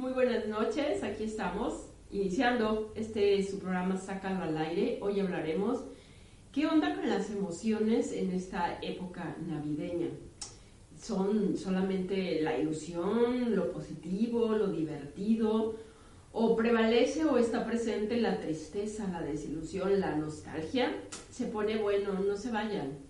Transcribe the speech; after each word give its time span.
Muy 0.00 0.12
buenas 0.12 0.48
noches, 0.48 1.04
aquí 1.04 1.24
estamos 1.24 1.84
iniciando 2.10 2.90
este 2.96 3.42
su 3.42 3.58
programa 3.58 3.98
Sácalo 3.98 4.44
al 4.44 4.56
aire. 4.56 4.98
Hoy 5.02 5.20
hablaremos 5.20 5.80
qué 6.52 6.66
onda 6.66 6.94
con 6.94 7.06
las 7.06 7.28
emociones 7.28 8.10
en 8.12 8.30
esta 8.30 8.78
época 8.80 9.36
navideña. 9.46 10.08
¿Son 10.98 11.54
solamente 11.54 12.40
la 12.40 12.56
ilusión, 12.56 13.54
lo 13.54 13.72
positivo, 13.72 14.54
lo 14.54 14.68
divertido? 14.68 15.74
¿O 16.32 16.56
prevalece 16.56 17.26
o 17.26 17.36
está 17.36 17.66
presente 17.66 18.22
la 18.22 18.40
tristeza, 18.40 19.06
la 19.06 19.20
desilusión, 19.20 20.00
la 20.00 20.16
nostalgia? 20.16 20.96
Se 21.30 21.44
pone 21.44 21.76
bueno, 21.76 22.14
no 22.14 22.38
se 22.38 22.50
vayan. 22.50 23.09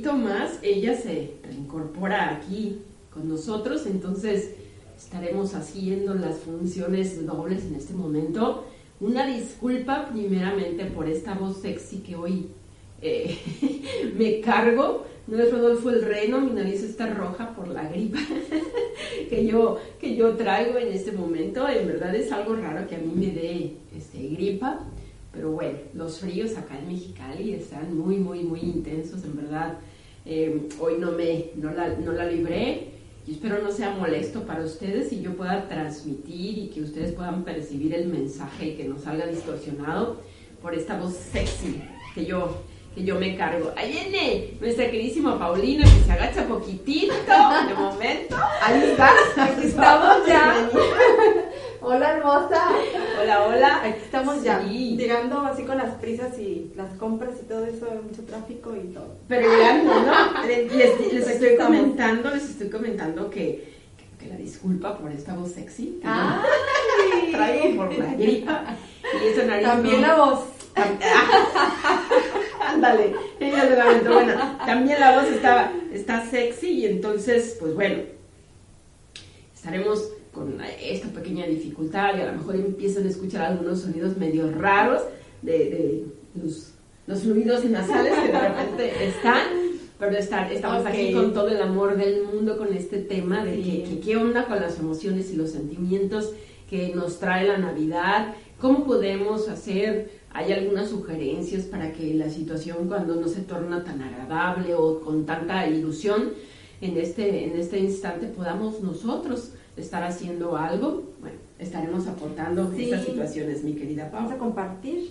Momentito 0.00 0.12
más. 0.14 0.58
Ella 0.62 0.96
se 0.96 1.34
reincorpora 1.42 2.36
aquí 2.36 2.78
con 3.12 3.28
nosotros, 3.28 3.86
entonces 3.86 4.52
estaremos 4.96 5.54
haciendo 5.54 6.14
las 6.14 6.38
funciones 6.38 7.24
dobles 7.26 7.64
en 7.64 7.74
este 7.74 7.94
momento. 7.94 8.64
Una 9.00 9.26
disculpa 9.26 10.08
primeramente 10.10 10.84
por 10.86 11.08
esta 11.08 11.34
voz 11.34 11.60
sexy 11.60 11.98
que 11.98 12.16
hoy 12.16 12.48
eh, 13.02 13.38
me 14.18 14.40
cargo. 14.40 15.06
No 15.26 15.38
es 15.38 15.52
Rodolfo 15.52 15.90
el 15.90 16.02
Reno, 16.02 16.40
mi 16.40 16.50
nariz 16.50 16.82
está 16.82 17.06
roja 17.06 17.54
por 17.54 17.68
la 17.68 17.88
gripa 17.88 18.18
que, 19.28 19.46
yo, 19.46 19.78
que 20.00 20.16
yo 20.16 20.34
traigo 20.34 20.76
en 20.76 20.88
este 20.88 21.12
momento. 21.12 21.68
En 21.68 21.86
verdad 21.86 22.14
es 22.14 22.32
algo 22.32 22.56
raro 22.56 22.88
que 22.88 22.96
a 22.96 22.98
mí 22.98 23.12
me 23.14 23.26
dé 23.26 23.76
este, 23.96 24.26
gripa. 24.28 24.80
Pero 25.32 25.52
bueno, 25.52 25.78
los 25.94 26.18
fríos 26.18 26.56
acá 26.56 26.76
en 26.78 26.88
Mexicali 26.88 27.52
están 27.52 27.96
muy, 27.96 28.16
muy, 28.16 28.42
muy 28.42 28.60
intensos, 28.60 29.22
en 29.22 29.36
verdad. 29.36 29.78
Eh, 30.26 30.68
hoy 30.78 30.94
no, 30.98 31.12
me, 31.12 31.46
no, 31.56 31.70
la, 31.72 31.88
no 31.88 32.12
la 32.12 32.26
libré. 32.26 32.88
y 33.26 33.32
espero 33.32 33.62
no 33.62 33.70
sea 33.70 33.90
molesto 33.90 34.42
para 34.42 34.62
ustedes 34.64 35.12
y 35.12 35.22
yo 35.22 35.36
pueda 35.36 35.68
transmitir 35.68 36.58
y 36.58 36.68
que 36.68 36.82
ustedes 36.82 37.12
puedan 37.12 37.44
percibir 37.44 37.94
el 37.94 38.08
mensaje 38.08 38.66
y 38.66 38.74
que 38.76 38.84
no 38.84 38.98
salga 38.98 39.26
distorsionado 39.26 40.20
por 40.62 40.74
esta 40.74 40.98
voz 40.98 41.14
sexy 41.14 41.82
que 42.14 42.26
yo, 42.26 42.58
que 42.94 43.02
yo 43.04 43.18
me 43.18 43.36
cargo. 43.36 43.72
Ahí 43.76 43.92
viene 43.92 44.54
nuestra 44.60 44.90
queridísima 44.90 45.38
Paulina 45.38 45.84
que 45.84 46.04
se 46.04 46.12
agacha 46.12 46.46
poquitito 46.46 47.14
de 47.68 47.74
momento. 47.74 48.36
Ahí 48.62 48.82
está, 48.90 49.10
aquí 49.36 49.66
estamos 49.66 50.26
ya. 50.26 50.70
Hola 51.82 52.16
hermosa. 52.16 52.62
Hola, 53.20 53.46
hola. 53.46 53.82
Aquí 53.84 54.00
estamos 54.04 54.42
ya. 54.42 54.60
Llegando 54.62 55.40
así 55.40 55.62
con 55.62 55.78
las 55.78 55.94
prisas 55.94 56.38
y 56.38 56.70
las 56.76 56.92
compras 56.94 57.36
y 57.42 57.46
todo 57.46 57.64
eso, 57.64 57.86
mucho 58.02 58.22
tráfico 58.24 58.76
y 58.76 58.92
todo. 58.92 59.16
Pero 59.28 59.50
llegando, 59.50 59.94
¿no? 59.94 60.42
Les, 60.46 61.26
estoy 61.26 61.56
comentando, 61.56 62.30
les 62.30 62.50
estoy 62.50 62.68
comentando 62.68 63.30
que, 63.30 63.72
que, 64.18 64.26
la 64.26 64.36
disculpa 64.36 64.98
por 64.98 65.10
esta 65.10 65.34
voz 65.34 65.52
sexy. 65.52 66.00
Que 66.02 67.32
traigo 67.32 67.76
por 67.76 67.98
la 67.98 68.14
gripa. 68.14 68.76
Y 69.02 69.28
esa 69.28 69.44
nariz 69.46 69.66
También 69.66 70.02
la 70.02 70.14
voz. 70.16 70.40
Ándale, 72.60 73.14
bueno, 73.38 74.58
también 74.64 75.00
la 75.00 75.18
voz 75.18 75.28
está, 75.30 75.72
está 75.92 76.24
sexy 76.26 76.70
y 76.70 76.86
entonces, 76.86 77.56
pues 77.58 77.74
bueno, 77.74 78.02
estaremos 79.52 80.10
con 80.32 80.60
esta 80.82 81.08
pequeña 81.08 81.46
dificultad 81.46 82.16
y 82.16 82.20
a 82.20 82.32
lo 82.32 82.38
mejor 82.38 82.54
empiezan 82.56 83.04
a 83.06 83.10
escuchar 83.10 83.42
algunos 83.42 83.80
sonidos 83.80 84.16
medio 84.16 84.50
raros 84.50 85.02
de, 85.42 86.06
los, 86.40 86.72
los, 87.06 87.22
fluidos 87.22 87.64
nasales 87.64 88.14
que 88.14 88.32
de 88.32 88.38
repente 88.38 89.04
están, 89.08 89.42
pero 89.98 90.16
estar, 90.16 90.52
estamos 90.52 90.86
aquí 90.86 91.12
con 91.12 91.34
todo 91.34 91.48
el 91.48 91.60
amor 91.60 91.96
del 91.96 92.24
mundo 92.24 92.56
con 92.56 92.72
este 92.74 92.98
tema 92.98 93.44
de 93.44 93.60
que, 93.60 94.00
qué 94.04 94.16
onda 94.16 94.46
con 94.46 94.60
las 94.60 94.78
emociones 94.78 95.30
y 95.32 95.36
los 95.36 95.50
sentimientos 95.50 96.32
que 96.68 96.94
nos 96.94 97.18
trae 97.18 97.48
la 97.48 97.58
Navidad, 97.58 98.34
cómo 98.60 98.84
podemos 98.84 99.48
hacer, 99.48 100.20
hay 100.32 100.52
algunas 100.52 100.90
sugerencias 100.90 101.64
para 101.64 101.92
que 101.92 102.14
la 102.14 102.30
situación 102.30 102.86
cuando 102.86 103.16
no 103.16 103.26
se 103.26 103.40
torna 103.40 103.82
tan 103.82 104.00
agradable 104.00 104.74
o 104.76 105.00
con 105.00 105.26
tanta 105.26 105.66
ilusión, 105.66 106.30
en 106.80 106.96
este, 106.96 107.44
en 107.44 107.58
este 107.58 107.78
instante 107.78 108.26
podamos 108.28 108.80
nosotros 108.80 109.52
estar 109.80 110.02
haciendo 110.02 110.56
algo, 110.56 111.04
bueno, 111.20 111.36
estaremos 111.58 112.06
aportando 112.06 112.72
estas 112.76 113.04
situaciones, 113.04 113.64
mi 113.64 113.74
querida 113.74 114.10
Pau. 114.10 114.20
Vamos 114.20 114.32
a 114.32 114.38
compartir. 114.38 115.10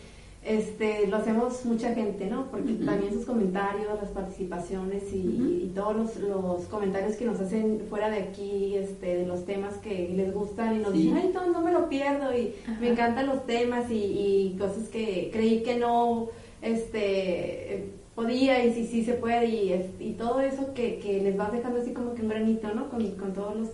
este, 0.45 1.07
lo 1.07 1.17
hacemos 1.17 1.65
mucha 1.65 1.93
gente, 1.95 2.27
¿no? 2.27 2.51
Porque 2.51 2.73
también 2.73 3.11
sus 3.11 3.25
comentarios, 3.25 3.99
las 3.99 4.11
participaciones 4.11 5.03
y, 5.11 5.71
todos 5.73 5.95
los, 5.95 6.15
los, 6.17 6.65
comentarios 6.65 7.15
que 7.15 7.25
nos 7.25 7.39
hacen 7.39 7.81
fuera 7.89 8.09
de 8.09 8.19
aquí, 8.19 8.75
este, 8.75 9.17
de 9.17 9.25
los 9.25 9.45
temas 9.45 9.73
que 9.77 10.09
les 10.15 10.31
gustan 10.33 10.75
y 10.75 10.79
nos 10.79 10.93
dicen, 10.93 11.17
ay, 11.17 11.31
no, 11.33 11.51
no 11.51 11.61
me 11.61 11.71
lo 11.71 11.89
pierdo 11.89 12.31
y 12.37 12.53
me 12.79 12.89
encantan 12.89 13.25
los 13.25 13.45
temas 13.47 13.89
y, 13.89 14.55
cosas 14.59 14.87
que 14.89 15.31
creí 15.33 15.63
que 15.63 15.77
no, 15.77 16.27
este, 16.61 17.89
podía 18.13 18.63
y 18.63 18.73
sí, 18.73 18.85
sí 18.85 19.03
se 19.03 19.15
puede 19.15 19.47
y, 19.47 19.91
y 19.99 20.13
todo 20.13 20.41
eso 20.41 20.73
que, 20.75 20.99
que 20.99 21.21
les 21.21 21.35
vas 21.35 21.51
dejando 21.51 21.81
así 21.81 21.91
como 21.91 22.13
que 22.13 22.21
un 22.21 22.29
granito, 22.29 22.71
¿no? 22.73 22.89
Con, 22.89 23.03
con 23.13 23.33
todos 23.33 23.55
los, 23.55 23.69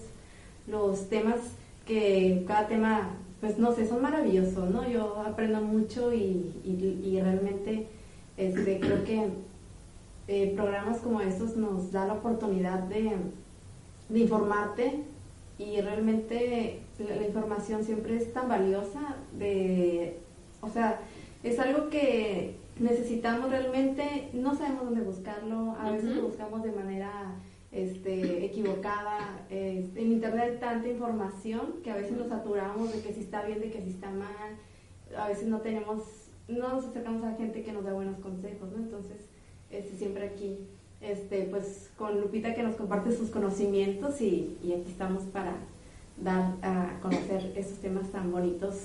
los 0.67 1.09
temas 1.09 1.35
que 1.91 2.45
cada 2.47 2.67
tema, 2.67 3.09
pues 3.41 3.57
no 3.57 3.73
sé, 3.73 3.85
son 3.85 4.01
maravillosos, 4.01 4.69
¿no? 4.69 4.87
Yo 4.87 5.21
aprendo 5.27 5.59
mucho 5.59 6.13
y, 6.13 6.49
y, 6.63 7.19
realmente 7.19 7.87
este, 8.37 8.79
creo 8.79 9.03
que 9.03 9.27
eh, 10.29 10.53
programas 10.55 10.99
como 10.99 11.19
estos 11.19 11.57
nos 11.57 11.91
da 11.91 12.05
la 12.05 12.13
oportunidad 12.13 12.79
de, 12.83 13.11
de 14.07 14.19
informarte 14.19 15.03
y 15.59 15.81
realmente 15.81 16.79
la, 16.97 17.27
información 17.27 17.83
siempre 17.83 18.15
es 18.15 18.31
tan 18.31 18.47
valiosa 18.47 19.17
de, 19.37 20.17
o 20.61 20.69
sea, 20.69 21.01
es 21.43 21.59
algo 21.59 21.89
que 21.89 22.55
necesitamos 22.79 23.49
realmente, 23.49 24.29
no 24.31 24.55
sabemos 24.55 24.85
dónde 24.85 25.01
buscarlo, 25.01 25.75
a 25.77 25.91
veces 25.91 26.15
lo 26.15 26.21
buscamos 26.21 26.63
de 26.63 26.71
manera 26.71 27.35
este, 27.71 28.45
equivocada. 28.45 29.45
en 29.49 30.11
internet 30.11 30.51
hay 30.51 30.57
tanta 30.57 30.87
información 30.87 31.75
que 31.83 31.91
a 31.91 31.95
veces 31.95 32.17
nos 32.17 32.27
saturamos 32.27 32.93
de 32.93 33.01
que 33.01 33.13
si 33.13 33.21
está 33.21 33.43
bien, 33.45 33.59
de 33.59 33.71
que 33.71 33.81
si 33.81 33.89
está 33.91 34.09
mal. 34.09 34.57
A 35.17 35.27
veces 35.27 35.47
no 35.47 35.61
tenemos, 35.61 36.03
no 36.47 36.69
nos 36.69 36.85
acercamos 36.85 37.23
a 37.23 37.35
gente 37.35 37.63
que 37.63 37.71
nos 37.71 37.83
da 37.83 37.93
buenos 37.93 38.19
consejos, 38.19 38.71
¿no? 38.71 38.77
Entonces, 38.77 39.17
este, 39.69 39.97
siempre 39.97 40.25
aquí, 40.27 40.67
este, 41.01 41.43
pues 41.43 41.89
con 41.97 42.19
Lupita 42.19 42.53
que 42.53 42.63
nos 42.63 42.75
comparte 42.75 43.15
sus 43.15 43.29
conocimientos 43.29 44.21
y, 44.21 44.57
y 44.63 44.73
aquí 44.73 44.91
estamos 44.91 45.23
para 45.23 45.55
dar 46.17 46.53
a 46.61 46.99
conocer 47.01 47.53
esos 47.55 47.79
temas 47.79 48.11
tan 48.11 48.31
bonitos 48.31 48.75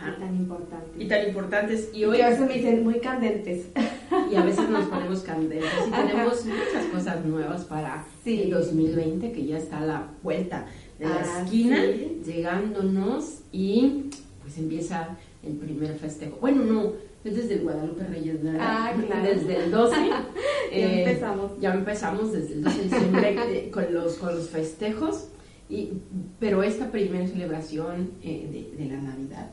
y 0.00 0.20
tan 0.20 0.36
importantes. 0.36 1.00
Y 1.02 1.08
tan 1.08 1.28
importantes. 1.28 1.90
Y 1.94 2.04
hoy... 2.04 2.20
a 2.20 2.30
veces 2.30 2.46
me 2.46 2.54
dicen 2.54 2.82
muy 2.82 3.00
candentes. 3.00 3.68
Y 4.30 4.36
a 4.36 4.42
veces 4.42 4.68
nos 4.68 4.86
ponemos 4.86 5.20
candentes. 5.20 5.70
Y 5.86 5.90
tenemos 5.90 6.44
muchas 6.46 6.84
cosas 6.92 7.24
nuevas 7.24 7.64
para 7.64 8.04
el 8.24 8.50
2020 8.50 9.32
que 9.32 9.46
ya 9.46 9.58
está 9.58 9.78
a 9.78 9.86
la 9.86 10.08
vuelta 10.22 10.66
de 10.98 11.06
la 11.06 11.16
ah, 11.16 11.42
esquina, 11.42 11.82
llegándonos 12.24 13.40
y 13.52 14.10
pues 14.42 14.58
empieza 14.58 15.16
el 15.42 15.54
primer 15.54 15.94
festejo. 15.96 16.38
Bueno, 16.40 16.64
no, 16.64 16.92
es 17.24 17.36
desde 17.36 17.58
Guadalupe 17.58 18.04
Reyes, 18.04 18.42
¿verdad? 18.42 18.60
Ah, 18.62 18.92
claro. 19.06 19.22
Desde 19.22 19.64
el 19.64 19.70
12. 19.70 19.96
ya 20.08 20.26
eh, 20.70 21.04
empezamos. 21.04 21.52
Ya 21.60 21.74
empezamos 21.74 22.32
desde 22.32 22.54
el 22.54 22.64
12 22.64 22.76
de 22.76 22.84
diciembre 22.84 23.70
con, 23.72 23.94
los, 23.94 24.14
con 24.14 24.34
los 24.34 24.48
festejos. 24.48 25.28
Y, 25.68 25.92
pero 26.38 26.62
esta 26.62 26.90
primera 26.90 27.26
celebración 27.26 28.12
eh, 28.22 28.70
de, 28.76 28.84
de, 28.84 28.90
la 28.90 29.00
Navidad, 29.00 29.50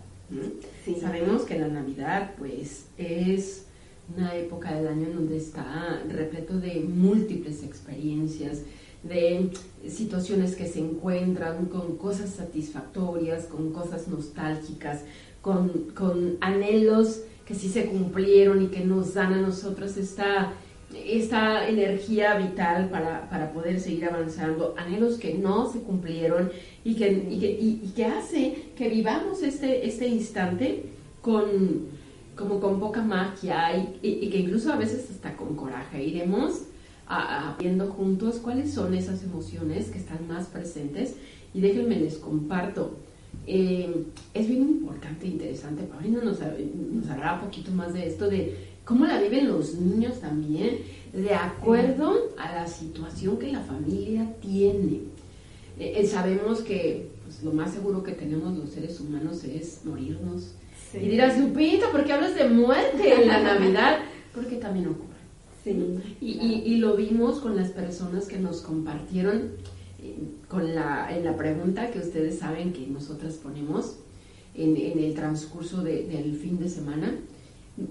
sabemos 0.99 1.43
que 1.43 1.57
la 1.57 1.69
Navidad 1.69 2.33
pues 2.37 2.87
es 2.97 3.65
una 4.15 4.35
época 4.35 4.73
del 4.73 4.87
año 4.87 5.07
en 5.07 5.15
donde 5.15 5.37
está 5.37 6.01
repleto 6.07 6.59
de 6.59 6.81
múltiples 6.81 7.63
experiencias, 7.63 8.63
de 9.03 9.49
situaciones 9.87 10.55
que 10.55 10.67
se 10.67 10.79
encuentran 10.79 11.65
con 11.65 11.97
cosas 11.97 12.31
satisfactorias, 12.31 13.45
con 13.45 13.71
cosas 13.71 14.07
nostálgicas, 14.07 15.01
con, 15.41 15.91
con 15.95 16.37
anhelos 16.41 17.21
que 17.45 17.55
sí 17.55 17.69
se 17.69 17.85
cumplieron 17.85 18.61
y 18.61 18.67
que 18.67 18.85
nos 18.85 19.15
dan 19.15 19.33
a 19.33 19.41
nosotros 19.41 19.97
esta 19.97 20.53
esta 20.93 21.67
energía 21.67 22.35
vital 22.35 22.89
para, 22.89 23.29
para, 23.29 23.53
poder 23.53 23.79
seguir 23.79 24.05
avanzando, 24.05 24.75
anhelos 24.77 25.17
que 25.17 25.35
no 25.35 25.71
se 25.71 25.79
cumplieron 25.79 26.51
y 26.83 26.95
que, 26.95 27.09
y 27.09 27.91
que, 27.95 28.05
hace 28.05 28.71
que 28.75 28.89
vivamos 28.89 29.41
este, 29.41 29.87
este 29.87 30.07
instante 30.07 30.83
con, 31.21 31.87
como 32.41 32.59
con 32.59 32.79
poca 32.79 33.01
magia 33.01 33.75
y, 34.01 34.29
que 34.29 34.39
incluso 34.39 34.73
a 34.73 34.75
veces 34.75 35.09
hasta 35.09 35.35
con 35.37 35.55
coraje 35.55 36.03
iremos 36.03 36.63
viendo 37.59 37.87
juntos 37.87 38.37
cuáles 38.37 38.73
son 38.73 38.93
esas 38.93 39.23
emociones 39.23 39.89
que 39.89 39.97
están 39.97 40.27
más 40.27 40.47
presentes 40.47 41.15
y 41.53 41.61
déjenme 41.61 41.97
les 41.97 42.17
comparto. 42.17 42.91
Eh, 43.47 44.05
es 44.33 44.47
bien 44.47 44.61
importante 44.61 45.25
e 45.25 45.29
interesante, 45.29 45.83
Paulina 45.83 46.21
nos, 46.23 46.39
nos 46.39 47.09
hablará 47.09 47.35
un 47.35 47.41
poquito 47.41 47.71
más 47.71 47.93
de 47.93 48.07
esto, 48.07 48.29
de 48.29 48.71
cómo 48.85 49.05
la 49.05 49.21
viven 49.21 49.47
los 49.47 49.75
niños 49.75 50.19
también, 50.19 50.79
de 51.13 51.33
acuerdo 51.33 52.29
a 52.37 52.53
la 52.53 52.67
situación 52.67 53.37
que 53.37 53.51
la 53.51 53.61
familia 53.61 54.33
tiene. 54.41 55.01
Eh, 55.79 55.95
eh, 55.97 56.05
sabemos 56.05 56.59
que 56.61 57.09
pues, 57.23 57.43
lo 57.43 57.51
más 57.51 57.73
seguro 57.73 58.03
que 58.03 58.11
tenemos 58.11 58.57
los 58.57 58.69
seres 58.69 58.99
humanos 58.99 59.43
es 59.43 59.81
morirnos. 59.85 60.55
Y 60.93 61.09
dirás, 61.09 61.39
Lupita, 61.39 61.91
¿por 61.91 62.03
qué 62.03 62.13
hablas 62.13 62.35
de 62.35 62.49
muerte 62.49 63.21
en 63.21 63.27
la 63.27 63.41
Navidad? 63.41 63.99
Porque 64.35 64.57
también 64.57 64.87
ocurre. 64.87 65.11
y, 66.21 66.77
lo 66.77 66.95
vimos 66.95 67.39
con 67.39 67.55
las 67.55 67.69
personas 67.69 68.25
que 68.27 68.39
nos 68.39 68.61
compartieron 68.61 69.51
eh, 70.01 70.17
con 70.47 70.73
la, 70.73 71.15
en 71.15 71.23
la 71.23 71.35
pregunta 71.35 71.91
que 71.91 71.99
ustedes 71.99 72.39
saben 72.39 72.73
que 72.73 72.87
nosotras 72.87 73.35
ponemos 73.35 73.97
en, 74.55 74.75
el 74.75 75.13
transcurso 75.13 75.83
del 75.83 76.35
fin 76.35 76.59
de 76.59 76.67
semana 76.67 77.15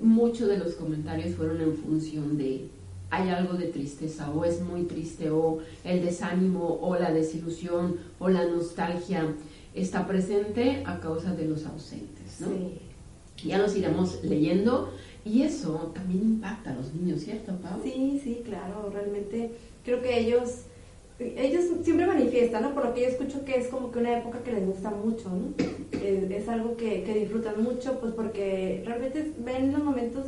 muchos 0.03 0.49
de 0.49 0.59
los 0.59 0.75
comentarios 0.75 1.35
fueron 1.35 1.61
en 1.61 1.75
función 1.75 2.37
de 2.37 2.69
hay 3.11 3.29
algo 3.29 3.55
de 3.55 3.67
tristeza 3.67 4.31
o 4.31 4.45
es 4.45 4.61
muy 4.61 4.85
triste 4.85 5.31
o 5.31 5.59
el 5.85 6.05
desánimo 6.05 6.79
o 6.81 6.97
la 6.97 7.13
desilusión 7.13 7.97
o 8.19 8.29
la 8.29 8.45
nostalgia 8.45 9.25
está 9.75 10.07
presente 10.07 10.83
a 10.87 11.01
causa 11.01 11.35
de 11.35 11.47
los 11.47 11.67
ausentes, 11.67 12.41
¿no? 12.41 12.49
Ya 13.45 13.59
nos 13.59 13.77
iremos 13.77 14.23
leyendo 14.23 14.93
y 15.25 15.43
eso 15.43 15.93
también 15.95 16.23
impacta 16.23 16.71
a 16.73 16.75
los 16.75 16.95
niños, 16.95 17.21
¿cierto, 17.21 17.57
Pau? 17.57 17.81
Sí, 17.83 18.21
sí, 18.23 18.43
claro, 18.45 18.91
realmente 18.93 19.51
creo 19.85 20.01
que 20.03 20.19
ellos 20.19 20.65
ellos 21.21 21.65
siempre 21.83 22.07
manifiestan, 22.07 22.63
¿no? 22.63 22.75
Por 22.75 22.87
lo 22.87 22.95
que 22.95 23.03
yo 23.03 23.09
escucho 23.09 23.45
que 23.45 23.57
es 23.57 23.69
como 23.69 23.91
que 23.93 23.99
una 23.99 24.19
época 24.19 24.43
que 24.43 24.53
les 24.53 24.67
gusta 24.67 24.91
mucho, 24.91 25.29
¿no? 25.29 25.55
Es, 26.01 26.49
algo 26.49 26.79
que, 26.79 27.05
disfrutan 27.15 27.63
mucho, 27.63 28.01
pues 28.01 28.15
porque 28.15 28.83
realmente 28.87 29.33
ven 29.45 29.71
los 29.71 29.85
momentos 29.85 30.25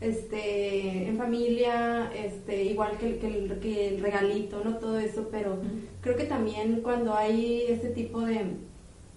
este, 0.00 1.08
en 1.08 1.16
familia, 1.16 2.12
este, 2.14 2.62
igual 2.64 2.96
que, 2.98 3.06
el, 3.26 3.58
que 3.58 3.88
el 3.88 4.00
regalito, 4.00 4.62
¿no? 4.64 4.76
Todo 4.76 5.00
eso, 5.00 5.28
pero 5.32 5.58
creo 6.00 6.16
que 6.16 6.24
también 6.24 6.80
cuando 6.82 7.14
hay 7.14 7.64
este 7.68 7.88
tipo 7.88 8.20
de, 8.20 8.52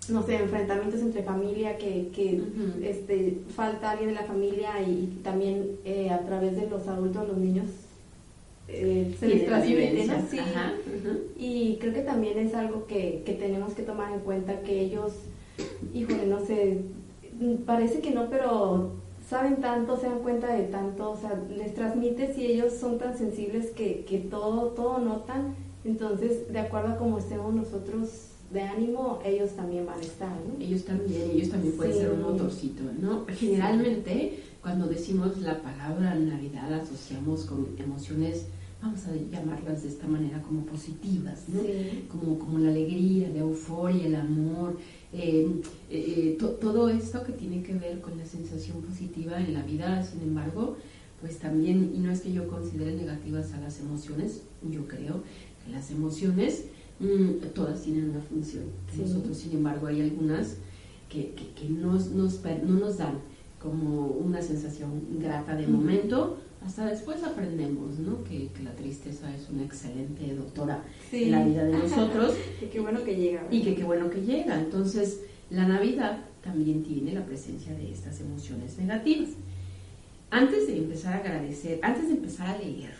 no 0.07 0.23
sé, 0.23 0.37
enfrentamientos 0.37 1.01
entre 1.01 1.23
familia, 1.23 1.77
que, 1.77 2.09
que 2.13 2.41
este, 2.81 3.37
falta 3.55 3.91
alguien 3.91 4.09
de 4.09 4.15
la 4.15 4.23
familia 4.23 4.81
y, 4.81 5.19
también 5.23 5.77
eh, 5.85 6.09
a 6.09 6.19
través 6.19 6.55
de 6.55 6.67
los 6.67 6.87
adultos, 6.87 7.27
los 7.27 7.37
niños 7.37 7.67
eh, 8.67 9.15
se 9.19 9.27
les 9.27 9.45
transmite, 9.45 10.05
¿no? 10.05 10.13
Sí. 10.29 10.39
Y 11.37 11.77
creo 11.79 11.93
que 11.93 12.01
también 12.01 12.37
es 12.39 12.53
algo 12.53 12.85
que, 12.87 13.23
que, 13.25 13.33
tenemos 13.33 13.73
que 13.73 13.83
tomar 13.83 14.13
en 14.13 14.19
cuenta 14.19 14.61
que 14.61 14.79
ellos, 14.79 15.13
híjole, 15.93 16.25
no 16.27 16.45
sé, 16.45 16.81
parece 17.65 17.99
que 17.99 18.11
no, 18.11 18.29
pero 18.29 18.91
saben 19.27 19.57
tanto, 19.57 19.97
se 19.97 20.07
dan 20.07 20.19
cuenta 20.19 20.53
de 20.53 20.63
tanto, 20.63 21.11
o 21.11 21.17
sea, 21.17 21.39
les 21.55 21.73
transmite 21.73 22.33
si 22.33 22.45
ellos 22.45 22.73
son 22.73 22.97
tan 22.97 23.17
sensibles 23.17 23.71
que, 23.71 24.05
que 24.05 24.19
todo, 24.19 24.69
todo 24.69 24.99
notan, 24.99 25.55
entonces, 25.85 26.51
de 26.51 26.59
acuerdo 26.59 26.93
a 26.93 26.97
cómo 26.97 27.17
estemos 27.19 27.53
nosotros 27.53 28.28
de 28.51 28.61
ánimo, 28.61 29.19
ellos 29.23 29.51
también 29.51 29.85
van 29.85 29.99
a 29.99 30.01
estar, 30.01 30.31
¿no? 30.31 30.63
Ellos 30.63 30.83
también, 30.83 31.31
ellos 31.31 31.49
también 31.49 31.75
pueden 31.75 31.93
ser 31.93 32.11
un 32.11 32.21
motorcito, 32.21 32.83
¿no? 32.99 33.25
Generalmente, 33.27 34.43
cuando 34.61 34.87
decimos 34.87 35.37
la 35.39 35.61
palabra 35.61 36.15
Navidad, 36.15 36.73
asociamos 36.73 37.45
con 37.45 37.67
emociones 37.77 38.45
vamos 38.81 39.05
a 39.07 39.15
llamarlas 39.15 39.83
de 39.83 39.89
esta 39.89 40.07
manera, 40.07 40.41
como 40.41 40.65
positivas, 40.65 41.49
¿no? 41.49 41.61
Como, 42.07 42.39
como 42.39 42.59
la 42.59 42.69
alegría, 42.69 43.29
la 43.29 43.39
euforia, 43.39 44.07
el 44.07 44.15
amor, 44.15 44.77
eh, 45.11 45.47
eh, 45.89 46.37
todo 46.39 46.89
esto 46.89 47.23
que 47.23 47.33
tiene 47.33 47.61
que 47.61 47.73
ver 47.73 47.99
con 47.99 48.17
la 48.17 48.25
sensación 48.25 48.81
positiva 48.81 49.39
en 49.39 49.53
la 49.53 49.63
vida, 49.63 50.03
sin 50.03 50.21
embargo, 50.21 50.77
pues 51.19 51.39
también, 51.39 51.91
y 51.93 51.99
no 51.99 52.11
es 52.11 52.21
que 52.21 52.31
yo 52.31 52.47
considere 52.47 52.93
negativas 52.95 53.51
a 53.53 53.59
las 53.59 53.79
emociones, 53.79 54.43
yo 54.69 54.87
creo 54.87 55.23
que 55.65 55.71
las 55.71 55.91
emociones 55.91 56.65
mm, 56.99 57.53
todas 57.53 57.81
tienen 57.81 58.09
una 58.09 58.21
función. 58.21 58.65
Nosotros, 58.97 59.37
sin 59.37 59.53
embargo, 59.53 59.87
hay 59.87 60.01
algunas 60.01 60.57
que, 61.09 61.33
que, 61.55 61.69
nos, 61.69 62.11
nos, 62.11 62.43
no 62.43 62.79
nos 62.79 62.97
dan 62.97 63.19
como 63.59 64.07
una 64.07 64.41
sensación 64.41 65.01
grata 65.19 65.55
de 65.55 65.67
momento, 65.67 66.37
hasta 66.65 66.85
después 66.85 67.23
aprendemos, 67.23 67.99
¿no? 67.99 68.23
Que, 68.23 68.49
la 68.63 68.71
tristeza 68.71 69.33
es 69.33 69.49
una 69.49 69.63
excelente 69.63 70.33
doctora 70.33 70.83
en 71.11 71.31
la 71.31 71.43
vida 71.45 71.63
de 71.63 71.73
nosotros. 71.73 72.35
y 72.61 72.65
qué 72.65 72.79
bueno 72.79 73.03
que 73.03 73.15
llega. 73.15 73.47
Y 73.49 73.61
que 73.61 73.75
qué 73.75 73.83
bueno 73.83 74.09
que 74.09 74.21
llega. 74.21 74.59
Entonces, 74.59 75.21
la 75.49 75.67
Navidad 75.67 76.19
también 76.43 76.83
tiene 76.83 77.13
la 77.13 77.25
presencia 77.25 77.73
de 77.73 77.91
estas 77.91 78.19
emociones 78.19 78.77
negativas. 78.77 79.29
Antes 80.31 80.67
de 80.67 80.77
empezar 80.77 81.13
a 81.13 81.17
agradecer, 81.17 81.79
antes 81.81 82.07
de 82.07 82.13
empezar 82.13 82.47
a 82.47 82.57
leer 82.57 82.93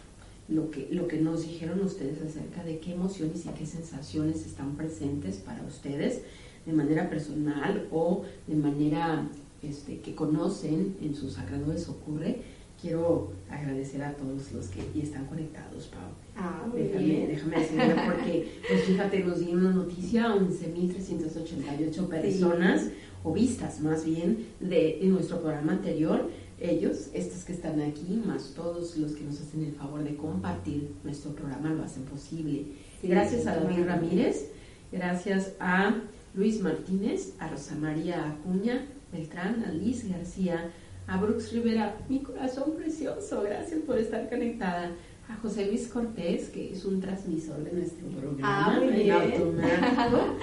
lo 0.50 0.72
que, 0.72 0.88
lo 0.92 1.08
que 1.08 1.20
nos 1.20 1.44
dijeron 1.44 1.82
ustedes 1.82 2.22
acerca 2.22 2.64
de 2.64 2.80
qué 2.80 2.94
emociones 2.94 3.46
y 3.46 3.50
qué 3.50 3.66
sensaciones 3.66 4.46
están 4.46 4.76
presentes 4.76 5.38
para 5.38 5.64
ustedes 5.64 6.22
de 6.66 6.74
manera 6.74 7.10
personal 7.10 7.88
o 7.92 8.24
de 8.48 8.56
manera 8.56 9.28
este, 9.62 10.00
que 10.00 10.16
conocen 10.16 10.96
en 11.02 11.16
sus 11.16 11.38
alrededores 11.38 11.88
ocurre, 11.90 12.42
quiero 12.82 13.32
agradecer 13.50 14.02
a 14.04 14.14
todos 14.14 14.52
los 14.54 14.68
que 14.68 14.82
están 15.02 15.26
conectados, 15.26 15.88
Pau. 15.88 16.02
Ah, 16.38 16.66
déjame, 16.74 17.28
déjame 17.28 17.60
decirlo 17.60 17.96
porque, 18.06 18.62
pues 18.68 18.84
fíjate, 18.84 19.20
nos 19.24 19.40
dieron 19.40 19.66
una 19.66 19.72
noticia, 19.72 20.34
11.388 20.34 22.08
personas, 22.08 22.88
o 23.24 23.34
vistas 23.34 23.82
más 23.82 24.06
bien, 24.06 24.48
de, 24.62 25.00
nuestro 25.04 25.42
programa 25.42 25.74
anterior. 25.74 26.30
Ellos, 26.62 27.10
estos 27.14 27.44
que 27.44 27.54
están 27.54 27.80
aquí, 27.82 28.22
más 28.26 28.54
todos 28.56 28.98
los 28.98 29.14
que 29.14 29.24
nos 29.24 29.40
hacen 29.40 29.64
el 29.66 29.74
favor 29.74 30.04
de 30.04 30.16
compartir 30.16 30.92
nuestro 31.04 31.32
programa, 31.34 31.70
lo 31.74 31.84
hacen 31.84 32.04
posible. 32.04 32.66
gracias 33.02 33.48
a 33.48 33.56
David 33.56 33.86
Ramírez, 33.86 34.50
gracias 34.92 35.54
a 35.60 35.96
Luis 36.34 36.62
Martínez, 36.62 37.34
a 37.40 37.48
Rosa 37.50 37.76
María 37.76 38.30
Acuña 38.30 38.86
Beltrán, 39.12 39.64
a 39.66 39.72
Liz 39.72 40.08
García, 40.10 40.70
a 41.08 41.18
Brooks 41.20 41.52
Rivera, 41.54 41.98
mi 42.10 42.20
corazón 42.20 42.74
precioso, 42.78 43.42
gracias 43.42 43.80
por 43.82 43.98
estar 43.98 44.30
conectada. 44.30 44.92
a 45.30 45.36
José 45.44 45.68
Luis 45.68 45.88
Cortés, 45.88 46.50
que 46.50 46.74
es 46.74 46.84
un 46.86 47.00
transmisor 47.00 47.64
de 47.64 47.72
nuestro 47.72 48.08
programa 48.08 48.66
Ah, 48.66 48.80
muy 48.80 48.88
en 48.90 48.96
bien. 48.96 49.12
automático. 49.12 50.36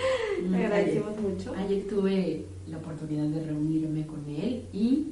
Le 0.48 0.56
agradecemos 0.64 1.20
mucho. 1.20 1.52
Ayer 1.56 1.88
tuve 1.88 2.44
la 2.68 2.76
oportunidad 2.78 3.24
de 3.26 3.44
reunirme 3.46 4.06
con 4.06 4.24
él 4.28 4.62
y 4.72 5.06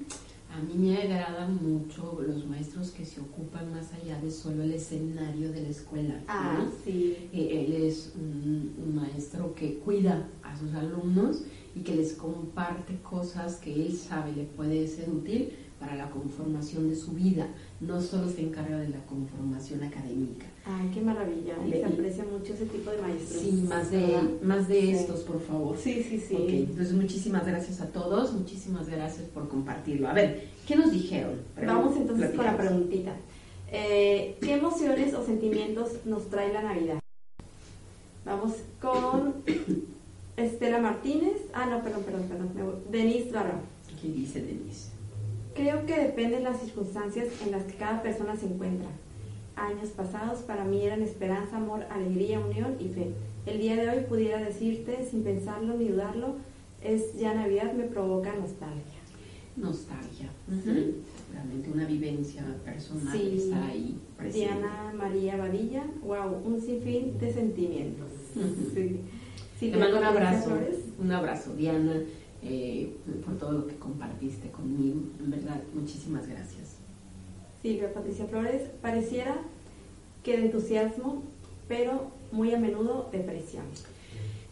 a 0.55 0.63
mí 0.63 0.75
me 0.77 0.97
agradan 0.97 1.59
mucho 1.61 2.21
los 2.25 2.47
maestros 2.47 2.93
que 2.93 3.05
se 3.05 3.21
ocupan 3.21 3.73
más 3.73 3.93
allá 3.93 4.21
de 4.21 4.31
solo 4.31 4.63
el 4.63 4.73
escenario 4.73 5.51
de 5.51 5.63
la 5.63 5.69
escuela. 5.69 6.21
Ah, 6.29 6.59
¿no? 6.59 6.71
sí. 6.85 7.29
Eh, 7.33 7.65
Él 7.67 7.83
es 7.83 8.13
un, 8.15 8.73
un 8.79 8.95
maestro 8.95 9.53
que 9.55 9.79
cuida 9.79 10.29
a 10.45 10.57
sus 10.57 10.73
alumnos 10.75 11.43
y 11.75 11.81
que 11.81 11.97
les 11.97 12.13
comparte 12.13 12.99
cosas 13.03 13.57
que 13.57 13.75
él 13.75 13.93
sabe 13.97 14.33
le 14.33 14.45
puede 14.45 14.87
ser 14.87 15.11
útil 15.11 15.51
para 15.81 15.97
la 15.97 16.09
conformación 16.09 16.89
de 16.89 16.95
su 16.95 17.13
vida. 17.13 17.49
No 17.81 18.01
solo 18.01 18.29
se 18.29 18.43
encarga 18.43 18.79
de 18.79 18.89
la 18.91 19.05
conformación 19.07 19.83
académica. 19.83 20.47
Ay, 20.67 20.91
qué 20.95 21.01
maravilla. 21.03 21.55
Y 21.67 21.73
se 21.73 21.85
aprecia 21.85 22.25
mucho 22.25 22.55
ese 22.55 22.65
tipo 22.67 22.91
de 22.91 22.97
maestros. 23.03 23.43
Sí, 23.43 23.53
más 23.69 23.91
de, 23.91 23.99
¿verdad? 23.99 24.23
más 24.43 24.67
de 24.69 24.81
Sí. 24.81 24.91
estos, 24.93 25.21
por 25.21 25.41
favor. 25.43 25.77
Sí, 25.77 26.03
sí, 26.03 26.19
sí. 26.19 26.35
Ok, 26.35 26.49
entonces 26.49 26.95
muchísimas 26.95 27.47
gracias 27.47 27.81
a 27.83 27.89
todos, 27.89 28.33
muchísimas 28.33 28.89
gracias 28.89 29.29
por 29.29 29.47
compartirlo. 29.49 30.09
A 30.09 30.15
ver, 30.15 30.49
¿qué 30.67 30.77
nos 30.77 30.91
dijeron? 30.91 31.41
Vamos 31.67 31.97
entonces 31.97 32.31
con 32.35 32.45
la 32.47 32.57
preguntita. 32.57 33.15
Eh, 33.71 34.37
¿Qué 34.41 34.55
emociones 34.55 35.13
o 35.15 35.25
sentimientos 35.25 35.91
nos 36.07 36.29
trae 36.31 36.53
la 36.53 36.63
Navidad? 36.63 36.99
Vamos 38.25 38.55
con 38.81 39.35
Estela 40.39 40.79
Martínez. 40.79 41.43
Ah, 41.53 41.67
no, 41.67 41.83
perdón, 41.83 42.05
perdón, 42.05 42.27
perdón. 42.29 42.51
me 42.55 42.63
voy. 42.63 42.75
Denise 42.91 43.31
Barra. 43.33 43.61
¿Qué 44.01 44.09
dice 44.09 44.41
Denise? 44.41 44.89
Creo 45.55 45.85
que 45.87 45.95
depende 45.99 46.39
de 46.39 46.43
las 46.43 46.61
circunstancias 46.61 47.29
en 47.45 47.51
las 47.53 47.65
que 47.65 47.75
cada 47.75 48.03
persona 48.03 48.35
se 48.37 48.47
encuentra. 48.47 48.89
Años 49.57 49.91
pasados 49.91 50.41
para 50.41 50.65
mí 50.65 50.83
eran 50.85 51.03
esperanza, 51.03 51.57
amor, 51.59 51.85
alegría, 51.91 52.41
unión 52.41 52.77
y 52.81 52.89
fe. 52.89 53.13
El 53.47 53.59
día 53.61 53.77
de 53.77 53.89
hoy 53.89 54.05
pudiera 54.09 54.41
decirte, 54.43 55.07
sin 55.09 55.23
pensarlo 55.23 55.77
ni 55.77 55.89
dudarlo, 55.89 56.37
es 56.83 57.15
ya 57.19 57.35
Navidad 57.35 57.73
me 57.73 57.85
provoca 57.85 58.35
nostalgia. 58.35 59.01
Nostalgia. 59.57 60.31
Sí. 60.51 60.97
Seguramente 61.27 61.71
una 61.73 61.87
vivencia 61.87 62.45
personal 62.65 63.17
Sí. 63.17 63.35
está 63.37 63.67
ahí 63.67 63.97
presente. 64.17 64.39
Diana 64.49 64.93
María 64.97 65.37
Badilla, 65.37 65.85
wow, 66.03 66.43
un 66.45 66.61
sinfín 66.61 67.17
de 67.19 67.33
sentimientos. 67.33 68.11
Ujú. 68.35 68.71
Sí. 69.61 69.71
Te 69.71 69.77
mando 69.77 69.99
un 69.99 70.05
abrazo, 70.05 70.49
Flores. 70.51 70.77
un 70.99 71.13
abrazo, 71.13 71.55
Diana, 71.55 72.03
eh, 72.43 72.93
por 73.25 73.39
todo 73.39 73.53
lo 73.53 73.67
que 73.69 73.77
compartiste 73.77 74.51
conmigo. 74.51 75.01
En 75.21 75.31
verdad, 75.31 75.63
muchísimas 75.73 76.27
gracias. 76.27 76.54
Silvia 77.65 77.95
Patricia 77.95 78.27
Flores, 78.27 78.61
pareciera 78.83 79.39
que 80.23 80.37
de 80.37 80.45
entusiasmo, 80.45 81.23
pero 81.67 82.11
muy 82.31 82.53
a 82.53 82.59
menudo 82.59 83.09
depresión. 83.11 83.65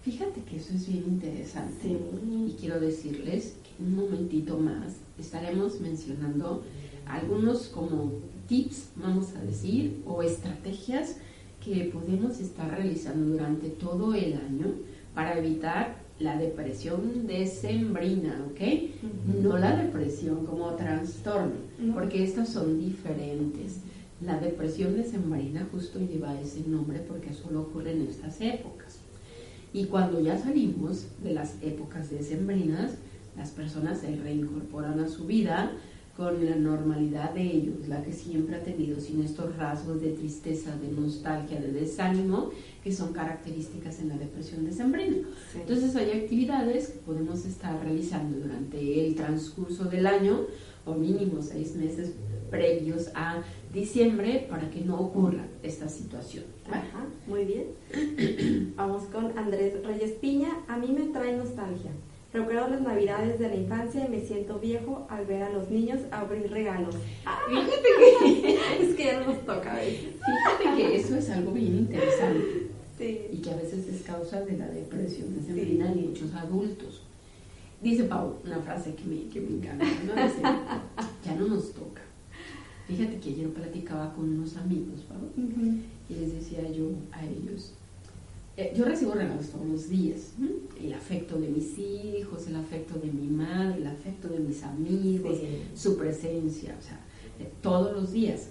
Fíjate 0.02 0.40
que 0.44 0.56
eso 0.56 0.72
es 0.72 0.88
bien 0.88 1.04
interesante. 1.06 1.82
Sí. 1.82 1.98
Y 2.48 2.56
quiero 2.58 2.80
decirles 2.80 3.56
que 3.62 3.84
un 3.84 3.96
momentito 3.96 4.56
más 4.56 4.94
estaremos 5.18 5.78
mencionando 5.82 6.62
algunos 7.06 7.66
como 7.66 8.12
tips, 8.48 8.92
vamos 8.96 9.34
a 9.36 9.44
decir, 9.44 10.02
o 10.06 10.22
estrategias 10.22 11.16
que 11.62 11.90
podemos 11.92 12.40
estar 12.40 12.70
realizando 12.70 13.30
durante 13.30 13.68
todo 13.68 14.14
el 14.14 14.32
año 14.38 14.72
para 15.14 15.38
evitar 15.38 16.01
la 16.22 16.36
depresión 16.36 17.26
decembrina, 17.26 18.44
¿ok? 18.50 18.60
No 19.42 19.58
la 19.58 19.76
depresión 19.76 20.46
como 20.46 20.70
trastorno, 20.74 21.54
No. 21.78 21.94
porque 21.94 22.22
estas 22.22 22.48
son 22.48 22.78
diferentes. 22.78 23.80
La 24.24 24.38
depresión 24.38 24.94
decembrina 24.96 25.66
justo 25.72 25.98
lleva 25.98 26.40
ese 26.40 26.60
nombre 26.68 27.00
porque 27.00 27.32
solo 27.32 27.62
ocurre 27.62 27.92
en 27.92 28.02
estas 28.02 28.40
épocas. 28.40 28.98
Y 29.72 29.86
cuando 29.86 30.20
ya 30.20 30.38
salimos 30.38 31.06
de 31.24 31.34
las 31.34 31.56
épocas 31.62 32.10
decembrinas, 32.10 32.92
las 33.36 33.50
personas 33.50 33.98
se 33.98 34.14
reincorporan 34.16 35.00
a 35.00 35.08
su 35.08 35.24
vida 35.24 35.72
con 36.16 36.44
la 36.44 36.56
normalidad 36.56 37.32
de 37.32 37.42
ellos, 37.42 37.88
la 37.88 38.02
que 38.02 38.12
siempre 38.12 38.56
ha 38.56 38.62
tenido, 38.62 39.00
sin 39.00 39.22
estos 39.22 39.56
rasgos 39.56 40.00
de 40.00 40.10
tristeza, 40.10 40.76
de 40.76 40.88
nostalgia, 40.88 41.60
de 41.60 41.72
desánimo, 41.72 42.50
que 42.84 42.92
son 42.92 43.12
características 43.12 44.00
en 44.00 44.10
la 44.10 44.18
depresión 44.18 44.64
decembrina. 44.64 45.16
Sí. 45.52 45.58
Entonces 45.60 45.96
hay 45.96 46.10
actividades 46.10 46.88
que 46.88 46.98
podemos 46.98 47.46
estar 47.46 47.82
realizando 47.82 48.38
durante 48.38 49.06
el 49.06 49.14
transcurso 49.14 49.84
del 49.84 50.06
año 50.06 50.46
o 50.84 50.94
mínimo 50.94 51.40
seis 51.40 51.76
meses 51.76 52.12
previos 52.50 53.10
a 53.14 53.42
diciembre 53.72 54.46
para 54.50 54.68
que 54.70 54.82
no 54.82 55.00
ocurra 55.00 55.46
esta 55.62 55.88
situación. 55.88 56.44
Ajá, 56.70 57.06
muy 57.26 57.44
bien. 57.44 58.74
Vamos 58.76 59.04
con 59.04 59.36
Andrés 59.38 59.82
Reyes 59.84 60.12
Piña. 60.12 60.50
A 60.68 60.76
mí 60.76 60.88
me 60.88 61.06
trae 61.12 61.36
nostalgia. 61.36 61.90
Recuerdo 62.32 62.68
las 62.68 62.80
navidades 62.80 63.38
de 63.38 63.48
la 63.48 63.56
infancia 63.56 64.06
y 64.06 64.08
me 64.08 64.20
siento 64.20 64.58
viejo 64.58 65.06
al 65.10 65.26
ver 65.26 65.42
a 65.42 65.50
los 65.50 65.68
niños 65.70 66.00
abrir 66.10 66.50
regalos. 66.50 66.94
Fíjate 67.48 67.88
que, 67.98 68.54
Es 68.80 68.94
que 68.94 69.04
ya 69.04 69.20
no 69.20 69.26
nos 69.26 69.44
toca 69.44 69.72
a 69.72 69.76
veces. 69.76 70.14
fíjate 70.16 70.76
que 70.76 70.96
eso 70.96 71.16
es 71.16 71.28
algo 71.30 71.52
bien 71.52 71.76
interesante 71.78 72.68
Sí. 72.96 73.20
y 73.32 73.38
que 73.38 73.50
a 73.50 73.56
veces 73.56 73.86
es 73.88 74.02
causa 74.02 74.40
de 74.42 74.56
la 74.56 74.68
depresión 74.68 75.34
decembrina 75.34 75.90
en 75.92 76.08
muchos 76.08 76.32
adultos. 76.34 77.02
Dice 77.82 78.04
Pau 78.04 78.36
una 78.44 78.58
frase 78.60 78.94
que 78.94 79.04
me, 79.04 79.28
que 79.28 79.40
me 79.40 79.56
encanta, 79.58 79.84
¿no? 80.06 80.14
Dice, 80.22 80.40
ya 81.24 81.34
no 81.34 81.48
nos 81.48 81.72
toca. 81.72 82.00
Fíjate 82.86 83.18
que 83.18 83.30
ayer 83.30 83.48
platicaba 83.50 84.12
con 84.14 84.24
unos 84.38 84.56
amigos, 84.56 85.00
Pau, 85.08 85.18
y 86.08 86.14
les 86.14 86.32
decía 86.34 86.70
yo 86.70 86.90
a 87.12 87.24
ellos, 87.24 87.74
eh, 88.56 88.72
yo 88.76 88.84
recibo 88.84 89.12
regalos 89.12 89.48
todos 89.50 89.66
los 89.66 89.88
días, 89.88 90.32
el 90.80 90.92
afecto 90.92 91.38
de 91.38 91.48
mis 91.48 91.78
hijos, 91.78 92.46
el 92.48 92.56
afecto 92.56 92.98
de 92.98 93.10
mi 93.10 93.28
madre, 93.28 93.78
el 93.80 93.86
afecto 93.86 94.28
de 94.28 94.38
mis 94.40 94.62
amigos, 94.62 95.38
Sí. 95.38 95.62
su 95.74 95.96
presencia, 95.96 96.76
o 96.78 96.82
sea, 96.82 97.00
eh, 97.40 97.50
todos 97.62 97.92
los 97.92 98.12
días. 98.12 98.48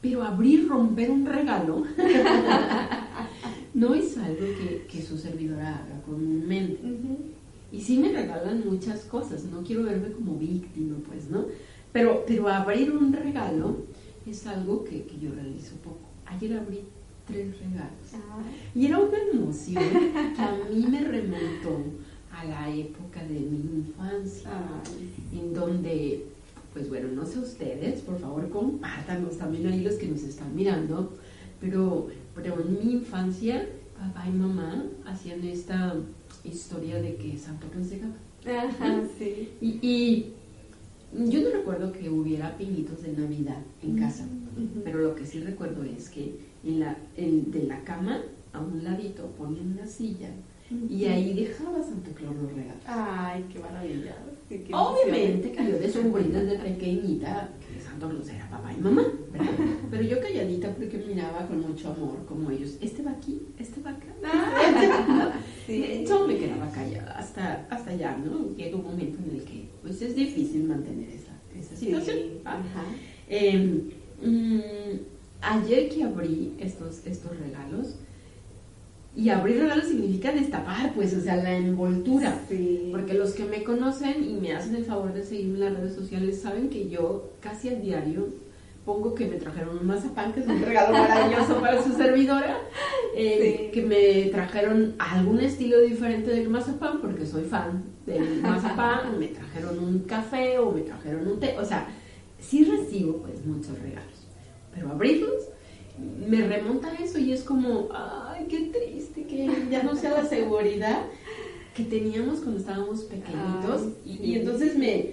Pero 0.00 0.22
abrir, 0.22 0.68
romper 0.68 1.10
un 1.10 1.26
regalo 1.26 1.84
no 3.74 3.94
es 3.94 4.16
algo 4.18 4.36
que, 4.58 4.86
que 4.88 5.02
su 5.02 5.18
servidora 5.18 5.76
haga 5.76 6.02
comúnmente. 6.02 6.80
Y 7.72 7.80
sí 7.80 7.98
me 7.98 8.12
regalan 8.12 8.62
muchas 8.68 9.00
cosas, 9.04 9.44
no 9.44 9.62
quiero 9.62 9.82
verme 9.84 10.12
como 10.12 10.36
víctima, 10.36 10.96
pues, 11.08 11.28
¿no? 11.30 11.46
Pero, 11.92 12.24
pero 12.26 12.48
abrir 12.48 12.92
un 12.92 13.12
regalo 13.12 13.84
es 14.26 14.46
algo 14.46 14.84
que, 14.84 15.04
que 15.04 15.18
yo 15.18 15.32
realizo 15.32 15.74
poco. 15.76 16.00
Ayer 16.26 16.56
abrí 16.58 16.80
tres 17.26 17.58
regalos. 17.58 18.14
Ah, 18.14 18.38
Y 18.74 18.86
era 18.86 18.98
una 18.98 19.18
emoción 19.32 19.84
que 20.36 20.42
a 20.42 20.58
mí 20.72 20.86
me 20.86 21.00
remontó 21.04 21.82
a 22.32 22.44
la 22.44 22.70
época 22.74 23.22
de 23.24 23.40
mi 23.40 23.78
infancia, 23.86 24.50
en 25.32 25.54
donde, 25.54 26.26
pues 26.72 26.88
bueno, 26.88 27.08
no 27.08 27.24
sé 27.26 27.38
ustedes, 27.38 28.00
por 28.02 28.18
favor 28.20 28.48
compártanos 28.50 29.38
también 29.38 29.66
ahí 29.68 29.80
los 29.82 29.94
que 29.94 30.06
nos 30.06 30.22
están 30.22 30.54
mirando, 30.54 31.16
pero, 31.60 32.08
pero 32.34 32.60
en 32.60 32.72
mi 32.86 32.92
infancia, 32.94 33.66
papá 33.98 34.28
y 34.28 34.32
mamá 34.32 34.84
hacían 35.06 35.42
esta 35.44 35.94
historia 36.44 37.00
de 37.00 37.16
que 37.16 37.38
Santo 37.38 37.66
Claus 37.68 37.88
llegaba. 37.90 38.14
Ajá, 38.46 39.02
sí. 39.18 39.48
Y, 39.60 39.66
y 39.82 40.32
yo 41.30 41.40
no 41.40 41.50
recuerdo 41.50 41.92
que 41.92 42.10
hubiera 42.10 42.56
pinitos 42.58 43.02
de 43.02 43.12
Navidad 43.12 43.62
en 43.82 43.98
casa, 43.98 44.26
pero 44.84 45.00
lo 45.00 45.14
que 45.14 45.24
sí 45.24 45.40
recuerdo 45.40 45.82
es 45.84 46.10
que 46.10 46.38
en 46.66 46.80
la, 46.80 46.96
en- 47.16 47.50
de 47.50 47.62
la 47.64 47.82
cama 47.84 48.20
a 48.52 48.60
un 48.60 48.82
ladito 48.84 49.26
ponían 49.38 49.72
una 49.72 49.86
silla 49.86 50.28
y 50.90 51.04
ahí 51.04 51.32
dejaba 51.34 51.80
Santo 51.80 52.10
Claus 52.12 52.34
los 52.36 52.52
regalos. 52.52 52.82
Ay, 52.86 53.44
qué 53.52 53.58
maravilla. 53.60 54.16
Qué 54.48 54.66
Obviamente 54.72 55.52
que 55.52 55.64
yo 55.64 55.78
descubrí 55.78 56.24
desde 56.24 56.58
pequeñita 56.58 57.50
que 57.60 57.80
Santo 57.80 58.08
Claus 58.08 58.28
era 58.28 58.48
papá 58.50 58.72
y 58.72 58.80
mamá, 58.80 59.04
¿verdad? 59.32 59.48
pero 59.90 60.02
yo 60.02 60.20
calladita 60.20 60.74
porque 60.74 60.98
miraba 61.06 61.46
con 61.46 61.60
mucho 61.60 61.92
amor 61.92 62.24
como 62.26 62.50
ellos, 62.50 62.78
este 62.80 63.02
va 63.02 63.12
aquí, 63.12 63.42
este 63.58 63.80
va 63.80 63.90
acá. 63.92 64.06
Ah, 64.24 65.32
sí. 65.66 66.04
Yo 66.08 66.26
me 66.26 66.36
quedaba 66.36 66.68
callada 66.72 67.12
hasta, 67.16 67.66
hasta 67.70 67.90
allá, 67.92 68.16
¿no? 68.18 68.56
Llega 68.56 68.76
un 68.76 68.84
momento 68.84 69.18
en 69.24 69.36
el 69.36 69.44
que 69.44 69.68
pues 69.82 70.02
es 70.02 70.16
difícil 70.16 70.64
mantener 70.64 71.10
esa, 71.10 71.32
esa 71.56 71.76
situación. 71.76 72.18
ajá. 72.44 72.84
Eh, 73.28 73.90
mm, 74.20 75.15
ayer 75.40 75.88
que 75.88 76.04
abrí 76.04 76.54
estos, 76.58 77.06
estos 77.06 77.32
regalos, 77.38 77.96
y 79.14 79.30
abrir 79.30 79.60
regalos 79.60 79.86
significa 79.86 80.30
destapar, 80.30 80.92
pues, 80.94 81.14
o 81.14 81.20
sea, 81.22 81.36
la 81.36 81.56
envoltura. 81.56 82.38
Sí. 82.50 82.88
Porque 82.92 83.14
los 83.14 83.32
que 83.32 83.44
me 83.44 83.64
conocen 83.64 84.22
y 84.22 84.34
me 84.34 84.52
hacen 84.52 84.76
el 84.76 84.84
favor 84.84 85.14
de 85.14 85.22
seguirme 85.24 85.54
en 85.54 85.60
las 85.72 85.74
redes 85.80 85.94
sociales 85.94 86.40
saben 86.42 86.68
que 86.68 86.88
yo 86.90 87.30
casi 87.40 87.70
a 87.70 87.74
diario 87.76 88.28
pongo 88.84 89.14
que 89.14 89.26
me 89.26 89.36
trajeron 89.36 89.78
un 89.78 89.86
mazapán, 89.86 90.32
que 90.32 90.40
es 90.40 90.46
un 90.46 90.60
regalo 90.62 90.92
maravilloso 90.92 91.56
para 91.60 91.82
su 91.82 91.92
servidora, 91.94 92.58
eh, 93.16 93.70
Sí. 93.72 93.72
que 93.72 93.86
me 93.86 94.30
trajeron 94.30 94.94
algún 94.98 95.40
estilo 95.40 95.80
diferente 95.80 96.30
del 96.30 96.48
mazapán, 96.50 97.00
porque 97.00 97.24
soy 97.26 97.42
fan 97.44 97.82
del 98.04 98.40
mazapán, 98.42 99.18
me 99.18 99.28
trajeron 99.28 99.78
un 99.82 100.00
café 100.00 100.58
o 100.58 100.70
me 100.72 100.82
trajeron 100.82 101.26
un 101.26 101.40
té, 101.40 101.56
o 101.58 101.64
sea, 101.64 101.88
sí 102.38 102.64
recibo 102.64 103.22
pues 103.22 103.44
muchos 103.44 103.76
regalos, 103.80 104.15
pero 104.76 104.92
abrirlos 104.92 105.48
me 106.28 106.46
remonta 106.46 106.88
a 106.88 106.94
eso 106.96 107.18
y 107.18 107.32
es 107.32 107.42
como, 107.42 107.88
ay, 107.92 108.46
qué 108.48 108.70
triste 108.70 109.24
que 109.24 109.48
ya 109.70 109.82
no 109.82 109.96
sea 109.96 110.10
la 110.10 110.26
seguridad 110.26 111.04
que 111.74 111.84
teníamos 111.84 112.40
cuando 112.40 112.60
estábamos 112.60 113.04
pequeñitos. 113.04 113.92
y, 114.04 114.34
entonces 114.34 114.76
me, 114.76 115.10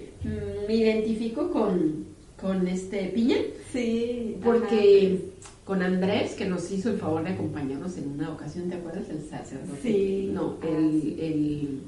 me 0.66 0.74
identifico 0.74 1.50
con, 1.50 2.04
con 2.40 2.68
este 2.68 3.06
Piña. 3.14 3.36
Sí. 3.72 4.36
Porque 4.44 5.30
con 5.64 5.82
Andrés, 5.82 6.34
que 6.34 6.46
nos 6.46 6.70
hizo 6.70 6.90
el 6.90 6.98
favor 6.98 7.24
de 7.24 7.30
acompañarnos 7.30 7.96
en 7.96 8.10
una 8.10 8.30
ocasión, 8.30 8.68
¿te 8.68 8.76
acuerdas? 8.76 9.08
El 9.08 9.22
sacerdote. 9.22 9.80
Sí. 9.82 10.30
No, 10.32 10.58
el, 10.62 11.16
el 11.18 11.80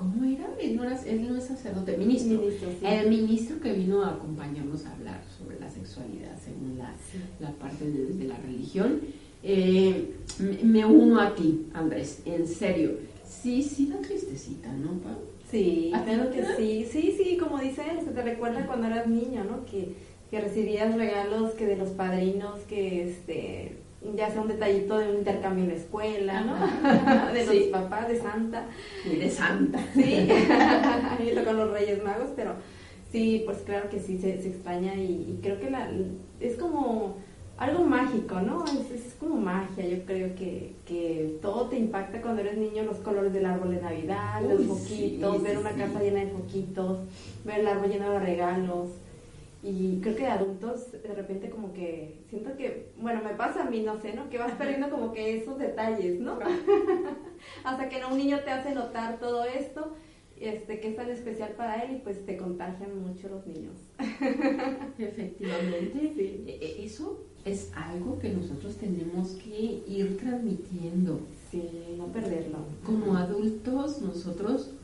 ¿Cómo 0.00 0.24
era? 0.24 0.48
Él 0.58 0.76
no, 0.76 0.84
era, 0.84 0.98
él 1.04 1.28
no 1.28 1.36
es 1.36 1.44
sacerdote, 1.44 1.94
ministro. 1.98 2.42
El 2.82 3.10
ministro 3.10 3.60
que 3.60 3.74
vino 3.74 4.02
a 4.02 4.12
acompañarnos 4.12 4.86
a 4.86 4.94
hablar 4.94 5.20
sobre 5.36 5.60
la 5.60 5.68
sexualidad 5.68 6.38
según 6.42 6.78
la, 6.78 6.94
la 7.38 7.52
parte 7.56 7.84
de, 7.84 8.24
la 8.24 8.38
religión. 8.38 9.02
Eh, 9.42 10.14
me 10.62 10.86
uno 10.86 11.20
a 11.20 11.34
ti, 11.34 11.66
Andrés, 11.74 12.22
en 12.24 12.48
serio. 12.48 12.92
Sí, 13.28 13.62
sí 13.62 13.88
da 13.88 14.00
tristecita, 14.00 14.72
¿no, 14.72 14.92
Pa? 15.00 15.18
Sí, 15.50 15.92
claro 15.92 16.30
que 16.30 16.46
sí. 16.56 16.86
Sí, 16.90 17.14
sí, 17.18 17.36
como 17.36 17.58
dice 17.58 17.82
se 18.02 18.10
te 18.10 18.22
recuerda 18.22 18.66
cuando 18.66 18.86
eras 18.86 19.06
niño, 19.06 19.44
¿no? 19.44 19.66
Que, 19.66 19.92
que 20.30 20.40
recibías 20.40 20.94
regalos 20.94 21.52
que 21.52 21.66
de 21.66 21.76
los 21.76 21.90
padrinos, 21.90 22.60
que 22.60 23.10
este 23.10 23.79
ya 24.16 24.30
sea 24.30 24.40
un 24.40 24.48
detallito 24.48 24.98
de 24.98 25.10
un 25.10 25.18
intercambio 25.18 25.64
en 25.64 25.70
la 25.70 25.76
escuela, 25.76 26.40
¿no? 26.40 27.32
de 27.32 27.46
los 27.46 27.66
papás, 27.66 28.08
de 28.08 28.18
Santa. 28.18 28.66
Y 29.04 29.16
de 29.16 29.30
Santa. 29.30 29.78
Sí, 29.94 30.02
y 31.20 31.44
con 31.44 31.56
los 31.56 31.70
Reyes 31.70 32.02
Magos, 32.02 32.30
pero 32.34 32.54
sí, 33.12 33.42
pues 33.44 33.58
claro 33.58 33.90
que 33.90 34.00
sí, 34.00 34.18
se, 34.18 34.34
extraña 34.34 34.94
y, 34.94 35.38
creo 35.42 35.60
que 35.60 35.70
la, 35.70 35.90
es 36.40 36.56
como 36.56 37.16
algo 37.58 37.84
mágico, 37.84 38.40
¿no? 38.40 38.64
Es, 38.64 39.14
como 39.20 39.36
magia, 39.36 39.86
yo 39.86 40.02
creo 40.06 40.34
que, 40.34 40.72
que, 40.86 41.38
todo 41.42 41.66
te 41.66 41.78
impacta 41.78 42.22
cuando 42.22 42.40
eres 42.40 42.56
niño, 42.56 42.84
los 42.84 42.96
colores 42.98 43.34
del 43.34 43.44
árbol 43.44 43.74
de 43.74 43.82
Navidad, 43.82 44.40
los 44.48 44.62
foquitos, 44.64 45.42
ver 45.42 45.58
una 45.58 45.72
casa 45.72 46.00
llena 46.00 46.20
de 46.20 46.28
foquitos, 46.28 47.00
ver 47.44 47.60
el 47.60 47.66
árbol 47.66 47.90
lleno 47.90 48.10
de 48.12 48.18
regalos. 48.18 48.88
Y 49.62 50.00
creo 50.00 50.16
que 50.16 50.22
de 50.22 50.28
adultos 50.28 50.90
de 50.92 51.14
repente 51.14 51.50
como 51.50 51.72
que 51.74 52.22
siento 52.30 52.56
que, 52.56 52.92
bueno, 52.98 53.20
me 53.22 53.34
pasa 53.34 53.62
a 53.62 53.70
mí, 53.70 53.82
no 53.82 54.00
sé, 54.00 54.14
¿no? 54.14 54.30
Que 54.30 54.38
vas 54.38 54.52
perdiendo 54.52 54.88
como 54.88 55.12
que 55.12 55.36
esos 55.36 55.58
detalles, 55.58 56.18
¿no? 56.18 56.38
Hasta 57.64 57.88
que 57.88 58.00
no, 58.00 58.08
un 58.08 58.18
niño 58.18 58.40
te 58.40 58.50
hace 58.50 58.74
notar 58.74 59.18
todo 59.18 59.44
esto, 59.44 59.92
este, 60.38 60.80
que 60.80 60.88
es 60.88 60.96
tan 60.96 61.10
especial 61.10 61.52
para 61.52 61.82
él 61.82 61.96
y 61.96 61.98
pues 61.98 62.24
te 62.24 62.38
contagian 62.38 63.02
mucho 63.02 63.28
los 63.28 63.46
niños. 63.46 63.76
Efectivamente, 64.98 66.12
sí. 66.16 66.44
E, 66.46 66.52
e, 66.52 66.84
eso 66.86 67.26
es 67.44 67.70
algo 67.74 68.18
que 68.18 68.30
nosotros 68.30 68.76
tenemos 68.76 69.32
que 69.32 69.82
ir 69.86 70.16
transmitiendo. 70.18 71.20
Sí, 71.50 71.96
no 71.98 72.06
perderlo. 72.06 72.58
Como 72.84 73.16
adultos 73.16 74.00
nosotros 74.00 74.74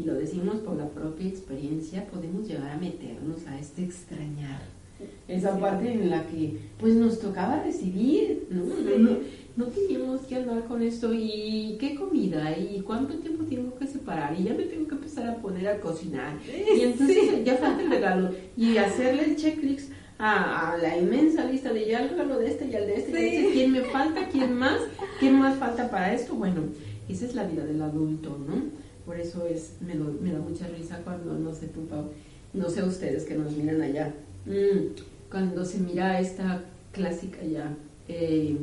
y 0.00 0.04
lo 0.04 0.14
decimos 0.14 0.56
por 0.56 0.76
la 0.76 0.88
propia 0.88 1.28
experiencia, 1.28 2.06
podemos 2.06 2.48
llegar 2.48 2.70
a 2.70 2.78
meternos 2.78 3.46
a 3.46 3.58
este 3.58 3.84
extrañar. 3.84 4.62
Esa 5.28 5.58
parte 5.58 5.92
en 5.92 6.10
la 6.10 6.26
que 6.26 6.58
pues 6.78 6.94
nos 6.94 7.20
tocaba 7.20 7.62
recibir, 7.62 8.46
¿no? 8.50 8.64
No, 9.56 9.66
teníamos 9.66 10.22
que 10.22 10.36
andar 10.36 10.64
con 10.64 10.82
esto 10.82 11.12
y 11.12 11.76
qué 11.80 11.94
comida 11.94 12.56
y 12.56 12.80
cuánto 12.80 13.14
tiempo 13.14 13.44
tengo 13.44 13.76
que 13.78 13.86
separar 13.86 14.38
y 14.38 14.44
ya 14.44 14.54
me 14.54 14.64
tengo 14.64 14.88
que 14.88 14.94
empezar 14.94 15.28
a 15.28 15.36
poner 15.36 15.68
a 15.68 15.80
cocinar 15.80 16.34
y 16.48 16.80
entonces 16.80 17.44
ya 17.44 17.56
falta 17.56 17.82
el 17.82 17.90
regalo. 17.90 18.30
Y 18.56 18.76
hacerle 18.76 19.24
el 19.24 19.36
checklist 19.36 19.92
a, 20.18 20.76
la 20.80 20.96
inmensa 20.96 21.44
lista 21.44 21.72
de 21.72 21.86
ya 21.86 22.02
el 22.02 22.10
regalo 22.10 22.38
de 22.38 22.48
este 22.48 22.66
y 22.66 22.74
el 22.74 22.86
de 22.86 22.94
este, 22.96 23.40
y 23.40 23.52
quién 23.52 23.72
me 23.72 23.80
falta, 23.82 24.28
quién 24.28 24.54
más, 24.54 24.80
quién 25.18 25.38
más 25.38 25.58
falta 25.58 25.90
para 25.90 26.14
esto, 26.14 26.34
bueno, 26.34 26.62
esa 27.08 27.26
es 27.26 27.34
la 27.34 27.44
vida 27.44 27.64
del 27.64 27.82
adulto, 27.82 28.38
¿no? 28.46 28.79
Por 29.04 29.18
eso 29.18 29.46
es, 29.46 29.76
me, 29.80 29.94
me 29.94 30.32
da 30.32 30.38
mucha 30.38 30.66
risa 30.68 31.00
cuando, 31.02 31.34
no 31.34 31.54
sé 31.54 31.68
tú, 31.68 31.86
Pau, 31.86 32.10
no 32.52 32.68
sé 32.68 32.82
ustedes 32.82 33.24
que 33.24 33.34
nos 33.34 33.52
miran 33.52 33.80
allá, 33.80 34.14
mm, 34.46 35.30
cuando 35.30 35.64
se 35.64 35.78
mira 35.78 36.20
esta 36.20 36.64
clásica 36.92 37.42
ya, 37.42 37.76
eh, 38.08 38.56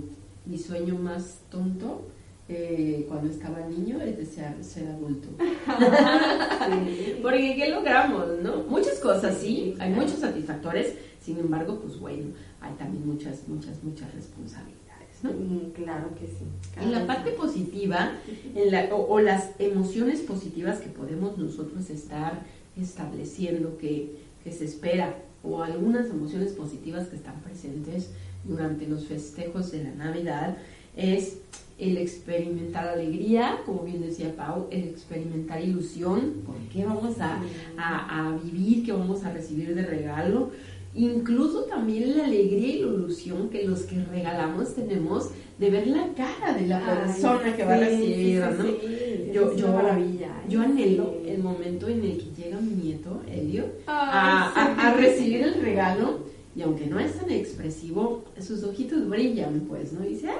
mi 0.45 0.57
sueño 0.57 0.95
más 0.95 1.39
tonto, 1.49 2.07
eh, 2.49 3.05
cuando 3.09 3.29
estaba 3.29 3.59
niño 3.67 3.99
es 4.01 4.17
desear 4.17 4.55
ser 4.63 4.87
adulto. 4.87 5.27
Porque 7.21 7.55
¿qué 7.57 7.69
logramos? 7.69 8.25
¿no? 8.41 8.63
Muchas 8.63 8.99
cosas, 8.99 9.37
sí, 9.37 9.75
hay 9.79 9.91
muchos 9.91 10.19
satisfactores, 10.19 10.93
sin 11.21 11.39
embargo, 11.39 11.79
pues 11.81 11.99
bueno, 11.99 12.27
hay 12.61 12.73
también 12.75 13.05
muchas, 13.05 13.47
muchas, 13.47 13.83
muchas 13.83 14.13
responsabilidades. 14.13 14.76
Mm, 15.23 15.71
claro 15.73 16.09
que 16.15 16.27
sí. 16.27 16.45
en 16.79 16.91
la 16.91 17.07
parte 17.07 17.31
positiva, 17.31 18.11
en 18.55 18.71
la, 18.71 18.93
o, 18.93 19.19
las 19.19 19.49
emociones 19.57 20.19
positivas 20.21 20.79
que 20.79 20.89
podemos 20.89 21.37
nosotros 21.37 21.89
estar 21.89 22.43
estableciendo 22.79 23.77
que, 23.77 24.15
que 24.43 24.51
se 24.51 24.65
espera, 24.65 25.15
o 25.43 25.63
algunas 25.63 26.09
emociones 26.09 26.51
positivas 26.51 27.07
que 27.07 27.15
están 27.15 27.39
presentes 27.41 28.09
durante 28.43 28.87
los 28.87 29.05
festejos 29.07 29.71
de 29.71 29.83
la 29.83 29.91
Navidad, 29.91 30.57
es 30.95 31.37
el 31.79 31.97
experimentar 31.97 32.87
alegría, 32.87 33.59
como 33.65 33.83
bien 33.83 34.01
decía 34.01 34.35
Pau, 34.35 34.67
el 34.71 34.85
experimentar 34.85 35.63
ilusión, 35.63 36.41
por 36.45 36.55
qué 36.73 36.85
vamos 36.85 37.19
a, 37.19 37.39
a, 37.77 38.29
a, 38.29 38.37
vivir, 38.37 38.83
qué 38.83 38.91
vamos 38.91 39.23
a 39.23 39.31
recibir 39.31 39.75
de 39.75 39.83
regalo, 39.83 40.51
incluso 40.97 41.63
también 41.63 42.17
la 42.17 42.25
alegría 42.25 42.75
y 42.75 42.79
la 42.79 42.87
ilusión 42.87 43.49
que 43.49 43.63
los 43.63 43.81
que 43.83 44.03
regalamos 44.03 44.73
tenemos 44.73 45.29
de 45.59 45.69
ver 45.69 45.87
la 45.87 46.07
cara 46.13 46.53
de 46.53 46.67
la 46.67 46.79
persona 46.83 47.55
que 47.55 47.63
va 47.63 47.75
a 47.75 47.79
recibir, 47.79 48.41
¿no? 48.41 49.33
yo, 49.33 49.55
yo, 49.55 49.67
maravilla. 49.69 50.43
Yo 50.49 50.61
anhelo 50.61 51.17
el 51.25 51.39
momento 51.39 51.87
en 51.87 52.03
el 52.03 52.17
que 52.17 52.41
llega 52.41 52.59
mi 52.59 52.73
nieto, 52.73 53.21
Elio, 53.31 53.65
a, 53.87 54.93
recibir 54.97 55.43
el 55.43 55.61
regalo 55.61 56.25
y 56.55 56.61
aunque 56.63 56.87
no 56.87 56.99
es 56.99 57.13
tan 57.13 57.29
expresivo, 57.29 58.25
sus 58.39 58.63
ojitos 58.63 59.07
brillan, 59.07 59.65
pues, 59.67 59.93
¿no? 59.93 60.03
Y 60.03 60.09
dice, 60.09 60.29
ah, 60.29 60.39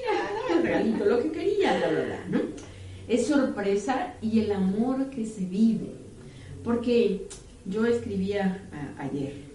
mira, 0.00 0.56
el 0.56 0.62
regalito, 0.62 1.04
lo 1.04 1.22
que 1.22 1.30
quería, 1.30 1.76
bla, 1.76 1.88
bla, 1.90 2.04
bla, 2.04 2.24
¿no? 2.30 2.40
Es 3.06 3.26
sorpresa 3.26 4.14
y 4.22 4.40
el 4.40 4.52
amor 4.52 5.10
que 5.10 5.26
se 5.26 5.44
vive. 5.44 5.92
Porque 6.64 7.26
yo 7.66 7.84
escribía 7.86 8.68
ayer, 8.98 9.47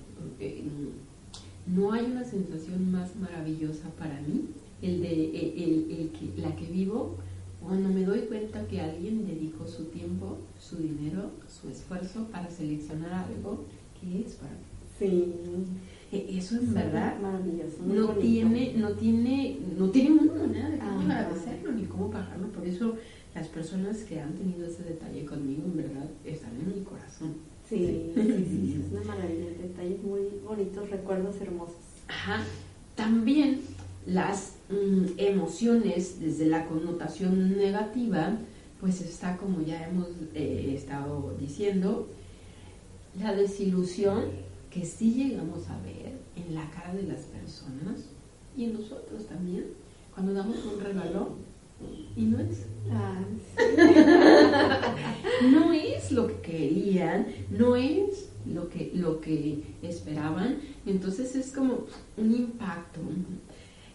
no 1.66 1.94
hay 1.94 2.06
una 2.06 2.24
sensación 2.24 2.92
más 2.92 3.16
maravillosa 3.16 3.90
para 3.98 4.20
mí, 4.22 4.50
el 4.82 5.02
de 5.02 5.14
el, 5.14 6.12
que, 6.12 6.42
la 6.42 6.56
que 6.56 6.66
vivo 6.66 7.18
cuando 7.62 7.90
me 7.90 8.04
doy 8.04 8.22
cuenta 8.22 8.68
que 8.68 8.82
alguien 8.82 9.26
dedicó 9.26 9.66
su 9.66 9.86
tiempo, 9.86 10.40
su 10.60 10.78
dinero, 10.78 11.32
su 11.48 11.70
esfuerzo 11.70 12.28
para 12.28 12.50
seleccionar 12.50 13.14
algo 13.14 13.64
que 14.00 14.22
es 14.22 14.34
para 14.34 14.52
mí. 14.52 14.58
Sí. 15.00 15.34
E, 16.12 16.38
eso 16.38 16.58
en 16.58 16.74
verdad 16.74 17.20
maravilloso, 17.20 17.84
no 17.86 18.10
tiene, 18.10 18.74
no 18.76 18.92
tiene, 18.92 19.60
no 19.78 19.90
tiene 19.90 20.10
de 20.14 20.78
cómo 20.78 21.12
agradecerlo 21.12 21.72
ni 21.72 21.86
cómo 21.86 22.12
pagarlo. 22.12 22.50
Por 22.50 22.68
eso 22.68 22.98
las 23.34 23.48
personas 23.48 24.04
que 24.04 24.20
han 24.20 24.34
tenido 24.34 24.68
ese 24.68 24.84
detalle 24.84 25.26
conmigo 25.26 25.64
en 25.66 25.78
verdad 25.78 26.10
están 26.26 26.52
en 26.60 26.68
mi 26.68 26.84
corazón. 26.84 27.53
Sí, 27.74 28.12
es 28.16 28.92
una 28.92 29.04
maravilla, 29.04 29.46
detalles 29.62 30.04
muy 30.04 30.22
bonitos, 30.46 30.90
recuerdos 30.92 31.42
hermosos. 31.42 31.76
Ajá. 32.08 32.44
También 32.96 33.62
las 34.06 34.58
mm, 34.70 35.18
emociones 35.18 36.20
desde 36.20 36.46
la 36.46 36.68
connotación 36.68 37.58
negativa, 37.58 38.38
pues 38.80 39.02
está 39.02 39.38
como 39.38 39.62
ya 39.62 39.88
hemos 39.88 40.08
eh, 40.36 40.74
estado 40.76 41.36
diciendo, 41.40 42.10
la 43.20 43.34
desilusión 43.34 44.26
que 44.70 44.86
sí 44.86 45.14
llegamos 45.14 45.68
a 45.70 45.80
ver 45.82 46.14
en 46.36 46.54
la 46.54 46.70
cara 46.70 46.94
de 46.94 47.04
las 47.04 47.22
personas 47.22 48.10
y 48.56 48.66
en 48.66 48.74
nosotros 48.74 49.26
también, 49.28 49.66
cuando 50.14 50.34
damos 50.34 50.58
un 50.66 50.80
regalo 50.80 51.38
y 52.16 52.22
no 52.24 52.40
es. 52.40 52.66
Ah, 52.92 53.20
no 55.52 55.74
es 55.74 56.12
lo 56.12 56.28
que 56.28 56.42
querían, 56.42 57.28
no 57.50 57.76
es 57.76 58.30
lo 58.46 58.70
que, 58.70 58.92
lo 58.94 59.22
que 59.22 59.64
esperaban. 59.82 60.58
Entonces 60.86 61.36
es 61.36 61.52
como 61.52 61.86
un 62.18 62.36
impacto. 62.36 63.00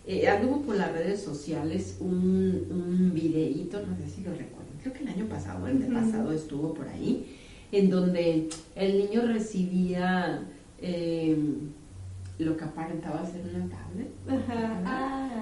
Eh, 0.07 0.27
anduvo 0.27 0.63
por 0.63 0.77
las 0.77 0.93
redes 0.93 1.23
sociales 1.23 1.99
un, 2.01 2.67
un 2.71 3.13
videíto, 3.15 3.79
no 3.87 3.95
sé 3.97 4.09
si 4.09 4.23
lo 4.23 4.31
recuerdo, 4.31 4.71
creo 4.81 4.95
que 4.95 5.03
el 5.03 5.09
año 5.09 5.27
pasado, 5.27 5.67
el 5.67 5.81
de 5.81 5.87
pasado 5.87 6.33
estuvo 6.33 6.73
por 6.73 6.89
ahí, 6.89 7.37
en 7.73 7.91
donde 7.91 8.49
el 8.75 8.99
niño 8.99 9.27
recibía 9.27 10.47
em, 10.81 11.71
lo 12.39 12.57
que 12.57 12.65
aparentaba 12.65 13.27
ser 13.27 13.43
una 13.55 13.69
tablet. 13.69 14.09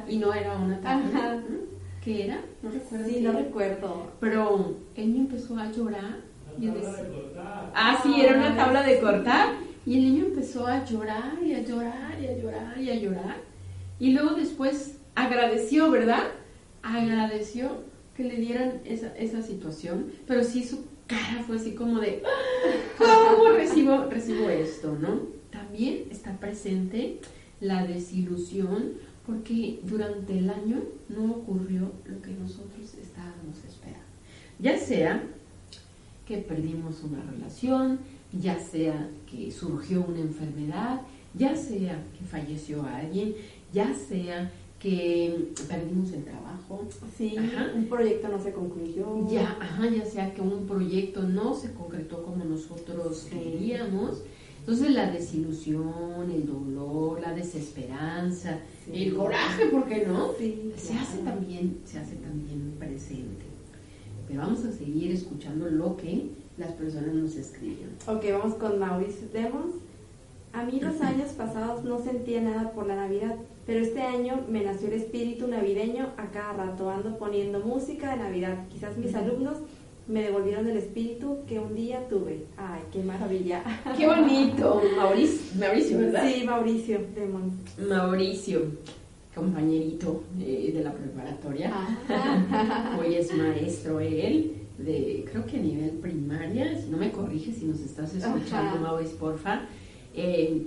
Y 0.08 0.16
no 0.18 0.32
era 0.34 0.56
una 0.56 0.80
tablet. 0.80 1.75
¿Qué 2.06 2.26
era? 2.26 2.40
No 2.62 2.70
recuerdo. 2.70 3.08
Sí, 3.08 3.20
no 3.20 3.32
recuerdo. 3.32 4.12
Pero 4.20 4.76
él 4.94 5.16
empezó 5.16 5.58
a 5.58 5.72
llorar. 5.72 6.20
Y 6.56 6.70
ah, 7.74 7.98
sí, 8.00 8.20
era 8.20 8.38
una 8.38 8.54
tabla 8.54 8.84
de 8.84 9.00
cortar. 9.00 9.56
Y 9.84 9.98
el 9.98 10.04
niño 10.04 10.26
empezó 10.26 10.68
a 10.68 10.84
llorar 10.84 11.32
y 11.44 11.54
a 11.54 11.64
llorar 11.64 12.16
y 12.22 12.26
a 12.28 12.38
llorar 12.38 12.78
y 12.78 12.90
a 12.90 12.94
llorar. 12.94 13.36
Y 13.98 14.12
luego 14.12 14.36
después 14.36 14.98
agradeció, 15.16 15.90
¿verdad? 15.90 16.22
Agradeció 16.80 17.82
que 18.16 18.22
le 18.22 18.36
dieran 18.36 18.82
esa, 18.84 19.08
esa 19.16 19.42
situación, 19.42 20.12
pero 20.28 20.44
sí 20.44 20.62
su 20.62 20.84
cara 21.08 21.42
fue 21.44 21.56
así 21.56 21.74
como 21.74 21.98
de, 21.98 22.22
¿cómo 22.98 23.48
recibo, 23.48 24.04
recibo 24.04 24.48
esto, 24.48 24.96
no? 25.00 25.22
También 25.50 26.04
está 26.12 26.38
presente 26.38 27.18
la 27.60 27.84
desilusión 27.84 28.92
porque 29.26 29.80
durante 29.82 30.38
el 30.38 30.48
año 30.48 30.82
no 31.08 31.32
ocurrió 31.32 31.90
lo 32.04 32.22
que 32.22 32.30
nosotros 32.32 32.94
estábamos 32.94 33.58
esperando. 33.66 34.06
Ya 34.58 34.78
sea 34.78 35.22
que 36.26 36.38
perdimos 36.38 37.02
una 37.02 37.22
relación, 37.22 37.98
ya 38.32 38.58
sea 38.58 39.08
que 39.30 39.50
surgió 39.50 40.04
una 40.06 40.20
enfermedad, 40.20 41.00
ya 41.34 41.56
sea 41.56 42.02
que 42.18 42.24
falleció 42.24 42.84
alguien, 42.84 43.34
ya 43.72 43.92
sea 43.94 44.50
que 44.78 45.52
perdimos 45.68 46.12
el 46.12 46.24
trabajo. 46.24 46.86
Sí, 47.16 47.36
un 47.74 47.86
proyecto 47.86 48.28
no 48.28 48.40
se 48.40 48.52
concluyó. 48.52 49.28
Ya, 49.28 49.56
ajá, 49.60 49.88
ya 49.88 50.04
sea 50.04 50.32
que 50.34 50.40
un 50.40 50.66
proyecto 50.66 51.22
no 51.22 51.54
se 51.54 51.72
concretó 51.72 52.22
como 52.22 52.44
nosotros 52.44 53.26
queríamos. 53.30 54.22
Entonces 54.66 54.96
la 54.96 55.12
desilusión, 55.12 56.28
el 56.28 56.44
dolor, 56.44 57.20
la 57.20 57.32
desesperanza, 57.32 58.58
el 58.92 59.14
coraje, 59.14 59.66
¿por 59.66 59.86
qué 59.86 60.04
no? 60.04 60.32
se 60.32 60.92
hace 60.92 61.18
también, 61.18 61.78
se 61.84 62.00
hace 62.00 62.16
también 62.16 62.74
presente. 62.76 63.44
Pero 64.26 64.40
vamos 64.40 64.64
a 64.64 64.72
seguir 64.72 65.12
escuchando 65.12 65.70
lo 65.70 65.96
que 65.96 66.30
las 66.58 66.72
personas 66.72 67.14
nos 67.14 67.36
escriben. 67.36 67.90
Ok, 68.08 68.24
vamos 68.32 68.54
con 68.54 68.80
Mauricio 68.80 69.28
Demos. 69.32 69.66
A 70.52 70.64
mí 70.64 70.80
los 70.80 71.00
años 71.00 71.30
pasados 71.30 71.84
no 71.84 72.02
sentía 72.02 72.40
nada 72.40 72.72
por 72.72 72.88
la 72.88 72.96
Navidad, 72.96 73.36
pero 73.66 73.78
este 73.78 74.02
año 74.02 74.46
me 74.50 74.64
nació 74.64 74.88
el 74.88 74.94
espíritu 74.94 75.46
navideño 75.46 76.08
a 76.16 76.32
cada 76.32 76.54
rato. 76.54 76.90
Ando 76.90 77.16
poniendo 77.18 77.60
música 77.60 78.10
de 78.10 78.16
Navidad. 78.16 78.66
Quizás 78.68 78.96
mis 78.96 79.14
alumnos 79.14 79.58
me 80.08 80.22
devolvieron 80.22 80.68
el 80.68 80.76
espíritu 80.76 81.38
que 81.48 81.58
un 81.58 81.74
día 81.74 82.06
tuve. 82.08 82.46
Ay, 82.56 82.82
qué 82.92 83.02
maravilla. 83.02 83.62
Qué 83.96 84.06
bonito. 84.06 84.82
Mauricio, 84.96 85.58
Mauricio 85.58 85.98
¿verdad? 85.98 86.30
Sí, 86.32 86.44
Mauricio 86.44 87.00
Demons. 87.14 87.54
Mauricio, 87.78 88.62
compañerito 89.34 90.22
eh, 90.40 90.70
de 90.72 90.84
la 90.84 90.92
preparatoria. 90.92 91.72
Ah. 92.08 92.96
Hoy 93.00 93.16
es 93.16 93.34
maestro 93.34 93.98
él, 94.00 94.54
de 94.78 95.24
creo 95.30 95.44
que 95.44 95.56
a 95.56 95.60
nivel 95.60 95.90
primaria. 95.90 96.80
Si 96.80 96.88
no 96.88 96.98
me 96.98 97.10
corriges 97.10 97.56
si 97.56 97.64
nos 97.64 97.80
estás 97.80 98.14
escuchando, 98.14 98.80
Mauricio, 98.80 99.16
porfa. 99.18 99.62
Eh, 100.14 100.66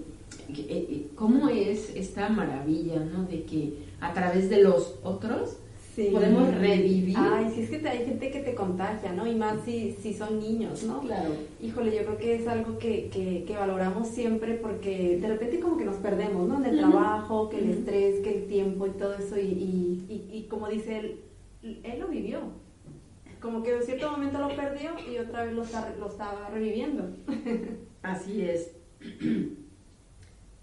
eh, 0.50 1.08
¿Cómo 1.16 1.48
es 1.48 1.96
esta 1.96 2.28
maravilla, 2.30 3.00
no? 3.00 3.24
De 3.24 3.44
que 3.44 3.74
a 4.02 4.14
través 4.14 4.50
de 4.50 4.62
los 4.62 4.96
otros 5.04 5.58
podemos 6.08 6.56
revivir. 6.56 7.16
Ay, 7.18 7.52
si 7.54 7.62
es 7.62 7.70
que 7.70 7.88
hay 7.88 8.06
gente 8.06 8.32
que 8.32 8.40
te 8.40 8.56
contagia, 8.56 9.14
¿no? 9.14 9.28
Y 9.28 9.36
más 9.36 9.64
si, 9.66 9.94
si 9.94 10.14
son 10.14 10.40
niños, 10.40 10.84
¿no? 10.84 11.02
Claro. 11.02 11.32
Híjole, 11.62 11.96
yo 11.96 12.04
creo 12.06 12.18
que 12.18 12.36
es 12.36 12.48
algo 12.48 12.78
que, 12.78 13.10
que, 13.10 13.56
valoramos 13.56 14.08
siempre 14.08 14.54
porque 14.54 15.18
de 15.18 15.28
repente 15.28 15.60
como 15.60 15.78
que 15.78 15.86
nos 15.86 15.98
perdemos, 15.98 16.48
¿no? 16.48 16.58
En 16.58 16.66
el 16.66 16.78
trabajo, 16.80 17.50
que 17.50 17.60
el 17.60 17.70
estrés, 17.72 18.22
que 18.22 18.38
el 18.38 18.48
tiempo 18.48 18.88
y 18.88 18.92
todo 18.92 19.16
eso. 19.16 19.38
Y, 19.38 20.06
y, 20.10 20.30
y, 20.32 20.44
como 20.50 20.68
dice 20.70 21.00
él, 21.00 21.20
él 21.62 22.00
lo 22.00 22.08
vivió. 22.08 22.40
Como 23.42 23.64
que 23.64 23.76
en 23.76 23.84
cierto 23.84 24.12
momento 24.12 24.40
lo 24.40 24.56
perdió 24.56 24.92
y 25.10 25.18
otra 25.18 25.46
vez 25.46 25.54
lo, 25.54 25.64
está, 25.64 25.94
lo 25.98 26.08
estaba 26.08 26.50
reviviendo. 26.50 27.10
Así 28.02 28.42
es. 28.42 28.72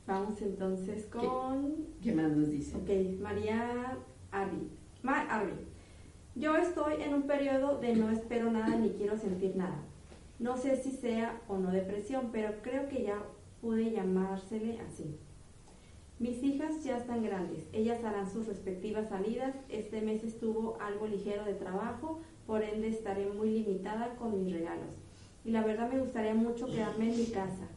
Vamos 0.07 0.41
entonces 0.41 1.07
con... 1.07 1.87
¿Qué, 2.03 2.13
más 2.13 2.31
nos 2.31 2.51
dice? 2.51 2.77
Ok, 2.77 3.21
María 3.21 3.99
Arby. 5.15 5.53
Yo 6.35 6.57
estoy 6.57 7.03
en 7.03 7.15
un 7.15 7.23
periodo 7.23 7.79
de 7.79 7.95
no 7.95 8.11
espero 8.11 8.51
nada 8.51 8.77
ni 8.77 8.91
quiero 8.91 9.17
sentir 9.17 9.57
nada. 9.57 9.81
No 10.39 10.57
sé 10.57 10.77
si 10.77 10.91
sea 10.91 11.41
o 11.49 11.59
no 11.59 11.71
depresión, 11.71 12.31
pero 12.33 12.55
creo 12.63 12.89
que 12.89 13.05
ya 13.05 13.23
pude 13.61 13.91
llamársele 13.93 14.81
así. 14.81 15.19
Mis 16.19 16.43
hijas 16.43 16.83
ya 16.83 16.97
están 16.97 17.23
grandes, 17.23 17.69
ellas 17.73 18.03
harán 18.05 18.31
sus 18.31 18.47
respectivas 18.47 19.09
salidas. 19.09 19.55
Este 19.69 20.01
mes 20.01 20.25
estuvo 20.25 20.79
algo 20.81 21.07
ligero 21.07 21.45
de 21.45 21.55
trabajo, 21.55 22.21
por 22.47 22.63
ende 22.63 22.89
estaré 22.89 23.27
muy 23.27 23.51
limitada 23.51 24.17
con 24.17 24.43
mis 24.43 24.53
regalos. 24.53 24.95
Y 25.45 25.53
la 25.53 25.63
verdad 25.63 25.91
me 25.91 26.01
gustaría 26.01 26.35
mucho 26.35 26.67
quedarme 26.67 27.13
en 27.13 27.19
mi 27.19 27.27
casa, 27.27 27.69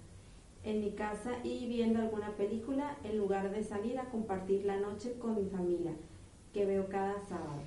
en 0.64 0.82
mi 0.82 0.92
casa 0.92 1.32
y 1.44 1.68
viendo 1.68 2.00
alguna 2.00 2.32
película 2.36 2.98
en 3.04 3.18
lugar 3.18 3.52
de 3.52 3.64
salir 3.64 4.00
a 4.00 4.10
compartir 4.10 4.66
la 4.66 4.78
noche 4.78 5.18
con 5.20 5.36
mi 5.36 5.50
familia 5.50 5.94
que 6.54 6.66
veo 6.66 6.88
cada 6.88 7.16
sábado. 7.28 7.62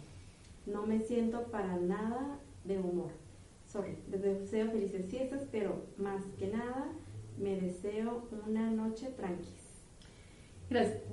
No 0.67 0.87
me 0.87 1.01
siento 1.01 1.43
para 1.45 1.77
nada 1.77 2.39
de 2.65 2.79
humor. 2.79 3.11
Sorry, 3.71 3.97
les 4.11 4.23
deseo 4.23 4.71
felices 4.71 5.07
fiestas, 5.07 5.43
pero 5.51 5.87
más 5.97 6.23
que 6.39 6.49
nada 6.49 6.93
me 7.39 7.61
deseo 7.61 8.29
una 8.47 8.71
noche 8.71 9.09
tranquila. 9.17 9.63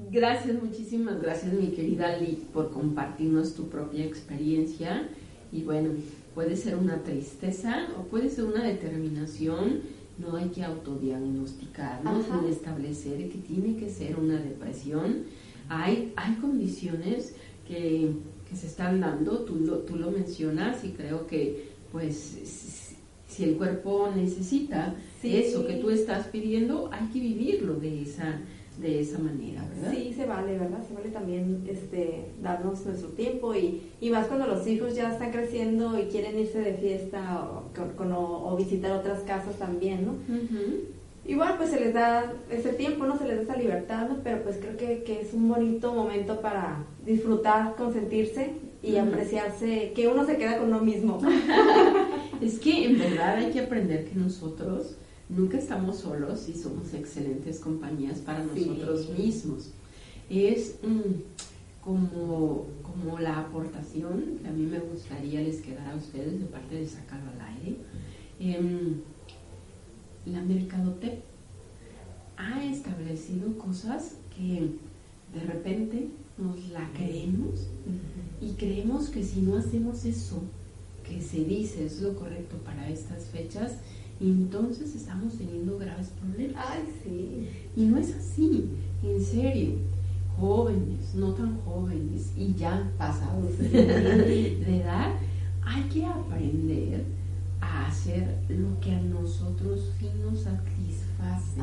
Gracias, 0.10 0.62
muchísimas 0.64 1.22
gracias 1.22 1.52
mi 1.52 1.68
querida 1.68 2.16
Lee 2.18 2.48
por 2.54 2.72
compartirnos 2.72 3.56
tu 3.56 3.68
propia 3.68 4.06
experiencia. 4.06 5.10
Y 5.52 5.64
bueno, 5.64 5.90
puede 6.34 6.56
ser 6.56 6.76
una 6.76 7.04
tristeza 7.04 7.88
o 7.98 8.04
puede 8.04 8.30
ser 8.30 8.46
una 8.46 8.64
determinación. 8.64 9.82
No 10.18 10.36
hay 10.36 10.50
que 10.50 10.64
autodiagnosticarnos 10.64 12.26
ni 12.42 12.50
establecer 12.50 13.30
que 13.30 13.38
tiene 13.38 13.76
que 13.78 13.90
ser 13.90 14.18
una 14.18 14.38
depresión. 14.38 15.24
Hay, 15.68 16.14
hay 16.16 16.36
condiciones 16.36 17.36
que, 17.70 18.12
se 18.56 18.66
están 18.66 19.00
dando, 19.00 19.46
tú 19.46 19.58
lo, 19.58 19.78
tú 19.80 19.96
lo 19.96 20.10
mencionas 20.10 20.84
y 20.84 20.90
creo 20.90 21.28
que 21.28 21.70
pues 21.92 22.96
si 23.28 23.44
el 23.44 23.58
cuerpo 23.58 24.10
necesita 24.16 24.96
eso 25.22 25.68
que 25.68 25.76
tú 25.76 25.92
estás 25.92 26.28
pidiendo, 26.28 26.90
hay 26.92 27.08
que 27.10 27.20
vivirlo 27.20 27.76
de 27.76 28.02
esa 28.02 28.42
de 28.82 29.02
esa 29.02 29.20
manera, 29.20 29.68
¿verdad? 29.76 29.92
Sí, 29.92 30.14
se 30.14 30.26
vale, 30.26 30.58
¿verdad? 30.58 30.82
Se 30.88 30.94
vale 30.94 31.10
también 31.10 31.66
este, 31.70 32.32
darnos 32.42 32.86
nuestro 32.86 33.10
tiempo 33.10 33.54
y, 33.54 33.82
y 34.00 34.10
más 34.10 34.28
cuando 34.28 34.48
los 34.48 34.66
hijos 34.68 34.96
ya 34.96 35.12
están 35.12 35.32
creciendo 35.32 36.00
y 36.00 36.04
quieren 36.04 36.40
irse 36.40 36.60
de 36.60 36.76
fiesta 36.76 37.46
o, 37.46 38.54
o, 38.54 38.56
visitar 38.56 38.94
otras 38.94 39.20
casas 39.24 39.58
también, 39.58 40.06
¿no? 40.06 40.14
Igual 41.30 41.56
pues 41.58 41.70
se 41.70 41.80
les 41.80 41.94
da 41.94 42.34
ese 42.50 42.74
tiempo, 42.74 43.06
¿no? 43.06 43.18
Se 43.18 43.28
les 43.28 43.38
da 43.38 43.44
esa 43.44 43.56
libertad, 43.56 44.10
¿no? 44.10 44.18
Pero 44.24 44.44
pues 44.44 44.58
creo 44.58 44.76
que, 44.78 45.04
que 45.04 45.22
es 45.22 45.34
un 45.34 45.48
bonito 45.48 45.94
momento 45.94 46.42
para 46.42 46.84
disfrutar, 47.06 47.76
consentirse 47.76 48.54
y 48.82 48.96
apreciarse, 48.96 49.92
que 49.94 50.08
uno 50.08 50.26
se 50.26 50.38
queda 50.38 50.58
con 50.58 50.70
uno 50.70 50.82
mismo. 50.82 51.20
es 52.42 52.60
que 52.60 52.86
en 52.86 52.98
verdad 52.98 53.36
hay 53.36 53.52
que 53.52 53.60
aprender 53.60 54.06
que 54.06 54.16
nosotros 54.16 54.96
nunca 55.30 55.60
estamos 55.60 56.00
solos 56.00 56.50
y 56.50 56.54
somos 56.54 56.94
excelentes 56.94 57.60
compañías 57.60 58.20
para 58.20 58.44
nosotros 58.44 59.10
mismos. 59.10 59.72
Es 60.30 60.80
mm, 60.82 61.84
como, 61.84 62.66
como 62.82 63.20
la 63.20 63.40
aportación 63.40 64.40
que 64.42 64.48
a 64.48 64.52
mí 64.52 64.66
me 64.66 64.80
gustaría 64.80 65.42
les 65.42 65.62
quedar 65.62 65.92
a 65.92 65.96
ustedes 65.96 66.40
de 66.40 66.46
parte 66.46 66.76
de 66.76 66.88
sacarlo 66.88 67.30
al 67.32 67.56
aire. 67.58 67.78
Em, 68.40 69.02
la 70.30 70.42
mercadotecnia 70.42 71.24
ha 72.40 72.64
establecido 72.64 73.58
cosas 73.58 74.16
que 74.36 74.72
de 75.34 75.40
repente 75.46 76.08
nos 76.38 76.70
la 76.70 76.90
creemos 76.94 77.68
y 78.42 78.54
creemos 78.54 79.10
que 79.10 79.24
si 79.24 79.42
no 79.42 79.58
hacemos 79.58 80.06
eso 80.06 80.42
que 81.04 81.22
se 81.22 81.44
dice 81.44 81.86
es 81.86 82.02
lo 82.02 82.16
correcto 82.16 82.58
para 82.58 82.90
estas 82.90 83.26
fechas, 83.26 83.74
entonces 84.22 84.96
estamos 84.96 85.38
teniendo 85.38 85.78
graves 85.78 86.10
problemas. 86.20 86.66
Ay, 86.70 86.84
sí. 87.04 87.50
Y 87.76 87.86
no 87.86 87.98
es 87.98 88.14
así, 88.16 88.70
en 89.04 89.24
serio. 89.24 89.76
Jóvenes, 90.38 91.16
no 91.16 91.34
tan 91.34 91.60
jóvenes 91.62 92.32
y 92.38 92.54
ya 92.54 92.90
pasados 92.98 93.58
de 93.58 94.82
edad, 94.82 95.14
hay 95.62 95.84
que 95.90 96.06
aprender 96.06 97.04
a 97.70 97.88
hacer 97.88 98.36
lo 98.50 98.80
que 98.80 98.92
a 98.92 99.02
nosotros 99.02 99.92
sí 100.00 100.10
nos 100.24 100.42
satisface, 100.42 101.62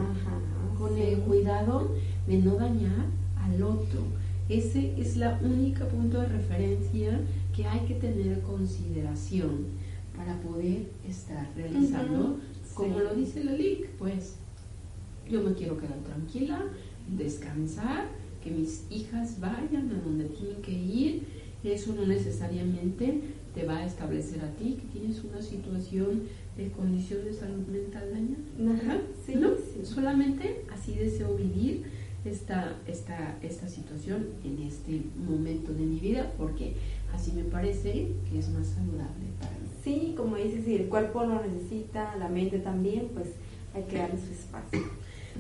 con 0.78 0.96
el 0.96 1.18
cuidado 1.20 1.90
de 2.26 2.38
no 2.38 2.54
dañar 2.56 3.06
al 3.38 3.62
otro. 3.62 4.02
Ese 4.48 4.94
es 5.00 5.16
la 5.16 5.40
única 5.42 5.88
punto 5.88 6.20
de 6.20 6.28
referencia 6.28 7.20
que 7.54 7.66
hay 7.66 7.80
que 7.80 7.94
tener 7.94 8.40
consideración 8.42 9.66
para 10.16 10.40
poder 10.40 10.90
estar 11.06 11.48
realizando, 11.56 12.38
como 12.74 13.00
lo 13.00 13.14
dice 13.14 13.42
la 13.42 13.52
LIC, 13.52 13.90
pues 13.98 14.36
yo 15.28 15.42
me 15.42 15.54
quiero 15.54 15.76
quedar 15.76 15.98
tranquila, 16.04 16.62
descansar, 17.16 18.06
que 18.42 18.50
mis 18.52 18.84
hijas 18.90 19.40
vayan 19.40 19.90
a 19.90 20.04
donde 20.04 20.26
tienen 20.26 20.62
que 20.62 20.72
ir, 20.72 21.26
eso 21.64 21.94
no 21.94 22.06
necesariamente 22.06 23.20
te 23.56 23.64
va 23.64 23.78
a 23.78 23.86
establecer 23.86 24.44
a 24.44 24.50
ti 24.50 24.78
que 24.78 24.98
tienes 24.98 25.24
una 25.24 25.40
situación 25.40 26.24
de 26.58 26.70
condición 26.72 27.24
de 27.24 27.32
salud 27.32 27.66
mental 27.66 28.04
dañada. 28.12 28.82
Ajá, 28.82 29.00
sí, 29.24 29.34
¿No? 29.34 29.48
sí. 29.56 29.82
Solamente 29.82 30.66
así 30.70 30.94
deseo 30.94 31.34
vivir 31.34 31.84
esta, 32.26 32.76
esta, 32.86 33.38
esta 33.40 33.66
situación 33.66 34.26
en 34.44 34.62
este 34.62 35.00
momento 35.26 35.72
de 35.72 35.86
mi 35.86 35.98
vida 35.98 36.30
porque 36.36 36.74
así 37.14 37.32
me 37.32 37.44
parece 37.44 38.12
que 38.30 38.38
es 38.38 38.50
más 38.50 38.66
saludable 38.66 39.24
para 39.40 39.52
mí. 39.52 39.68
Sí, 39.82 40.12
como 40.14 40.36
dices, 40.36 40.66
si 40.66 40.76
el 40.76 40.88
cuerpo 40.88 41.24
lo 41.24 41.40
necesita, 41.42 42.14
la 42.16 42.28
mente 42.28 42.58
también, 42.58 43.08
pues 43.14 43.28
hay 43.74 43.84
que 43.84 43.96
darle 43.96 44.20
su 44.20 44.32
espacio. 44.34 44.82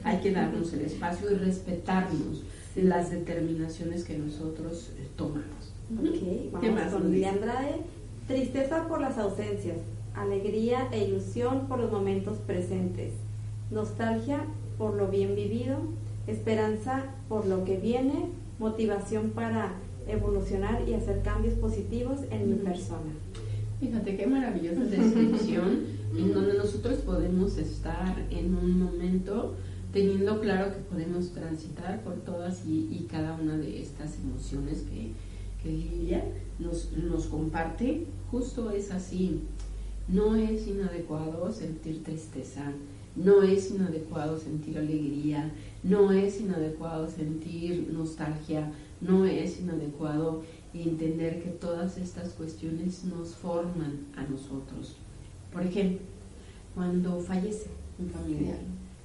Hay 0.04 0.20
que 0.20 0.32
darnos 0.32 0.72
el 0.72 0.82
espacio 0.82 1.30
y 1.32 1.34
respetarnos 1.34 2.44
las 2.76 3.10
determinaciones 3.10 4.04
que 4.04 4.16
nosotros 4.16 4.90
eh, 4.98 5.06
tomamos. 5.16 5.72
Ok, 5.98 6.12
¿Qué 6.12 6.50
vamos 6.52 6.70
más, 6.72 6.92
con 6.92 7.02
Luis? 7.02 7.14
Lili 7.14 7.24
Andrade. 7.24 7.95
Tristeza 8.26 8.88
por 8.88 9.00
las 9.00 9.18
ausencias, 9.18 9.76
alegría 10.16 10.88
e 10.90 11.04
ilusión 11.06 11.68
por 11.68 11.78
los 11.78 11.92
momentos 11.92 12.38
presentes, 12.38 13.12
nostalgia 13.70 14.40
por 14.78 14.94
lo 14.94 15.06
bien 15.06 15.36
vivido, 15.36 15.76
esperanza 16.26 17.04
por 17.28 17.46
lo 17.46 17.64
que 17.64 17.76
viene, 17.76 18.26
motivación 18.58 19.30
para 19.30 19.74
evolucionar 20.08 20.88
y 20.88 20.94
hacer 20.94 21.22
cambios 21.22 21.54
positivos 21.54 22.18
en 22.32 22.50
mi 22.50 22.56
persona. 22.56 23.12
Fíjate 23.78 24.16
qué 24.16 24.26
maravillosa 24.26 24.80
descripción 24.80 25.84
en 26.18 26.34
donde 26.34 26.54
nosotros 26.54 26.98
podemos 27.02 27.56
estar 27.58 28.16
en 28.30 28.56
un 28.56 28.82
momento 28.82 29.54
teniendo 29.92 30.40
claro 30.40 30.72
que 30.72 30.80
podemos 30.80 31.30
transitar 31.30 32.02
por 32.02 32.14
todas 32.16 32.66
y, 32.66 32.88
y 32.90 33.06
cada 33.08 33.34
una 33.34 33.56
de 33.56 33.80
estas 33.80 34.18
emociones 34.18 34.82
que, 34.82 35.12
que 35.62 35.70
Lilia 35.70 36.24
nos, 36.58 36.92
nos 36.92 37.26
comparte. 37.26 38.06
Justo 38.30 38.70
es 38.70 38.90
así. 38.90 39.42
No 40.08 40.36
es 40.36 40.66
inadecuado 40.66 41.52
sentir 41.52 42.02
tristeza, 42.04 42.72
no 43.16 43.42
es 43.42 43.70
inadecuado 43.70 44.38
sentir 44.38 44.78
alegría, 44.78 45.52
no 45.82 46.12
es 46.12 46.40
inadecuado 46.40 47.08
sentir 47.08 47.88
nostalgia, 47.92 48.70
no 49.00 49.24
es 49.24 49.58
inadecuado 49.58 50.42
entender 50.74 51.42
que 51.42 51.50
todas 51.50 51.98
estas 51.98 52.30
cuestiones 52.30 53.04
nos 53.04 53.34
forman 53.34 54.06
a 54.16 54.22
nosotros. 54.24 54.96
Por 55.52 55.62
ejemplo, 55.62 56.06
cuando 56.74 57.18
fallece 57.20 57.70
un 57.98 58.10
familiar, 58.10 58.58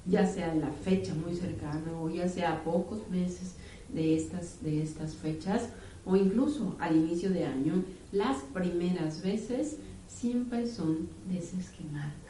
ya 0.06 0.26
sea 0.26 0.52
en 0.52 0.60
la 0.60 0.70
fecha 0.70 1.14
muy 1.14 1.34
cercana 1.34 1.92
o 2.00 2.10
ya 2.10 2.28
sea 2.28 2.54
a 2.54 2.64
pocos 2.64 3.08
meses 3.10 3.54
de 3.92 4.16
estas, 4.16 4.62
de 4.62 4.82
estas 4.82 5.14
fechas 5.14 5.68
o 6.04 6.16
incluso 6.16 6.76
al 6.78 6.96
inicio 6.96 7.30
de 7.30 7.44
año, 7.44 7.84
las 8.12 8.38
primeras 8.54 9.22
veces 9.22 9.78
siempre 10.06 10.66
son 10.66 11.08
veces 11.28 11.70
que 11.70 11.84
marcan 11.84 12.22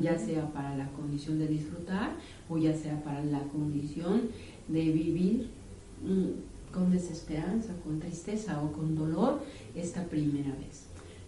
ya 0.00 0.18
sea 0.18 0.50
para 0.52 0.76
la 0.76 0.86
condición 0.92 1.38
de 1.38 1.46
disfrutar 1.46 2.12
o 2.48 2.56
ya 2.56 2.74
sea 2.74 3.02
para 3.04 3.22
la 3.24 3.40
condición 3.40 4.30
de 4.68 4.84
vivir 4.84 5.50
mm, 6.02 6.72
con 6.72 6.90
desesperanza, 6.90 7.74
con 7.84 8.00
tristeza 8.00 8.62
o 8.62 8.72
con 8.72 8.94
dolor 8.94 9.42
esta 9.74 10.04
primera 10.04 10.50
vez. 10.50 10.84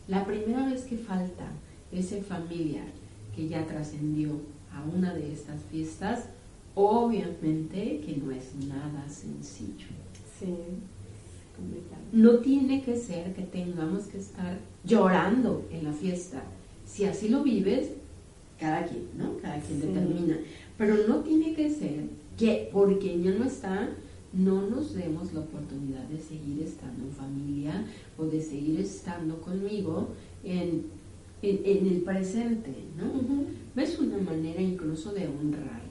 La 0.08 0.24
primera 0.24 0.66
vez 0.66 0.82
que 0.84 0.96
falta 0.96 1.46
ese 1.90 2.22
familiar 2.22 2.86
que 3.34 3.48
ya 3.48 3.66
trascendió 3.66 4.40
a 4.72 4.82
una 4.82 5.12
de 5.12 5.32
estas 5.32 5.60
fiestas, 5.70 6.28
obviamente 6.74 8.00
que 8.00 8.16
no 8.16 8.30
es 8.30 8.54
nada 8.66 9.08
sencillo. 9.08 9.88
Sí. 10.38 10.54
No 12.12 12.38
tiene 12.38 12.82
que 12.82 12.96
ser 12.96 13.32
que 13.34 13.42
tengamos 13.42 14.04
que 14.04 14.18
estar 14.18 14.58
llorando 14.84 15.66
en 15.70 15.84
la 15.84 15.92
fiesta. 15.92 16.42
Si 16.86 17.04
así 17.04 17.28
lo 17.28 17.42
vives, 17.42 17.90
cada 18.58 18.84
quien, 18.84 19.04
¿no? 19.16 19.36
Cada 19.38 19.58
quien 19.60 19.80
Sí. 19.80 19.86
determina. 19.86 20.38
Pero 20.78 20.96
no 21.08 21.16
tiene 21.20 21.54
que 21.54 21.70
ser 21.70 22.04
que 22.38 22.68
porque 22.72 23.20
ya 23.20 23.30
no 23.32 23.44
está, 23.44 23.88
no 24.32 24.62
nos 24.68 24.94
demos 24.94 25.32
la 25.32 25.40
oportunidad 25.40 26.04
de 26.08 26.18
seguir 26.18 26.62
estando 26.62 27.04
en 27.04 27.12
familia 27.12 27.84
o 28.18 28.24
de 28.26 28.40
seguir 28.40 28.80
estando 28.80 29.40
conmigo 29.40 30.08
en, 30.44 30.86
en, 31.42 31.60
en 31.64 31.86
el 31.86 32.00
presente, 32.02 32.72
¿no? 32.96 33.12
¿Ves 33.74 33.98
una 33.98 34.18
manera 34.18 34.60
incluso 34.60 35.12
de 35.12 35.26
honrar 35.28 35.82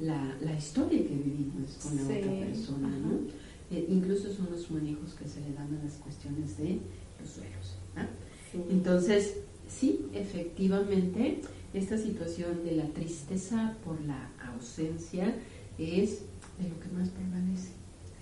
la, 0.00 0.36
la 0.40 0.56
historia 0.56 0.98
que 1.02 1.14
vivimos 1.14 1.78
con 1.82 1.96
la 1.96 2.02
Sí, 2.02 2.18
otra 2.20 2.46
persona. 2.46 2.88
¿no? 2.88 3.47
Eh, 3.70 3.86
incluso 3.90 4.32
son 4.32 4.48
los 4.50 4.70
manejos 4.70 5.14
que 5.14 5.28
se 5.28 5.40
le 5.40 5.52
dan 5.52 5.78
a 5.78 5.84
las 5.84 5.94
cuestiones 5.94 6.56
de 6.58 6.78
los 7.20 7.30
suelos. 7.30 7.76
¿ah? 7.96 8.06
Sí. 8.50 8.62
Entonces, 8.70 9.36
sí, 9.68 10.06
efectivamente, 10.14 11.42
esta 11.74 11.98
situación 11.98 12.64
de 12.64 12.76
la 12.76 12.86
tristeza 12.86 13.76
por 13.84 14.00
la 14.02 14.30
ausencia 14.54 15.34
es 15.78 16.20
de 16.58 16.68
lo 16.68 16.80
que 16.80 16.88
más 16.96 17.10
prevalece. 17.10 17.72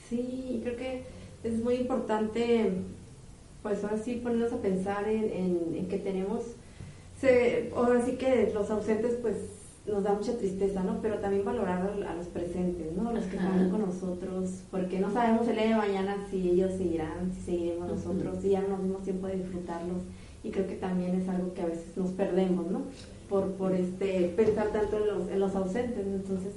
Sí, 0.09 0.61
creo 0.63 0.77
que 0.77 1.05
es 1.45 1.63
muy 1.63 1.75
importante, 1.77 2.73
pues 3.63 3.83
ahora 3.85 3.99
sí 4.03 4.15
ponernos 4.23 4.53
a 4.53 4.61
pensar 4.61 5.09
en, 5.09 5.25
en- 5.31 5.75
en 5.77 5.89
que 5.89 5.99
tenemos, 5.99 6.43
se, 7.21 7.71
ahora 7.75 8.05
sí 8.05 8.13
que 8.17 8.51
los 8.53 8.69
ausentes 8.71 9.15
pues 9.23 9.37
nos 9.87 10.03
da 10.03 10.13
mucha 10.15 10.37
tristeza, 10.37 10.83
¿no? 10.83 11.01
Pero 11.01 11.19
también 11.19 11.45
valorar 11.45 11.91
a, 12.09 12.15
los 12.15 12.27
presentes, 12.27 12.93
¿no? 12.97 13.13
Los 13.13 13.25
que 13.25 13.39
Ajá. 13.39 13.49
están 13.51 13.71
con 13.71 13.81
nosotros, 13.83 14.63
porque 14.71 14.99
no 14.99 15.13
sabemos 15.13 15.47
el 15.49 15.55
día 15.57 15.69
de 15.69 15.75
mañana 15.77 16.17
si 16.31 16.51
ellos 16.51 16.73
seguirán, 16.77 17.33
si 17.33 17.41
seguiremos 17.43 17.89
nosotros, 17.89 18.45
y 18.45 18.51
ya 18.51 18.63
no 18.63 18.69
nos 18.69 18.83
dimos 18.83 19.03
tiempo 19.03 19.27
de 19.29 19.37
disfrutarlos. 19.37 20.03
Y 20.43 20.51
creo 20.51 20.67
que 20.67 20.75
también 20.77 21.15
es 21.21 21.29
algo 21.29 21.55
que 21.55 21.63
a 21.63 21.67
veces 21.67 21.97
nos 21.97 22.11
perdemos, 22.11 22.71
¿no? 22.71 22.83
Por, 23.29 23.53
por 23.53 23.73
este, 23.75 24.33
pensar 24.37 24.69
tanto 24.69 24.99
en 24.99 25.07
los, 25.07 25.29
en 25.31 25.41
los 25.41 25.55
ausentes. 25.55 26.07
Entonces, 26.07 26.53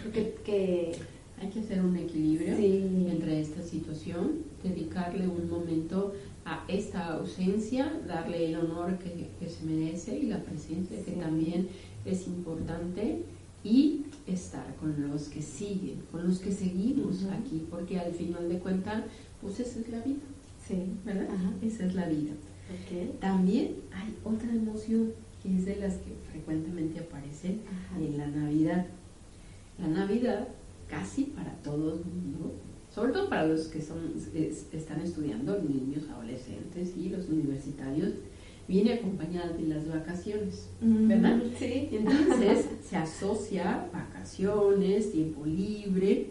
creo 0.00 0.12
que, 0.12 0.34
que 0.44 0.92
Hay 1.40 1.48
que 1.48 1.60
hacer 1.60 1.80
un 1.82 1.96
equilibrio 1.96 2.56
Sí. 2.56 3.08
entre 3.10 3.40
esta 3.40 3.62
situación, 3.62 4.44
dedicarle 4.62 5.26
un 5.26 5.50
momento 5.50 6.12
a 6.44 6.64
esta 6.68 7.14
ausencia, 7.14 7.92
darle 8.06 8.46
el 8.46 8.56
honor 8.56 8.98
que, 8.98 9.28
que 9.38 9.48
se 9.48 9.64
merece 9.64 10.18
y 10.18 10.26
la 10.26 10.38
presencia 10.38 10.96
que 11.04 11.12
también 11.12 11.68
es 12.04 12.26
importante 12.26 13.22
y 13.64 14.06
estar 14.26 14.74
con 14.76 15.08
los 15.08 15.28
que 15.28 15.40
siguen, 15.42 16.00
con 16.10 16.26
los 16.26 16.38
que 16.40 16.50
seguimos 16.52 17.24
aquí, 17.24 17.66
porque 17.70 17.98
al 17.98 18.12
final 18.12 18.48
de 18.48 18.58
cuentas, 18.58 19.04
pues 19.40 19.60
esa 19.60 19.80
es 19.80 19.88
la 19.88 20.00
vida, 20.00 20.20
sí, 20.66 20.74
¿verdad? 21.04 21.28
Ajá. 21.32 21.50
Esa 21.62 21.86
es 21.86 21.94
la 21.94 22.08
vida. 22.08 22.32
También 23.20 23.74
hay 23.92 24.14
otra 24.24 24.50
emoción 24.52 25.12
que 25.42 25.56
es 25.56 25.66
de 25.66 25.76
las 25.76 25.94
que 25.96 26.12
frecuentemente 26.30 27.00
aparecen 27.00 27.60
Ajá. 27.68 28.00
en 28.00 28.16
la 28.18 28.26
Navidad. 28.28 28.86
La 29.78 29.88
Navidad, 29.88 30.48
casi 30.88 31.24
para 31.24 31.52
todo 31.62 31.94
el 31.94 32.04
mundo, 32.04 32.54
sobre 32.94 33.12
todo 33.12 33.28
para 33.28 33.46
los 33.46 33.66
que 33.68 33.82
son, 33.82 33.98
es- 34.34 34.66
están 34.72 35.00
estudiando, 35.00 35.60
niños, 35.62 36.04
adolescentes 36.10 36.96
y 36.96 37.08
los 37.10 37.28
universitarios, 37.28 38.12
viene 38.68 38.94
acompañada 38.94 39.52
de 39.52 39.66
las 39.66 39.88
vacaciones, 39.88 40.68
¿verdad? 40.80 41.40
Sí. 41.58 41.88
Entonces 41.92 42.66
se 42.88 42.96
asocia 42.96 43.88
vacaciones, 43.92 45.12
tiempo 45.12 45.44
libre 45.44 46.30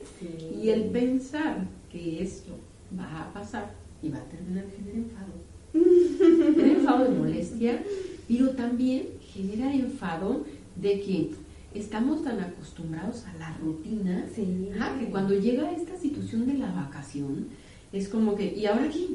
y 0.61 0.69
el 0.69 0.85
pensar 0.85 1.67
que 1.91 2.23
esto 2.23 2.53
va 2.97 3.21
a 3.23 3.33
pasar 3.33 3.73
y 4.01 4.09
va 4.09 4.17
a 4.17 4.25
terminar 4.25 4.65
genera 4.75 4.97
enfado. 4.97 5.33
Genera 5.73 6.67
enfado 6.67 7.03
de 7.05 7.17
molestia, 7.17 7.83
pero 8.27 8.49
también 8.51 9.03
genera 9.21 9.73
enfado 9.73 10.43
de 10.75 10.99
que 11.01 11.31
estamos 11.73 12.23
tan 12.23 12.39
acostumbrados 12.39 13.25
a 13.25 13.37
la 13.37 13.55
rutina 13.57 14.25
Sí. 14.33 14.69
ajá, 14.75 14.99
que 14.99 15.05
cuando 15.05 15.33
llega 15.33 15.71
esta 15.71 15.95
situación 15.97 16.45
de 16.45 16.55
la 16.55 16.71
vacación 16.71 17.47
es 17.93 18.07
como 18.07 18.35
que, 18.35 18.53
¿y 18.55 18.65
ahora 18.65 18.89
qué? 18.89 19.07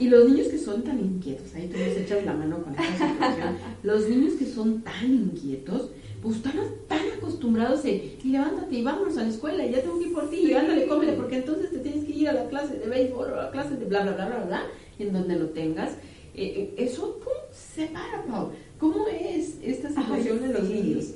Y 0.00 0.08
los 0.08 0.28
niños 0.28 0.48
que 0.48 0.58
son 0.58 0.82
tan 0.82 0.98
inquietos, 0.98 1.54
ahí 1.54 1.68
tú 1.68 1.78
nos 1.78 1.96
echas 1.96 2.24
la 2.24 2.32
mano 2.32 2.62
con 2.62 2.72
esta 2.74 3.08
situación, 3.08 3.56
los 3.82 4.08
niños 4.08 4.34
que 4.34 4.46
son 4.46 4.82
tan 4.82 5.04
inquietos, 5.04 5.90
pues 6.20 6.36
están 6.36 6.54
tan 6.88 7.12
acostumbrados 7.16 7.84
de, 7.84 8.16
y 8.22 8.28
levántate 8.28 8.74
y 8.74 8.82
vámonos 8.82 9.16
a 9.18 9.22
la 9.22 9.28
escuela, 9.28 9.64
y 9.64 9.70
ya 9.70 9.82
tengo 9.82 10.00
que 10.00 10.06
ir 10.06 10.12
por 10.12 10.30
ti, 10.30 10.36
y 10.36 10.52
ándale, 10.54 10.86
cómele, 10.86 11.12
porque 11.12 11.36
entonces 11.36 11.70
te 11.70 11.78
tienes 11.78 12.04
que 12.04 12.12
ir 12.12 12.28
a 12.28 12.32
la 12.32 12.48
clase 12.48 12.76
de 12.76 12.88
béisbol 12.88 13.30
o 13.30 13.34
a 13.34 13.42
la 13.44 13.50
clase 13.50 13.76
de 13.76 13.84
bla, 13.84 14.02
bla, 14.02 14.14
bla, 14.14 14.26
bla, 14.26 14.44
bla, 14.46 14.62
en 14.98 15.12
donde 15.12 15.36
lo 15.36 15.50
tengas. 15.50 15.92
Eh, 16.36 16.74
eh, 16.74 16.74
eso, 16.78 17.20
pum, 17.22 17.32
se 17.52 17.86
para, 17.86 18.24
Pau. 18.24 18.50
¿Cómo 18.78 19.06
es 19.06 19.58
esta 19.62 19.90
situación 19.90 20.40
Ay, 20.42 20.48
de 20.48 20.54
los 20.58 20.66
sí. 20.66 20.74
niños? 20.74 21.10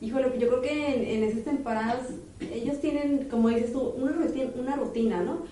Híjole, 0.00 0.32
yo 0.38 0.48
creo 0.48 0.62
que 0.62 0.94
en, 0.94 1.22
en 1.22 1.28
esas 1.28 1.44
temporadas 1.44 2.08
ellos 2.40 2.80
tienen, 2.80 3.28
como 3.30 3.50
dices 3.50 3.72
tú, 3.72 3.80
una 3.80 4.12
rutina, 4.12 4.50
una 4.56 4.76
rutina, 4.76 5.22
¿no? 5.22 5.42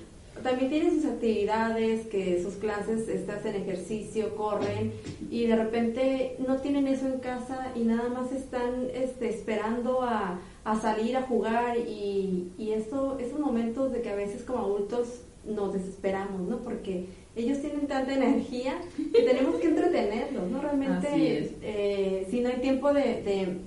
También 0.43 0.69
tienen 0.69 0.95
sus 0.95 1.07
actividades, 1.07 2.07
que 2.07 2.43
sus 2.43 2.55
clases 2.55 3.09
este, 3.09 3.33
hacen 3.33 3.55
ejercicio, 3.55 4.35
corren, 4.37 4.93
y 5.31 5.47
de 5.47 5.57
repente 5.57 6.37
no 6.47 6.57
tienen 6.57 6.87
eso 6.87 7.07
en 7.07 7.19
casa 7.21 7.73
y 7.75 7.81
nada 7.81 8.09
más 8.09 8.33
están 8.33 8.89
este, 8.93 9.31
esperando 9.31 10.03
a, 10.03 10.41
a 10.65 10.81
salir 10.81 11.17
a 11.17 11.23
jugar 11.23 11.79
y, 11.79 12.53
y 12.59 12.73
esto, 12.73 13.19
esos 13.19 13.39
momentos 13.39 13.93
de 13.93 14.03
que 14.03 14.11
a 14.11 14.15
veces 14.17 14.43
como 14.43 14.59
adultos 14.59 15.23
nos 15.47 15.73
desesperamos, 15.73 16.41
¿no? 16.49 16.59
Porque 16.59 17.07
ellos 17.37 17.61
tienen 17.61 17.87
tanta 17.87 18.15
energía 18.15 18.75
que 19.13 19.23
tenemos 19.23 19.57
que 19.57 19.69
entretenerlos, 19.69 20.51
¿no? 20.51 20.61
Realmente, 20.61 21.53
eh, 21.63 22.27
si 22.31 22.41
no 22.41 22.49
hay 22.49 22.57
tiempo 22.57 22.93
de, 22.93 23.23
de 23.23 23.59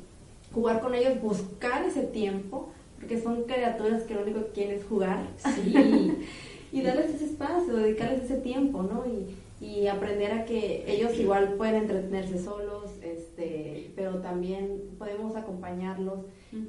jugar 0.53 0.81
con 0.81 0.95
ellos, 0.95 1.21
buscar 1.21 1.85
ese 1.85 2.03
tiempo, 2.03 2.69
porque 2.99 3.21
son 3.21 3.43
criaturas 3.43 4.03
que 4.03 4.13
lo 4.15 4.23
único 4.23 4.45
que 4.45 4.51
quieren 4.51 4.79
es 4.79 4.85
jugar. 4.85 5.19
Sí. 5.37 6.13
y 6.71 6.81
darles 6.81 7.15
ese 7.15 7.25
espacio, 7.25 7.75
dedicarles 7.75 8.23
ese 8.23 8.37
tiempo, 8.37 8.83
¿no? 8.83 9.05
Y, 9.05 9.35
y 9.59 9.87
aprender 9.87 10.31
a 10.31 10.45
que 10.45 10.83
ellos 10.87 11.17
igual 11.17 11.53
pueden 11.53 11.75
entretenerse 11.75 12.37
solos, 12.37 12.91
este, 13.01 13.91
pero 13.95 14.19
también 14.19 14.81
podemos 14.99 15.35
acompañarlos. 15.35 16.19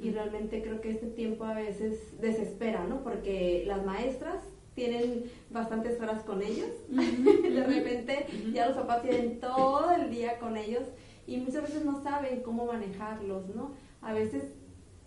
Y 0.03 0.11
realmente 0.11 0.61
creo 0.61 0.81
que 0.81 0.91
este 0.91 1.07
tiempo 1.07 1.45
a 1.45 1.53
veces 1.53 2.19
desespera, 2.19 2.85
¿no? 2.85 3.01
Porque 3.03 3.63
las 3.65 3.85
maestras 3.85 4.43
tienen 4.75 5.25
bastantes 5.49 5.99
horas 6.01 6.23
con 6.23 6.41
ellos. 6.41 6.69
de 6.89 7.63
repente 7.63 8.25
ya 8.53 8.67
los 8.67 8.77
papás 8.77 9.03
tienen 9.03 9.39
todo 9.39 9.91
el 9.91 10.09
día 10.09 10.39
con 10.39 10.57
ellos 10.57 10.83
y 11.27 11.37
muchas 11.37 11.63
veces 11.63 11.85
no 11.85 12.01
saben 12.03 12.41
cómo 12.41 12.65
manejarlos, 12.65 13.55
¿no? 13.55 13.71
A 14.01 14.13
veces 14.13 14.43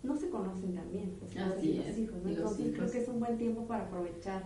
no 0.03 0.15
se 0.17 0.29
conocen 0.29 0.75
también, 0.75 1.15
pues, 1.19 1.35
los 1.35 1.57
Así 1.57 1.73
los 1.73 1.87
es, 1.87 1.97
hijos, 1.97 2.21
¿no? 2.23 2.29
Entonces 2.29 2.73
creo 2.75 2.91
que 2.91 2.99
es 2.99 3.07
un 3.07 3.19
buen 3.19 3.37
tiempo 3.37 3.65
para 3.65 3.83
aprovechar 3.83 4.43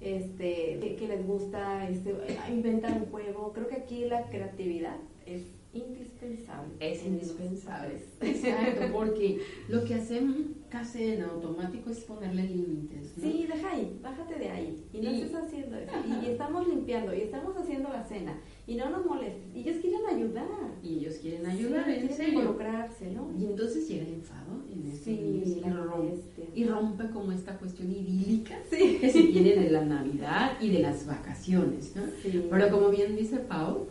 este 0.00 0.96
que, 0.98 1.08
les 1.08 1.26
gusta 1.26 1.88
este 1.88 2.14
inventar 2.48 2.92
un 2.92 3.06
juego. 3.06 3.52
Creo 3.52 3.68
que 3.68 3.76
aquí 3.76 4.04
la 4.04 4.28
creatividad 4.28 4.96
es 5.26 5.42
indispensable. 5.76 6.74
Es 6.80 7.04
indispensable. 7.04 7.98
Exacto, 8.20 8.92
porque 8.92 9.40
lo 9.68 9.84
que 9.84 9.94
hacemos 9.94 10.36
casi 10.68 11.04
en 11.04 11.22
automático 11.22 11.90
es 11.90 12.00
ponerle 12.00 12.44
límites. 12.44 13.16
¿no? 13.16 13.22
Sí, 13.22 13.46
deja 13.46 13.70
ahí, 13.70 13.98
bájate 14.02 14.38
de 14.38 14.50
ahí. 14.50 14.84
Y 14.92 15.00
no 15.00 15.10
estés 15.10 15.34
haciendo 15.34 15.76
eso. 15.76 15.92
Y, 16.06 16.26
y 16.26 16.30
estamos 16.30 16.66
limpiando, 16.66 17.14
y 17.14 17.20
estamos 17.22 17.56
haciendo 17.56 17.88
la 17.88 18.04
cena. 18.04 18.38
Y 18.66 18.74
no 18.74 18.90
nos 18.90 19.06
molestes. 19.06 19.54
Y 19.54 19.60
ellos 19.60 19.76
quieren 19.80 20.06
ayudar. 20.06 20.46
Y 20.82 20.98
ellos 20.98 21.14
quieren 21.16 21.46
ayudar, 21.46 21.84
Sí, 21.84 21.92
en 21.92 22.08
quieren 22.08 22.28
involucrarse, 22.30 23.10
¿no? 23.12 23.30
Y 23.38 23.44
entonces 23.44 23.88
llega 23.88 24.04
el 24.06 24.14
enfado 24.14 24.64
en 24.72 24.86
estos 24.86 25.04
Sí, 25.04 25.62
y, 25.64 25.70
rompe, 25.70 26.48
y 26.54 26.64
rompe 26.64 27.10
como 27.10 27.32
esta 27.32 27.56
cuestión 27.58 27.90
idílica 27.90 28.58
que 28.70 29.10
se 29.10 29.22
tiene 29.24 29.54
de 29.56 29.70
la 29.70 29.84
Navidad 29.84 30.60
y 30.60 30.70
de 30.70 30.80
las 30.80 31.06
vacaciones. 31.06 31.94
¿no? 31.94 32.02
Pero 32.50 32.70
como 32.70 32.90
bien 32.90 33.16
dice 33.16 33.38
Pau, 33.38 33.86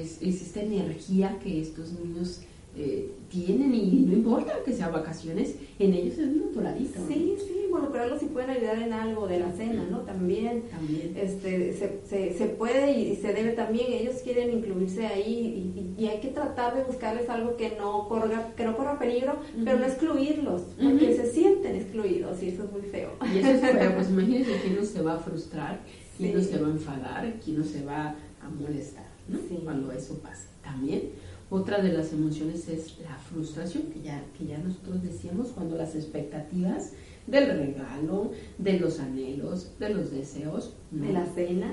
es, 0.00 0.20
es 0.22 0.42
esta 0.42 0.62
energía 0.62 1.38
que 1.42 1.60
estos 1.60 1.92
niños 1.92 2.40
eh, 2.76 3.08
tienen 3.30 3.72
y 3.74 4.04
no 4.06 4.12
importa 4.14 4.52
que 4.64 4.72
sea 4.72 4.88
vacaciones, 4.88 5.54
en 5.78 5.94
ellos 5.94 6.18
es 6.18 6.28
naturalito. 6.34 6.98
¿no? 7.00 7.06
Sí, 7.06 7.34
sí, 7.38 7.52
involucrarlos 7.66 8.20
y 8.22 8.26
pueden 8.26 8.50
ayudar 8.50 8.82
en 8.82 8.92
algo 8.92 9.28
de 9.28 9.38
la 9.40 9.52
cena, 9.52 9.86
¿no? 9.90 9.98
También. 10.00 10.62
También. 10.70 11.12
Este, 11.16 11.72
se, 11.72 12.00
se, 12.08 12.36
se 12.36 12.46
puede 12.46 12.98
y 12.98 13.14
se 13.16 13.32
debe 13.32 13.50
también, 13.52 13.92
ellos 13.92 14.16
quieren 14.24 14.50
incluirse 14.58 15.06
ahí 15.06 15.94
y, 15.98 16.02
y- 16.02 16.06
hay 16.08 16.20
que 16.20 16.28
tratar 16.28 16.76
de 16.76 16.82
buscarles 16.84 17.28
algo 17.30 17.56
que 17.56 17.76
no 17.78 18.08
corra, 18.08 18.52
que 18.56 18.64
no 18.64 18.76
corra 18.76 18.98
peligro, 18.98 19.36
pero 19.64 19.78
no 19.78 19.84
excluirlos, 19.86 20.62
porque 20.82 21.14
se 21.14 21.30
sienten 21.32 21.76
excluidos 21.76 22.42
y 22.42 22.48
eso 22.48 22.64
es 22.64 22.72
muy 22.72 22.82
feo. 22.82 23.10
Y 23.32 23.38
eso 23.38 23.50
es 23.50 23.60
feo, 23.60 23.92
pues 23.96 24.10
imagínense 24.10 24.50
quién 24.62 24.76
no 24.76 24.84
se 24.84 25.00
va 25.02 25.14
a 25.14 25.18
frustrar, 25.18 25.80
quién 26.16 26.34
no 26.34 26.40
Sí. 26.40 26.48
se 26.50 26.58
va 26.58 26.66
a 26.66 26.70
enfadar, 26.70 27.34
quién 27.44 27.58
no 27.58 27.64
se 27.64 27.84
va 27.84 28.16
a 28.42 28.48
molestar, 28.48 29.06
¿no? 29.28 29.38
Sí. 29.38 29.60
Cuando 29.62 29.92
eso 29.92 30.18
pase. 30.18 30.46
También, 30.62 31.10
otra 31.50 31.80
de 31.82 31.92
las 31.92 32.12
emociones 32.12 32.68
es 32.68 32.98
la 33.02 33.16
frustración, 33.16 33.84
que 33.84 34.00
ya, 34.00 34.24
que 34.36 34.46
ya 34.46 34.58
nosotros 34.58 35.02
decíamos, 35.02 35.48
cuando 35.48 35.76
las 35.76 35.94
expectativas 35.94 36.92
del 37.26 37.46
regalo, 37.58 38.32
de 38.58 38.78
los 38.80 39.00
anhelos, 39.00 39.72
de 39.78 39.88
los 39.90 40.10
deseos, 40.10 40.74
¿no? 40.90 41.06
De 41.06 41.12
la 41.12 41.26
cena. 41.26 41.72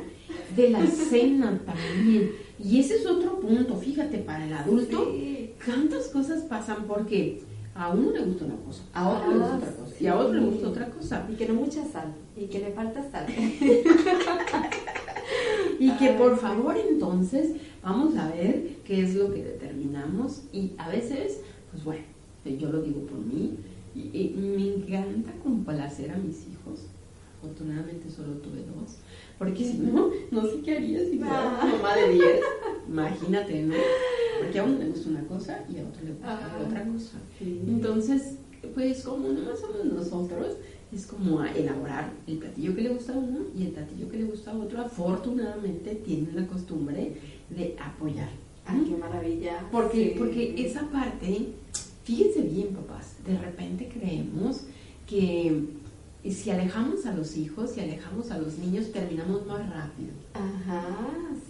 de 0.55 0.69
la 0.69 0.85
cena 0.87 1.59
también. 1.65 2.31
Y 2.63 2.79
ese 2.79 2.95
es 2.95 3.05
otro 3.05 3.39
punto, 3.39 3.75
fíjate, 3.75 4.19
para 4.19 4.45
el 4.45 4.53
adulto, 4.53 5.11
Sí. 5.13 5.53
¿cuántas 5.65 6.07
cosas 6.07 6.43
pasan? 6.43 6.85
Porque 6.87 7.41
a 7.75 7.89
uno 7.93 8.11
le 8.11 8.23
gusta 8.25 8.45
una 8.45 8.55
cosa, 8.57 8.83
a 8.93 9.09
otro 9.09 9.31
le 9.31 9.37
gusta 9.39 9.53
Ah, 9.53 9.57
otra 9.57 9.71
cosa, 9.73 9.95
y 9.99 10.07
a 10.07 10.17
otro 10.17 10.33
le 10.33 10.45
gusta 10.45 10.67
otra 10.69 10.89
cosa. 10.89 11.27
Y 11.31 11.35
que 11.35 11.47
no 11.47 11.53
mucha 11.55 11.85
sal, 11.85 12.13
y 12.37 12.45
que 12.45 12.59
le 12.59 12.71
falta 12.71 13.01
sal. 13.09 13.25
Y 15.79 15.91
que 15.97 16.09
por 16.11 16.37
favor 16.37 16.75
entonces 16.77 17.53
vamos 17.83 18.15
a 18.17 18.29
ver 18.29 18.77
qué 18.85 19.01
es 19.01 19.15
lo 19.15 19.33
que 19.33 19.43
determinamos 19.43 20.43
y 20.53 20.71
a 20.77 20.89
veces, 20.89 21.39
pues 21.71 21.83
bueno, 21.83 22.03
yo 22.45 22.71
lo 22.71 22.81
digo 22.81 23.01
por 23.01 23.19
mí, 23.19 23.55
y, 23.95 23.99
y 23.99 24.35
me 24.37 24.75
encanta 24.75 25.31
complacer 25.43 26.11
a 26.11 26.17
mis 26.17 26.47
hijos. 26.47 26.85
Afortunadamente 27.37 28.07
solo 28.09 28.33
tuve 28.33 28.59
dos, 28.59 28.97
porque 29.39 29.65
si 29.65 29.79
no, 29.79 30.11
no 30.29 30.41
sé 30.43 30.59
qué 30.63 30.77
haría 30.77 30.99
si 30.99 31.17
fuera 31.17 31.59
Ah. 31.59 31.65
mamá 31.65 31.95
de 31.95 32.09
diez. 32.13 32.39
Imagínate, 32.87 33.63
¿no? 33.63 33.73
Porque 34.39 34.59
a 34.59 34.63
uno 34.63 34.77
le 34.77 34.89
gusta 34.89 35.09
una 35.09 35.23
cosa 35.27 35.63
y 35.67 35.79
a 35.79 35.83
otro 35.87 36.03
le 36.03 36.11
gusta 36.11 36.39
Ah. 36.39 36.63
otra 36.63 36.83
cosa. 36.85 37.17
Sí. 37.39 37.61
Entonces, 37.67 38.35
pues 38.75 39.01
como 39.03 39.29
nomás 39.29 39.59
somos 39.59 39.85
nosotros, 39.85 40.57
es 40.93 41.05
como 41.07 41.39
a 41.39 41.51
elaborar 41.53 42.11
el 42.27 42.37
platillo 42.37 42.75
que 42.75 42.81
le 42.81 42.89
gusta 42.89 43.13
a 43.13 43.17
uno 43.17 43.39
y 43.57 43.63
el 43.63 43.71
platillo 43.71 44.09
que 44.09 44.17
le 44.17 44.25
gusta 44.25 44.51
a 44.51 44.57
otro. 44.57 44.81
Afortunadamente 44.81 45.95
tienen 45.95 46.35
la 46.35 46.45
costumbre 46.47 47.13
de 47.49 47.75
apoyar. 47.79 48.29
Ay, 48.65 48.85
qué 48.89 48.95
maravilla. 48.97 49.65
Porque, 49.71 50.11
Sí. 50.13 50.15
porque 50.17 50.53
esa 50.65 50.81
parte, 50.89 51.47
fíjense 52.03 52.41
bien 52.41 52.69
papás, 52.69 53.15
de 53.25 53.37
repente 53.37 53.89
creemos 53.91 54.63
que 55.07 55.63
si 56.29 56.51
alejamos 56.51 57.05
a 57.05 57.13
los 57.15 57.35
hijos, 57.37 57.71
si 57.71 57.79
alejamos 57.79 58.29
a 58.31 58.37
los 58.37 58.57
niños, 58.59 58.91
terminamos 58.91 59.45
más 59.47 59.67
rápido. 59.69 60.11
Ajá, 60.33 60.85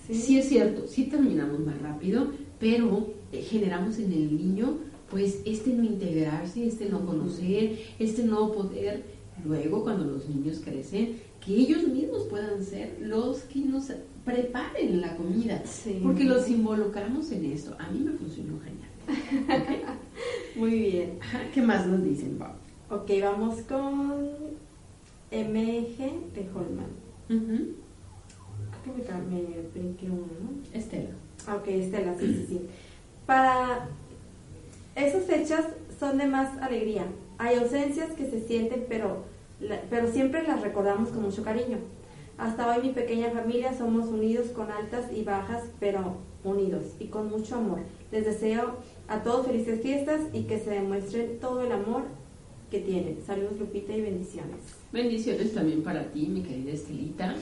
sí. 0.08 0.14
Sí 0.14 0.38
es 0.39 0.48
cierto, 0.48 0.88
sí 0.88 1.06
terminamos 1.06 1.60
más 1.60 1.80
rápido, 1.82 2.28
pero 2.60 3.08
eh, 3.32 3.42
generamos 3.42 3.98
en 4.00 4.14
el 4.14 4.38
niño 4.38 4.78
pues 5.10 5.39
este 5.46 5.74
no 5.74 5.84
integrarse, 5.84 6.66
este 6.66 6.88
no 6.88 7.06
conocer, 7.06 7.78
este 8.00 8.24
no 8.24 8.54
poder, 8.54 9.04
luego 9.46 9.84
cuando 9.84 10.06
los 10.06 10.28
niños 10.30 10.62
crecen, 10.64 11.18
que 11.44 11.54
ellos 11.56 11.88
mismos 11.88 12.24
puedan 12.24 12.64
ser 12.64 12.98
los 13.02 13.39
que 13.42 13.60
nos 13.60 13.92
preparen 14.26 15.02
la 15.02 15.16
comida, 15.18 15.62
Sí. 15.66 16.00
porque 16.04 16.24
los 16.26 16.48
involucramos 16.50 17.32
en 17.32 17.46
esto. 17.46 17.76
A 17.80 17.89
mí 17.89 18.00
me 18.00 18.12
funcionó 18.12 18.60
genial. 18.60 18.89
Muy 20.56 20.80
bien. 20.80 21.20
¿Qué 21.54 21.62
más 21.62 21.88
nos 21.88 22.04
dicen, 22.04 22.38
Bob? 22.38 22.52
Ok, 22.89 23.10
vamos 23.22 23.62
con 23.62 24.30
MG 25.32 25.98
de 26.36 26.50
Holman. 26.54 26.92
Ujú. 27.30 27.74
Creo 28.84 28.96
que 28.96 29.14
me, 29.30 29.42
me 29.42 29.62
brinqué 29.74 30.08
uno, 30.08 30.28
¿no? 30.42 30.78
Estela. 30.78 31.10
Ah, 31.48 31.56
Ok, 31.56 31.68
Estela, 31.68 32.16
sí, 32.20 32.28
sí, 32.28 32.46
sí. 32.50 32.62
Para 33.26 33.88
esas 34.96 35.24
fechas 35.26 35.66
son 36.00 36.18
de 36.18 36.28
más 36.28 36.58
alegría. 36.62 37.06
Hay 37.38 37.56
ausencias 37.58 38.12
que 38.12 38.30
se 38.30 38.46
sienten, 38.46 38.86
pero, 38.89 39.24
pero 39.89 40.12
siempre 40.12 40.43
las 40.43 40.62
recordamos 40.62 41.09
con 41.09 41.24
mucho 41.24 41.43
cariño. 41.43 41.78
Hasta 42.38 42.70
hoy 42.70 42.88
mi 42.88 42.93
pequeña 42.93 43.30
familia 43.30 43.78
somos 43.78 44.07
unidos 44.07 44.47
con 44.47 44.72
altas 44.72 45.12
y 45.14 45.24
bajas, 45.24 45.64
pero 45.80 46.18
unidos 46.43 46.95
y 46.99 47.07
con 47.07 47.30
mucho 47.30 47.55
amor. 47.55 47.80
Les 48.12 48.26
deseo 48.26 48.78
a 49.07 49.22
todos 49.22 49.45
felices 49.45 49.82
fiestas 49.82 50.22
y 50.34 50.43
que 50.43 50.59
se 50.59 50.72
demuestren 50.72 51.39
todo 51.39 51.62
el 51.62 51.72
amor 51.72 52.03
que 52.72 52.80
tienen. 52.80 53.20
Saludos 53.26 53.59
Lupita 53.59 53.93
y 53.93 54.01
bendiciones. 54.01 54.57
Bendiciones 54.91 55.53
también 55.53 55.84
para 55.84 56.12
ti, 56.12 56.28
mi 56.28 56.41
querida 56.41 56.72
Estelita. 56.72 57.36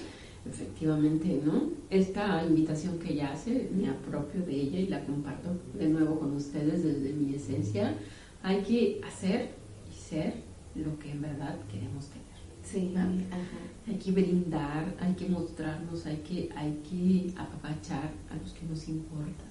Efectivamente, 0.50 1.42
¿no? 1.46 1.70
Esta 1.90 2.44
invitación 2.46 2.98
que 2.98 3.14
ella 3.14 3.34
hace, 3.34 3.70
me 3.76 3.90
apropio 3.90 4.42
de 4.42 4.54
ella 4.54 4.80
y 4.80 4.88
la 4.88 5.06
comparto 5.06 5.50
de 5.76 5.88
nuevo 5.88 6.20
con 6.20 6.36
ustedes 6.36 6.84
desde 6.84 7.14
mi 7.14 7.36
esencia. 7.36 7.96
Hay 8.42 8.64
que 8.64 9.02
hacer 9.06 9.52
y 9.92 9.96
ser 9.96 10.49
lo 10.76 10.98
que 11.00 11.12
en 11.12 11.22
verdad 11.22 11.58
queremos 11.72 12.08
tener. 12.08 12.30
Sí, 12.64 12.94
Ah. 12.96 13.08
ajá. 13.32 13.48
Hay 13.88 13.96
que 13.98 14.12
brindar, 14.12 14.96
hay 15.00 15.14
que 15.14 15.28
mostrarnos, 15.30 16.06
hay 16.06 16.18
que, 16.18 16.50
hay 16.56 16.80
que 16.88 17.34
apapachar 17.40 18.12
a 18.30 18.36
los 18.36 18.54
que 18.54 18.66
nos 18.68 18.88
importan, 18.88 19.48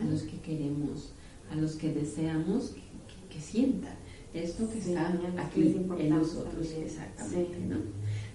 a 0.00 0.04
los 0.10 0.22
que 0.22 0.38
queremos, 0.40 1.12
a 1.50 1.54
los 1.54 1.72
que 1.76 1.92
deseamos 1.92 2.70
que, 2.70 2.80
que- 2.80 3.34
que 3.34 3.40
sientan 3.40 3.94
esto 4.34 4.68
que 4.70 4.80
Sí, 4.80 4.90
está 4.92 5.12
que 5.12 5.40
aquí 5.40 5.76
en 5.98 6.08
nosotros, 6.08 6.66
también. 6.66 6.82
exactamente, 6.84 7.54
Sí. 7.58 7.64
¿no? 7.68 7.76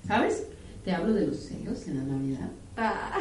¿Sabes? 0.07 0.47
Te 0.85 0.91
hablo 0.93 1.13
de 1.13 1.27
los 1.27 1.37
celos 1.37 1.87
en 1.87 1.97
la 1.97 2.03
Navidad 2.03 2.51
Ah. 2.77 3.19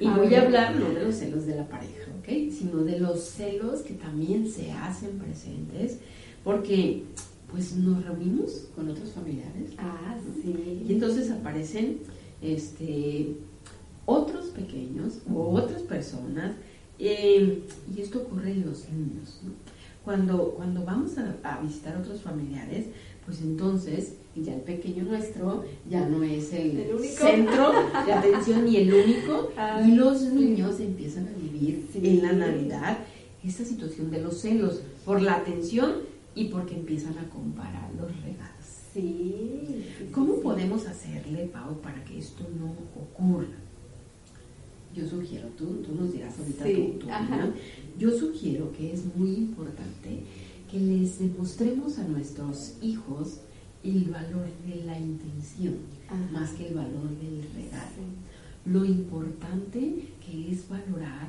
y 0.00 0.06
A 0.06 0.16
voy 0.16 0.28
ver. 0.28 0.38
a 0.38 0.42
hablar 0.46 0.76
no 0.76 0.88
de 0.90 1.02
los 1.04 1.16
celos 1.16 1.44
de 1.46 1.56
la 1.56 1.68
pareja, 1.68 2.10
¿ok? 2.20 2.28
Sino 2.50 2.78
de 2.84 2.98
los 3.00 3.20
celos 3.20 3.80
que 3.80 3.94
también 3.94 4.48
se 4.48 4.70
hacen 4.72 5.18
presentes 5.18 5.98
porque 6.44 7.04
pues 7.52 7.76
nos 7.76 8.04
reunimos 8.04 8.68
con 8.74 8.88
otros 8.90 9.10
familiares 9.12 9.70
Ah, 9.78 10.16
sí. 10.42 10.82
y 10.88 10.92
entonces 10.92 11.30
aparecen 11.30 11.98
este, 12.40 13.36
otros 14.06 14.46
pequeños 14.46 15.18
o 15.32 15.50
otras 15.50 15.82
personas, 15.82 16.54
eh, 16.98 17.62
y 17.94 18.00
esto 18.00 18.20
ocurre 18.22 18.52
en 18.52 18.66
los 18.66 18.88
niños. 18.88 19.40
¿no? 19.44 19.50
Cuando, 20.04 20.50
cuando 20.56 20.84
vamos 20.84 21.12
a, 21.18 21.36
a 21.44 21.60
visitar 21.60 21.96
otros 21.96 22.22
familiares, 22.22 22.86
pues 23.24 23.40
entonces 23.40 24.14
Y 24.34 24.42
ya 24.44 24.54
el 24.54 24.62
pequeño 24.62 25.04
nuestro 25.04 25.62
ya 25.90 26.08
no 26.08 26.22
es 26.24 26.52
el, 26.54 26.78
El 26.78 26.94
único. 26.94 27.14
centro 27.26 27.70
de 28.06 28.12
atención 28.14 28.64
ni 28.64 28.76
el 28.78 28.92
único. 28.94 29.50
Ay, 29.56 29.90
y 29.92 29.94
los 29.94 30.20
sí. 30.20 30.28
niños 30.28 30.80
empiezan 30.80 31.28
a 31.28 31.32
vivir 31.38 31.86
Sí. 31.92 32.00
en 32.02 32.22
la 32.22 32.32
Navidad 32.32 32.98
esta 33.44 33.62
situación 33.64 34.10
de 34.10 34.22
los 34.22 34.40
celos 34.40 34.80
por 35.04 35.20
la 35.20 35.34
atención 35.34 35.92
y 36.34 36.44
porque 36.46 36.76
empiezan 36.76 37.16
a 37.18 37.28
comparar 37.28 37.90
los 37.94 38.10
regalos. 38.22 38.66
Sí. 38.94 39.84
¿Cómo 40.12 40.40
podemos 40.40 40.86
hacerle, 40.86 41.46
Pau, 41.46 41.80
para 41.80 42.02
que 42.04 42.18
esto 42.18 42.44
no 42.58 42.72
ocurra? 43.00 43.46
Yo 44.94 45.08
sugiero, 45.08 45.48
tú, 45.56 45.66
tú 45.82 45.94
nos 45.94 46.12
dirás 46.12 46.38
ahorita 46.38 46.64
Sí, 46.66 46.98
ajá. 47.10 47.24
opinión. 47.24 47.54
Yo 47.98 48.10
sugiero 48.18 48.70
que 48.72 48.92
es 48.92 49.04
muy 49.16 49.30
importante 49.34 50.20
que 50.70 50.78
les 50.78 51.18
demostremos 51.18 51.98
a 51.98 52.04
nuestros 52.06 52.74
hijos 52.82 53.40
el 53.82 54.04
valor 54.04 54.46
de 54.66 54.84
la 54.84 54.98
intención, 54.98 55.76
Ajá. 56.08 56.16
más 56.32 56.50
que 56.50 56.68
el 56.68 56.74
valor 56.74 57.08
del 57.20 57.42
regalo. 57.54 57.92
Sí. 57.96 58.70
Lo 58.70 58.84
importante 58.84 60.08
que 60.24 60.52
es 60.52 60.68
valorar 60.68 61.28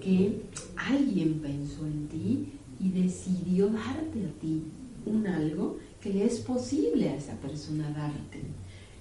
que 0.00 0.40
alguien 0.76 1.34
pensó 1.40 1.86
en 1.86 2.08
ti 2.08 2.48
y 2.82 2.88
decidió 2.90 3.68
darte 3.68 4.26
a 4.26 4.40
ti 4.40 4.62
un 5.06 5.26
algo 5.26 5.78
que 6.00 6.12
le 6.12 6.24
es 6.24 6.38
posible 6.40 7.08
a 7.10 7.16
esa 7.16 7.34
persona 7.34 7.90
darte 7.90 8.40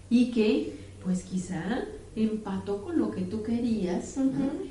y 0.09 0.31
que 0.31 0.73
pues 1.03 1.23
quizá 1.23 1.85
empató 2.15 2.83
con 2.83 2.99
lo 2.99 3.09
que 3.11 3.21
tú 3.21 3.41
querías 3.43 4.17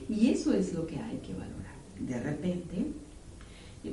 y 0.09 0.29
eso 0.29 0.53
es 0.55 0.75
lo 0.75 0.87
que 0.87 0.97
hay 0.99 1.17
que 1.19 1.33
valorar. 1.33 1.75
De 1.99 2.21
repente 2.21 2.87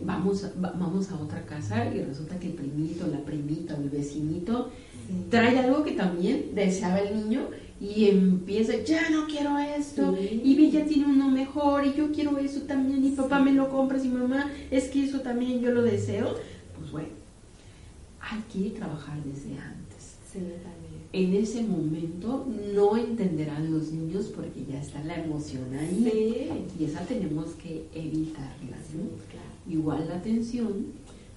vamos, 0.03 0.45
va- 0.63 0.73
vamos 0.77 1.09
a 1.11 1.15
otra 1.19 1.45
casa 1.45 1.93
y 1.93 2.01
resulta 2.03 2.37
que 2.39 2.47
el 2.47 2.53
primito, 2.53 3.07
la 3.07 3.21
primita 3.21 3.75
o 3.75 3.81
el 3.81 3.89
vecinito 3.89 4.69
Sí. 5.07 5.13
trae 5.29 5.57
algo 5.59 5.83
que 5.85 5.91
también 5.93 6.53
deseaba 6.53 6.99
el 6.99 7.15
niño 7.15 7.47
y 7.79 8.05
empieza, 8.09 8.73
ya 8.83 9.09
no 9.09 9.27
quiero 9.27 9.57
esto, 9.57 10.15
Sí. 10.17 10.41
y 10.43 10.55
Villa 10.55 10.85
tiene 10.85 11.05
uno 11.05 11.29
mejor, 11.29 11.85
y 11.85 11.93
yo 11.93 12.11
quiero 12.11 12.37
eso 12.39 12.61
también, 12.61 13.03
y 13.05 13.11
papá 13.11 13.39
me 13.39 13.51
lo 13.53 13.69
compra, 13.69 14.03
y 14.03 14.07
mamá, 14.07 14.51
es 14.71 14.85
que 14.85 15.03
eso 15.05 15.21
también 15.21 15.59
yo 15.59 15.71
lo 15.71 15.83
deseo. 15.83 16.35
Pues 16.77 16.91
bueno, 16.91 17.09
hay 18.19 18.41
que 18.51 18.71
trabajar 18.71 19.23
desde 19.23 19.57
antes. 19.59 20.15
Sí, 20.31 20.39
también. 20.39 20.87
En 21.13 21.33
ese 21.35 21.63
momento 21.63 22.45
no 22.73 22.97
entenderán 22.97 23.71
los 23.71 23.91
niños 23.91 24.25
porque 24.35 24.65
ya 24.69 24.79
está 24.81 25.03
la 25.03 25.15
emoción 25.23 25.73
ahí. 25.73 26.09
Sí. 26.11 26.65
Y 26.79 26.85
esa 26.85 27.01
tenemos 27.05 27.51
que 27.51 27.85
evitarla. 27.93 28.77
¿no? 28.93 29.09
claro. 29.29 29.47
Igual 29.69 30.07
la 30.09 30.15
atención, 30.17 30.87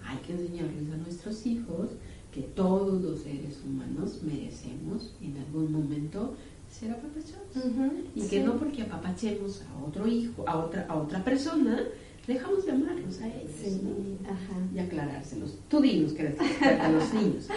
hay 0.05 0.19
que 0.27 0.33
enseñarles 0.33 0.93
a 0.93 0.97
nuestros 0.97 1.47
hijos 1.47 1.91
que 2.33 2.43
todos 2.43 3.03
los 3.03 3.21
seres 3.21 3.61
humanos 3.65 4.21
merecemos 4.23 5.15
en 5.21 5.37
algún 5.39 5.73
momento 5.73 6.35
ser 6.71 6.93
apapachados. 6.93 7.75
Y 8.15 8.29
que 8.29 8.41
no 8.43 8.57
porque 8.57 8.83
apapachemos 8.83 9.63
a 9.63 9.85
otro 9.85 10.07
hijo, 10.07 10.45
a 10.47 10.59
otra, 10.59 10.87
a 10.89 10.97
otra 10.97 11.25
persona, 11.25 11.85
dejamos 12.27 12.65
de 12.65 12.73
amarlos 12.73 13.21
a 13.21 13.27
ellos. 13.27 13.51
Sí, 13.61 13.81
¿no? 13.83 14.31
ajá. 14.31 14.61
Y 14.75 14.79
aclarárselos. 14.79 15.59
Tú 15.69 15.81
dinos 15.81 16.13
que 16.13 16.23
eres 16.23 16.39
en 16.41 16.95
los 16.95 17.15
niños. 17.15 17.49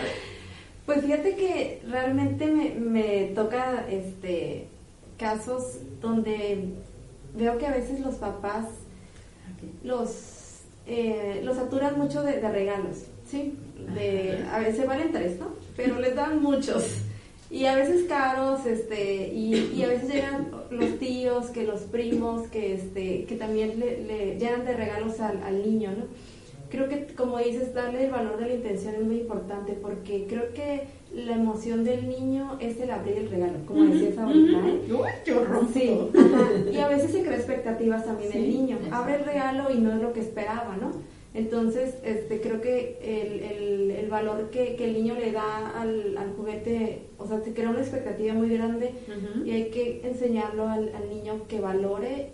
Pues 0.86 1.02
fíjate 1.02 1.36
que 1.36 1.82
realmente 1.88 2.48
me, 2.48 2.76
me 2.76 3.32
toca 3.36 3.88
este 3.90 4.68
casos 5.18 5.78
donde 6.02 6.74
veo 7.38 7.58
que 7.58 7.68
a 7.68 7.72
veces 7.72 8.00
los 8.00 8.16
papás 8.16 8.66
los 9.84 10.62
eh, 10.86 11.42
los 11.46 11.56
saturan 11.56 11.98
mucho 11.98 12.24
de, 12.24 12.42
de 12.42 12.52
regalos, 12.52 13.06
¿sí? 13.26 13.56
De, 13.96 14.44
a 14.52 14.60
veces 14.60 14.86
valen 14.88 15.12
tres, 15.12 15.40
¿no? 15.40 15.48
Pero 15.76 16.00
les 16.00 16.16
dan 16.16 16.42
muchos. 16.42 16.86
Y 17.52 17.66
a 17.66 17.76
veces 17.76 18.06
caros, 18.08 18.66
este, 18.66 19.32
y, 19.34 19.74
y 19.76 19.84
a 19.84 19.88
veces 19.88 20.12
llegan 20.12 20.50
los 20.72 20.98
tíos, 20.98 21.48
que 21.48 21.64
los 21.64 21.82
primos, 21.82 22.48
que 22.48 22.74
este, 22.74 23.26
que 23.26 23.36
también 23.36 23.80
le, 23.80 24.04
le 24.04 24.40
llenan 24.40 24.66
de 24.66 24.74
regalos 24.76 25.20
al, 25.20 25.44
al 25.44 25.62
niño, 25.62 25.92
¿no? 25.92 26.06
Creo 26.72 26.90
que, 26.90 27.06
como 27.14 27.38
dices, 27.38 27.72
darle 27.76 28.06
el 28.06 28.12
valor 28.12 28.38
de 28.40 28.48
la 28.48 28.54
intención 28.56 28.96
es 28.96 29.04
muy 29.04 29.18
importante 29.20 29.74
porque 29.80 30.26
creo 30.28 30.52
que 30.56 30.88
la 31.14 31.36
emoción 31.36 31.84
del 31.84 32.10
niño 32.10 32.58
es 32.60 32.80
el 32.80 32.90
abrir 32.90 33.18
el 33.18 33.30
regalo, 33.30 33.60
como 33.68 33.84
decías 33.84 34.18
ahorita, 34.18 34.58
¿eh? 34.58 34.80
Uy, 34.92 35.10
Sí, 35.72 36.00
ajá. 36.18 36.72
y 36.72 36.78
a 36.80 36.88
veces 36.88 37.12
se 37.12 37.22
crea 37.22 37.36
expectativas 37.38 38.04
también 38.06 38.32
Sí, 38.32 38.38
el 38.40 38.50
niño. 38.50 38.80
Abre 38.92 39.18
el 39.18 39.26
regalo 39.26 39.70
y 39.72 39.78
no 39.78 39.94
es 39.94 40.02
lo 40.02 40.12
que 40.14 40.22
esperaba, 40.22 40.76
¿no? 40.82 40.92
Entonces, 41.34 41.96
este, 42.04 42.42
creo 42.42 42.62
que 42.62 43.00
el, 43.02 43.40
el- 43.42 43.92
el 43.92 44.10
valor 44.10 44.50
que, 44.52 44.76
que 44.76 44.86
el 44.86 44.94
niño 44.94 45.16
le 45.16 45.32
da 45.32 45.70
al, 45.82 46.16
al 46.18 46.34
juguete, 46.36 47.08
o 47.18 47.26
sea, 47.26 47.40
se 47.42 47.54
crea 47.54 47.70
una 47.70 47.80
expectativa 47.80 48.34
muy 48.36 48.50
grande 48.50 48.92
y 49.46 49.52
hay 49.52 49.70
que 49.72 50.02
enseñarlo 50.08 50.68
al, 50.68 50.94
al 50.94 51.10
niño 51.10 51.48
que 51.48 51.60
valore 51.60 52.30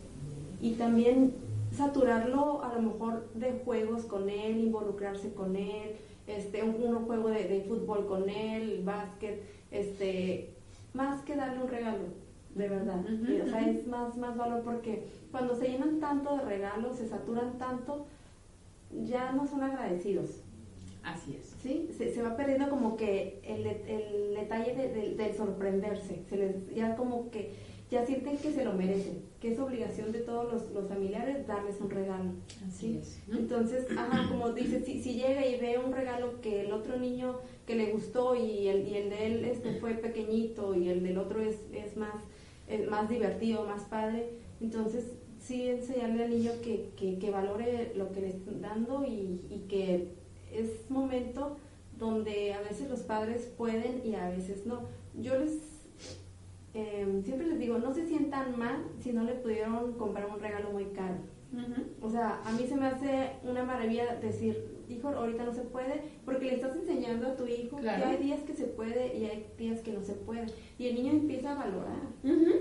y 0.61 0.71
también 0.73 1.33
saturarlo 1.71 2.61
a 2.63 2.73
lo 2.75 2.81
mejor 2.81 3.29
de 3.35 3.51
juegos 3.63 4.03
con 4.03 4.29
él, 4.29 4.59
involucrarse 4.59 5.31
con 5.33 5.55
él, 5.55 5.91
este, 6.27 6.63
un, 6.63 6.75
un 6.83 7.05
juego 7.05 7.29
de, 7.29 7.45
de 7.47 7.61
fútbol 7.61 8.05
con 8.05 8.27
él, 8.29 8.81
básquet, 8.83 9.41
este, 9.71 10.49
más 10.93 11.21
que 11.23 11.35
darle 11.35 11.63
un 11.63 11.69
regalo, 11.69 11.99
de 12.55 12.67
verdad. 12.67 12.99
Ujú, 12.99 13.31
Y, 13.31 13.41
o 13.41 13.47
sea, 13.47 13.61
es 13.69 13.87
más, 13.87 14.17
más 14.17 14.35
valor 14.35 14.61
porque 14.63 15.03
cuando 15.31 15.55
se 15.55 15.69
llenan 15.69 15.99
tanto 15.99 16.35
de 16.37 16.43
regalos, 16.43 16.97
se 16.97 17.07
saturan 17.07 17.57
tanto, 17.57 18.07
ya 19.05 19.31
no 19.31 19.47
son 19.47 19.63
agradecidos. 19.63 20.41
Así 21.03 21.37
es. 21.39 21.55
¿sí? 21.63 21.89
Se, 21.97 22.13
se 22.13 22.21
va 22.21 22.35
perdiendo 22.35 22.69
como 22.69 22.97
que 22.97 23.39
el, 23.43 23.65
el 23.65 24.35
detalle 24.35 24.75
de, 24.75 24.89
de- 24.89 25.15
del 25.15 25.33
sorprenderse, 25.35 26.23
se 26.29 26.37
les, 26.37 26.75
ya 26.75 26.95
como 26.95 27.31
que 27.31 27.51
ya 27.89 28.05
sienten 28.05 28.37
que 28.37 28.51
se 28.51 28.63
lo 28.63 28.73
merecen, 28.73 29.23
que 29.41 29.51
es 29.51 29.57
obligación 29.59 30.11
de 30.11 30.19
todos 30.19 30.51
los, 30.53 30.69
los 30.71 30.87
familiares 30.87 31.47
darles 31.47 31.81
un 31.81 31.89
regalo. 31.89 32.31
Así 32.67 32.91
¿sí? 32.93 32.99
es, 33.01 33.19
¿no? 33.27 33.39
Entonces, 33.39 33.87
ajá, 33.97 34.27
como 34.29 34.51
dice, 34.51 34.81
si, 34.83 35.01
si 35.01 35.13
llega 35.13 35.43
y 35.47 35.59
ve 35.59 35.79
un 35.83 35.91
regalo 35.91 36.39
que 36.41 36.61
el 36.65 36.71
otro 36.71 36.97
niño 36.99 37.39
que 37.65 37.75
le 37.75 37.91
gustó 37.91 38.35
y 38.35 38.67
el, 38.67 38.87
y 38.87 38.95
el 38.95 39.09
de 39.09 39.25
él 39.25 39.45
este, 39.45 39.79
fue 39.79 39.93
pequeñito 39.95 40.75
y 40.75 40.89
el 40.89 41.01
del 41.01 41.17
otro 41.17 41.41
es, 41.41 41.55
es 41.73 41.97
más, 41.97 42.13
es 42.67 42.87
más 42.87 43.09
divertido, 43.09 43.65
más 43.65 43.83
padre, 43.85 44.29
entonces 44.61 45.05
sí 45.39 45.67
enseñarle 45.69 46.25
al 46.25 46.29
niño 46.29 46.51
que, 46.63 46.89
que, 46.97 47.17
que 47.17 47.31
valore 47.31 47.93
lo 47.95 48.11
que 48.11 48.21
le 48.21 48.29
están 48.29 48.61
dando 48.61 49.05
y, 49.05 49.41
y 49.49 49.65
que 49.69 50.09
es 50.51 50.89
momento 50.89 51.57
donde 51.97 52.53
a 52.53 52.61
veces 52.61 52.89
los 52.89 53.01
padres 53.01 53.51
pueden 53.57 54.01
y 54.05 54.15
a 54.15 54.29
veces 54.29 54.65
no. 54.65 54.81
Yo 55.19 55.37
les 55.37 55.79
eh, 56.73 57.21
siempre 57.25 57.47
les 57.47 57.59
digo, 57.59 57.77
no 57.79 57.93
se 57.93 58.07
sientan 58.07 58.57
mal 58.57 58.85
si 59.01 59.11
no 59.11 59.23
le 59.23 59.33
pudieron 59.33 59.93
comprar 59.93 60.27
un 60.29 60.39
regalo 60.39 60.71
muy 60.71 60.85
caro. 60.85 61.15
O 62.01 62.09
sea, 62.09 62.41
a 62.45 62.51
mí 62.51 62.65
se 62.67 62.75
me 62.75 62.85
hace 62.87 63.31
una 63.43 63.63
maravilla 63.63 64.15
decir, 64.15 64.77
hijo, 64.87 65.07
ahorita 65.09 65.43
no 65.43 65.53
se 65.53 65.61
puede, 65.61 66.01
porque 66.25 66.45
le 66.45 66.55
estás 66.55 66.75
enseñando 66.75 67.27
a 67.27 67.35
tu 67.35 67.47
hijo 67.47 67.77
Claro. 67.77 68.03
que 68.03 68.09
hay 68.09 68.17
días 68.23 68.41
que 68.41 68.53
se 68.53 68.65
puede 68.65 69.17
y 69.17 69.25
hay 69.25 69.47
días 69.57 69.79
que 69.81 69.91
no 69.91 70.03
se 70.03 70.13
puede. 70.13 70.45
Y 70.77 70.87
el 70.87 70.95
niño 70.95 71.11
empieza 71.13 71.51
a 71.51 71.55
valorar. 71.55 72.01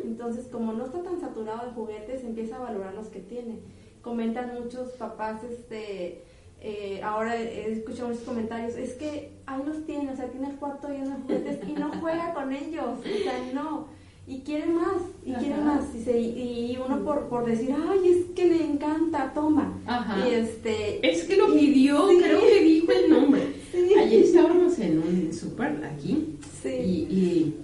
Entonces, 0.05 0.47
como 0.49 0.72
no 0.72 0.86
está 0.86 1.03
tan 1.03 1.20
saturado 1.20 1.66
de 1.66 1.72
juguetes, 1.74 2.24
empieza 2.24 2.57
a 2.57 2.61
valorar 2.61 2.95
los 2.95 3.09
que 3.09 3.20
tiene. 3.20 3.59
Comentan 4.03 4.55
muchos 4.62 4.93
papás, 4.93 5.45
este, 5.45 6.22
eh, 6.61 7.01
ahora 7.03 7.36
he 7.36 7.70
escuchado 7.72 8.09
muchos 8.09 8.24
comentarios, 8.24 8.76
es 8.76 8.95
que 8.95 9.32
ahí 9.47 9.62
los 9.66 9.84
tiene, 9.84 10.11
o 10.12 10.16
sea, 10.16 10.26
tiene 10.28 10.49
el 10.51 10.57
cuarto 10.57 10.89
lleno 10.89 11.11
de 11.11 11.22
juguetes 11.22 11.68
y 11.68 11.72
no 11.72 11.91
juega 12.01 12.32
con 12.34 12.53
ellos, 12.53 12.99
o 13.01 13.22
sea, 13.22 13.53
no. 13.53 13.97
Y 14.29 14.41
quiere 14.41 14.66
más, 14.66 15.01
y 15.24 15.33
quiere 15.33 15.55
Ajá. 15.55 15.64
más. 15.64 15.85
Y, 15.95 16.03
se- 16.05 16.20
y 16.20 16.79
uno 16.85 17.03
por, 17.03 17.29
por 17.29 17.47
decir, 17.47 17.70
ay, 17.74 18.09
es 18.09 18.26
que 18.37 18.45
le 18.45 18.62
encanta, 18.64 19.33
toma. 19.35 19.81
Ajá. 19.87 20.29
Y 20.29 20.35
este, 20.35 21.11
Es 21.11 21.24
que 21.24 21.37
lo 21.37 21.53
pidió, 21.55 22.09
Sí. 22.11 22.18
creo 22.22 22.41
que 22.41 22.62
dijo 22.62 22.93
el 22.93 23.11
nombre. 23.11 23.43
Sí. 23.72 23.95
Ayer 23.99 24.22
estábamos 24.24 24.79
en 24.81 24.99
un 24.99 25.33
súper 25.33 25.83
aquí 25.85 26.37
sí, 26.62 26.68
y, 26.68 26.93
y, 27.14 27.55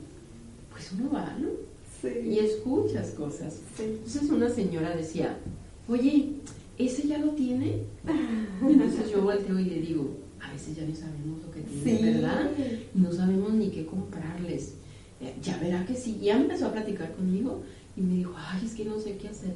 pues 0.73 0.91
uno 0.93 1.11
va, 1.13 1.37
¿no? 1.39 1.49
sí, 2.01 2.09
Y 2.31 2.39
escuchas 2.39 3.11
cosas. 3.11 3.61
sí. 3.77 3.83
Entonces 3.85 4.31
una 4.31 4.49
señora 4.49 4.97
decía, 4.97 5.37
oye, 5.89 6.31
¿ese 6.79 7.07
ya 7.09 7.19
lo 7.19 7.33
tiene? 7.33 7.83
Y 8.67 8.67
entonces 8.73 9.11
yo 9.11 9.21
volteo 9.23 9.59
y 9.59 9.65
le 9.65 9.81
digo, 9.81 10.09
a 10.41 10.51
veces 10.53 10.77
ya 10.77 10.85
no 10.87 10.95
sabemos 10.95 11.41
lo 11.45 11.51
que 11.53 11.61
tiene. 11.61 12.13
¿verdad? 12.13 12.51
Y 12.95 12.99
no 12.99 13.13
sabemos 13.13 13.53
ni 13.53 13.69
qué 13.69 13.85
comprarles. 13.85 14.75
Ya 15.43 15.57
verá 15.59 15.85
que 15.87 15.95
sí. 15.95 16.19
Ya 16.23 16.37
empezó 16.37 16.67
a 16.67 16.73
platicar 16.73 17.13
conmigo 17.15 17.63
y 17.97 18.01
me 18.01 18.15
dijo, 18.17 18.35
ay, 18.37 18.65
es 18.65 18.75
que 18.75 18.85
no 18.85 18.99
sé 18.99 19.17
qué 19.17 19.29
hacer. 19.29 19.55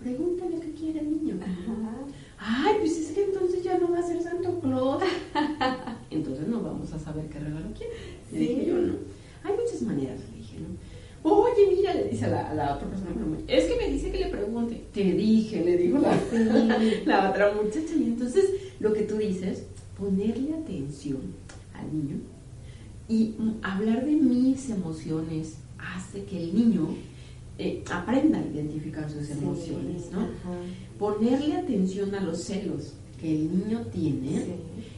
Pregúntale 0.00 0.58
qué 0.60 0.72
quiere 0.72 1.00
el 1.00 1.10
niño. 1.10 1.38
Ajá. 1.42 1.94
Ay, 2.38 2.74
pues 2.80 2.96
es 2.98 3.08
que 3.12 3.24
entonces 3.24 3.62
ya 3.62 3.78
no 3.78 3.90
va 3.90 3.98
a 3.98 4.02
ser 4.02 4.22
Santo 4.22 4.58
Claus. 4.60 5.02
Entonces 6.10 6.48
no 6.48 6.62
vamos 6.62 6.90
a 6.92 6.98
saber 6.98 7.26
qué 7.26 7.38
regalo 7.38 7.66
quiere. 7.76 7.92
Le 8.32 8.38
Sí. 8.38 8.46
dije 8.54 8.66
yo, 8.66 8.74
¿no? 8.78 8.94
Hay 9.44 9.52
muchas 9.54 9.82
maneras, 9.82 10.18
le 10.30 10.38
dije, 10.38 10.56
¿no? 10.58 11.30
Oye, 11.30 11.66
mira, 11.76 11.92
le 11.92 12.04
dice 12.08 12.24
a 12.24 12.28
la, 12.28 12.50
a 12.50 12.54
la 12.54 12.74
otra 12.76 12.88
persona, 12.88 13.10
es 13.46 13.64
que 13.64 13.76
me 13.76 13.90
dice 13.92 14.10
que 14.10 14.20
le 14.20 14.28
pregunte. 14.28 14.82
Te 14.94 15.04
dije, 15.04 15.62
le 15.62 15.76
dijo 15.76 15.98
la, 15.98 16.16
la 17.04 17.30
otra 17.30 17.52
muchacha. 17.52 17.94
Y 17.94 18.04
entonces, 18.04 18.46
lo 18.80 18.94
que 18.94 19.02
tú 19.02 19.16
dices, 19.18 19.64
ponerle 19.98 20.54
atención 20.54 21.18
al 21.74 21.92
niño 21.92 22.16
Y 23.10 23.34
hablar 23.62 24.04
de 24.06 24.12
mis 24.12 24.70
emociones 24.70 25.56
hace 25.78 26.24
que 26.24 26.44
el 26.44 26.54
niño 26.54 26.94
eh, 27.58 27.82
aprenda 27.92 28.38
a 28.38 28.46
identificar 28.46 29.10
sus 29.10 29.28
emociones, 29.30 30.10
¿no? 30.12 30.28
Ponerle 30.98 31.56
atención 31.56 32.14
a 32.14 32.20
los 32.20 32.44
celos 32.44 32.94
que 33.20 33.34
el 33.34 33.58
niño 33.58 33.86
tiene 33.92 34.46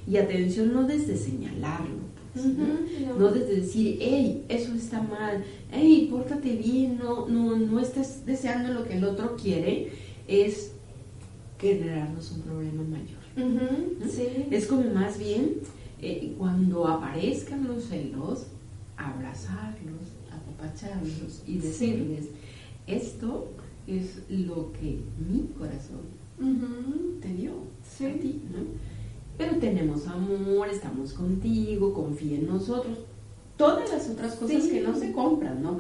y 0.07 0.17
atención 0.19 0.75
no 0.75 0.85
desde 0.85 1.17
señalarlo, 1.17 2.03
pues, 2.35 2.47
¿no? 3.19 3.33
desde 3.33 3.57
decir, 3.63 3.99
hey, 4.01 4.45
eso 4.49 4.75
está 4.75 5.03
mal, 5.03 5.43
hey, 5.71 6.09
pórtate 6.11 6.55
bien, 6.57 6.99
no, 6.99 7.27
no, 7.29 7.57
no 7.57 7.81
estés 7.81 8.27
deseando 8.27 8.75
lo 8.75 8.85
que 8.85 8.99
el 8.99 9.05
otro 9.05 9.37
quiere, 9.37 9.91
es 10.29 10.73
generarnos 11.59 12.31
un 12.33 12.43
problema 12.43 12.83
mayor. 12.83 13.23
Es 14.51 14.67
como 14.67 14.83
más 14.93 15.19
bien 15.19 15.61
eh, 16.03 16.35
cuando 16.37 16.87
aparezcan 16.87 17.67
los 17.67 17.85
celos, 17.85 18.47
abrazarlos, 18.97 20.11
apapacharlos 20.31 21.43
y 21.47 21.59
decirles, 21.59 22.29
esto 22.87 23.49
es 23.87 24.23
lo 24.29 24.73
que 24.73 25.01
mi 25.19 25.49
corazón 25.57 26.23
te 27.21 27.29
dio 27.29 27.53
a 27.53 28.21
ti, 28.21 28.43
Pero 29.39 29.57
tenemos 29.57 30.07
amor, 30.09 30.69
estamos 30.69 31.13
contigo, 31.13 31.95
confía 31.95 32.39
en 32.39 32.47
nosotros. 32.47 32.99
Todas 33.57 33.91
las 33.93 34.09
otras 34.11 34.35
cosas 34.35 34.65
que 34.65 34.81
no 34.81 34.97
se 34.97 35.13
compran, 35.13 35.63
¿no? 35.63 35.77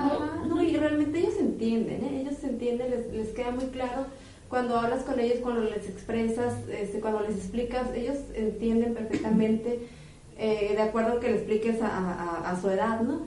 no, 0.46 0.62
y 0.62 0.76
realmente 0.76 1.18
ellos 1.18 1.34
entienden, 1.40 2.04
¿eh? 2.04 2.20
ellos 2.20 2.44
entienden, 2.44 2.90
les, 2.90 3.12
les 3.12 3.28
queda 3.30 3.50
muy 3.50 3.64
claro 3.66 4.06
cuando 4.48 4.76
hablas 4.76 5.02
con 5.02 5.18
ellos, 5.18 5.38
cuando 5.42 5.62
les 5.62 5.88
expresas, 5.88 6.54
este, 6.70 7.00
cuando 7.00 7.20
les 7.22 7.36
explicas, 7.38 7.88
ellos 7.96 8.18
entienden 8.34 8.94
perfectamente, 8.94 9.88
eh, 10.38 10.72
de 10.74 10.82
acuerdo 10.82 11.20
que 11.20 11.28
le 11.28 11.36
expliques 11.36 11.80
a, 11.82 12.58
su 12.60 12.70
edad, 12.70 13.00
¿no? 13.00 13.20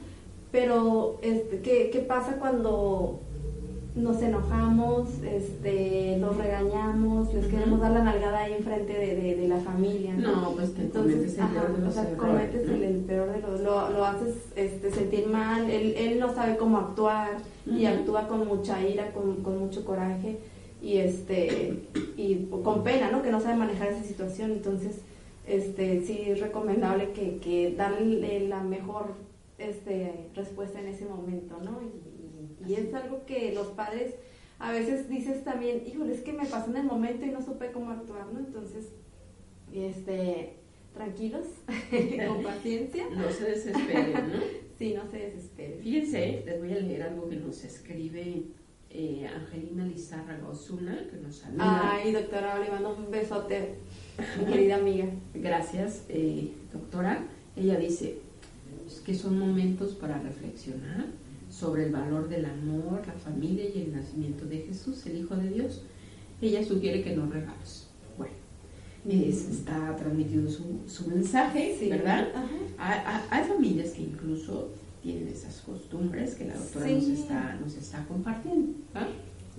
Pero, 0.51 1.19
este, 1.21 1.59
¿qué, 1.59 1.89
¿qué, 1.91 1.99
pasa 1.99 2.37
cuando 2.39 3.19
nos 3.95 4.21
enojamos, 4.21 5.09
este, 5.23 6.17
los 6.19 6.37
regañamos, 6.37 7.33
les 7.33 7.47
queremos 7.47 7.79
dar 7.79 7.91
la 7.91 8.03
nalgada 8.03 8.41
ahí 8.43 8.53
enfrente 8.53 8.93
de, 8.93 9.35
de, 9.35 9.47
la 9.47 9.57
familia? 9.57 10.13
No, 10.13 10.51
pues 10.51 10.73
te 10.73 10.81
Entonces, 10.81 11.37
el 11.37 11.47
peor 11.47 11.75
de 11.75 11.83
los 11.83 11.97
o 11.97 12.01
sea, 12.01 12.17
cometes 12.17 12.69
el, 12.69 12.95
peor 13.05 13.31
de 13.31 13.41
los, 13.41 13.59
lo, 13.61 13.89
lo 13.91 14.05
haces 14.05 14.35
este, 14.55 14.91
sentir 14.91 15.27
mal, 15.27 15.69
él, 15.69 15.95
él 15.97 16.19
no 16.19 16.33
sabe 16.33 16.57
cómo 16.57 16.77
actuar 16.77 17.37
y 17.65 17.85
actúa 17.85 18.27
con 18.27 18.47
mucha 18.47 18.81
ira, 18.85 19.11
con, 19.11 19.43
con 19.43 19.57
mucho 19.57 19.83
coraje 19.83 20.37
y 20.81 20.97
este 20.97 21.87
y 22.15 22.47
con 22.63 22.83
pena, 22.83 23.09
¿no? 23.11 23.23
Que 23.23 23.31
no 23.31 23.41
sabe 23.41 23.55
manejar 23.55 23.87
esa 23.87 24.03
situación, 24.03 24.51
entonces 24.51 25.01
este 25.47 26.01
sí 26.01 26.23
es 26.27 26.39
recomendable 26.39 27.11
que, 27.11 27.37
que 27.37 27.73
darle 27.75 28.47
la 28.47 28.61
mejor 28.61 29.15
este 29.57 30.29
respuesta 30.33 30.79
en 30.79 30.87
ese 30.87 31.05
momento, 31.05 31.59
¿no? 31.61 31.81
Y, 31.81 32.71
y, 32.71 32.75
es 32.75 32.93
algo 32.93 33.25
que 33.25 33.53
los 33.53 33.67
padres 33.67 34.15
a 34.59 34.71
veces 34.71 35.09
dices 35.09 35.43
también, 35.43 35.83
híjole, 35.85 36.13
es 36.13 36.21
que 36.21 36.33
me 36.33 36.45
pasó 36.45 36.71
en 36.71 36.77
el 36.77 36.83
momento 36.85 37.25
y 37.25 37.29
no 37.29 37.41
supe 37.41 37.71
cómo 37.71 37.91
actuar, 37.91 38.27
¿no? 38.33 38.39
Entonces, 38.39 38.91
este 39.73 40.55
tranquilos, 40.95 41.45
con 42.27 42.43
paciencia. 42.43 43.05
No 43.15 43.29
se 43.29 43.45
desesperen, 43.45 44.31
¿no? 44.31 44.39
sí, 44.79 44.93
no 44.93 45.09
se 45.11 45.17
desesperen. 45.17 45.79
Fíjense, 45.81 46.43
les 46.45 46.59
voy 46.59 46.73
a 46.73 46.79
leer 46.79 47.03
algo 47.03 47.29
que 47.29 47.35
nos 47.35 47.63
escribe 47.63 48.43
eh, 48.89 49.27
Angelina 49.27 49.85
Lizárraga 49.85 50.47
Osuna, 50.47 51.05
que 51.11 51.17
nos 51.17 51.35
saluda. 51.35 51.91
Ay, 51.91 52.13
doctora, 52.13 52.59
mando 52.71 52.95
un 52.95 53.11
besote, 53.11 53.75
mi 54.39 54.51
querida 54.51 54.75
amiga. 54.75 55.05
Gracias, 55.33 56.03
eh, 56.09 56.51
doctora. 56.73 57.23
Ella 57.55 57.77
dice 57.77 58.19
que 59.05 59.13
son 59.13 59.39
momentos 59.39 59.93
para 59.93 60.19
reflexionar 60.19 61.05
sobre 61.49 61.85
el 61.85 61.91
valor 61.91 62.27
del 62.27 62.45
amor, 62.45 63.01
la 63.05 63.13
familia 63.13 63.65
y 63.73 63.83
el 63.83 63.95
nacimiento 63.95 64.45
de 64.45 64.59
Jesús, 64.59 65.05
el 65.05 65.17
Hijo 65.17 65.35
de 65.35 65.49
Dios. 65.49 65.83
Ella 66.41 66.63
sugiere 66.63 67.01
que 67.03 67.15
nos 67.15 67.29
regalos. 67.29 67.87
Bueno, 68.17 68.33
está 69.07 69.95
transmitiendo 69.95 70.49
su, 70.49 70.81
su 70.87 71.07
mensaje, 71.09 71.77
¿verdad? 71.89 72.27
hay 72.77 73.43
familias 73.45 73.91
que 73.91 74.01
incluso 74.01 74.69
tienen 75.05 75.27
esas 75.27 75.61
costumbres 75.61 76.33
que 76.33 76.45
la 76.45 76.55
doctora 76.55 76.89
nos, 76.89 77.07
está, 77.07 77.57
nos 77.63 77.75
está 77.77 78.03
compartiendo. 78.05 78.73
¿ah? 78.95 79.07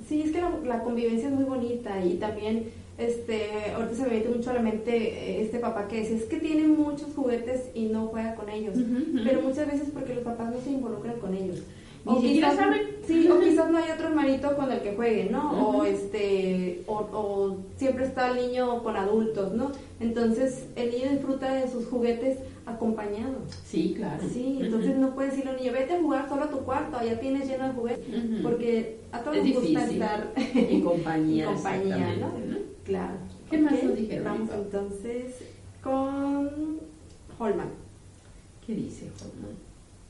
Sí, 0.08 0.22
es 0.22 0.32
que 0.32 0.40
la, 0.40 0.82
convivencia 0.82 1.28
es 1.28 1.34
muy 1.34 1.44
bonita 1.44 2.04
y 2.04 2.14
también, 2.14 2.64
este, 2.98 3.72
ahorita 3.74 3.94
se 3.94 4.02
me 4.04 4.08
viene 4.08 4.34
mucho 4.34 4.50
a 4.50 4.54
la 4.54 4.62
mente 4.62 4.96
eh, 4.96 5.42
este 5.42 5.58
papá 5.58 5.86
que 5.86 6.00
dice, 6.00 6.16
es 6.16 6.24
que 6.24 6.38
tiene 6.38 6.66
muchos 6.66 7.14
juguetes 7.14 7.70
y 7.74 7.86
no 7.86 8.06
juega 8.06 8.34
con 8.34 8.48
ellos, 8.48 8.76
pero 9.24 9.42
muchas 9.42 9.70
veces 9.70 9.88
porque 9.92 10.14
los 10.14 10.24
papás 10.24 10.52
no 10.52 10.60
se 10.60 10.70
involucran 10.70 11.18
con 11.18 11.34
ellos. 11.34 11.62
O 12.08 12.20
quizás, 12.20 12.56
sí, 13.04 13.28
o 13.28 13.40
quizás 13.40 13.68
no 13.68 13.78
hay 13.78 13.90
otro 13.90 14.06
hermanito 14.06 14.54
con 14.54 14.70
el 14.70 14.80
que 14.80 14.94
juegue, 14.94 15.28
¿no? 15.28 15.50
O 15.50 15.84
este, 15.84 16.84
o, 16.86 16.98
o, 16.98 17.56
siempre 17.76 18.04
está 18.04 18.30
el 18.30 18.46
niño 18.46 18.80
con 18.84 18.96
adultos, 18.96 19.52
¿no? 19.54 19.72
Entonces 19.98 20.66
el 20.76 20.92
niño 20.92 21.10
disfruta 21.10 21.52
de 21.52 21.68
sus 21.68 21.86
juguetes 21.86 22.38
acompañado. 22.64 23.38
Sí, 23.64 23.94
claro. 23.96 24.22
Sí, 24.32 24.58
entonces 24.60 24.96
no 24.96 25.16
puedes 25.16 25.32
decirle 25.32 25.50
al 25.50 25.56
niño, 25.56 25.72
vete 25.72 25.94
a 25.94 26.00
jugar 26.00 26.28
solo 26.28 26.44
a 26.44 26.50
tu 26.50 26.58
cuarto, 26.58 26.96
allá 26.96 27.18
tienes 27.18 27.48
lleno 27.48 27.66
de 27.66 27.74
juguetes, 27.74 28.06
porque 28.40 28.98
a 29.10 29.20
todos 29.20 29.38
nos 29.38 29.54
gusta 29.54 29.84
estar 29.86 30.32
en 30.54 30.80
compañía. 30.82 31.46
compañía, 31.46 32.16
¿no? 32.20 32.75
Claro. 32.86 33.14
¿Qué 33.50 33.58
más 33.58 33.82
nos 33.82 33.96
dijeron? 33.96 34.24
Vamos 34.24 34.50
entonces 34.54 35.34
con 35.82 36.80
Holman. 37.38 37.70
¿Qué 38.64 38.74
dice 38.74 39.10
Holman? 39.20 39.56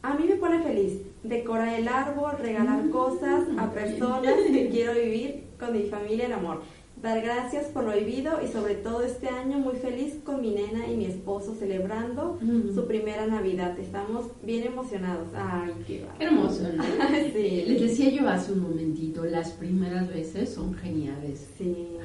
A 0.02 0.14
mí 0.14 0.26
me 0.28 0.36
pone 0.36 0.62
feliz 0.62 1.00
decorar 1.22 1.80
el 1.80 1.88
árbol, 1.88 2.32
regalar 2.38 2.84
mm, 2.84 2.90
cosas 2.90 3.44
a 3.58 3.72
personas 3.72 4.34
que 4.52 4.68
quiero 4.70 4.94
vivir 4.94 5.44
con 5.58 5.72
mi 5.72 5.84
familia 5.84 6.26
en 6.26 6.32
amor. 6.34 6.62
Dar 7.02 7.20
gracias 7.20 7.66
por 7.66 7.84
lo 7.84 7.92
vivido 7.92 8.40
y 8.42 8.48
sobre 8.48 8.74
todo 8.74 9.02
este 9.02 9.28
año 9.28 9.58
muy 9.58 9.76
feliz 9.76 10.14
con 10.24 10.40
mi 10.40 10.50
nena 10.50 10.86
y 10.86 10.96
mi 10.96 11.06
esposo 11.06 11.54
celebrando 11.54 12.38
mm. 12.40 12.74
su 12.74 12.86
primera 12.86 13.26
Navidad. 13.26 13.78
Estamos 13.78 14.26
bien 14.42 14.66
emocionados. 14.66 15.28
Ay, 15.34 15.72
qué, 15.86 16.04
hermoso, 16.18 16.62
¿no? 16.74 16.84
sí. 17.34 17.64
Les 17.66 17.80
decía 17.80 18.10
yo 18.10 18.28
hace 18.28 18.52
un 18.52 18.60
momentito, 18.60 19.24
las 19.24 19.50
primeras 19.50 20.08
veces 20.08 20.54
son 20.54 20.74
geniales. 20.74 21.48
Sí. 21.58 21.96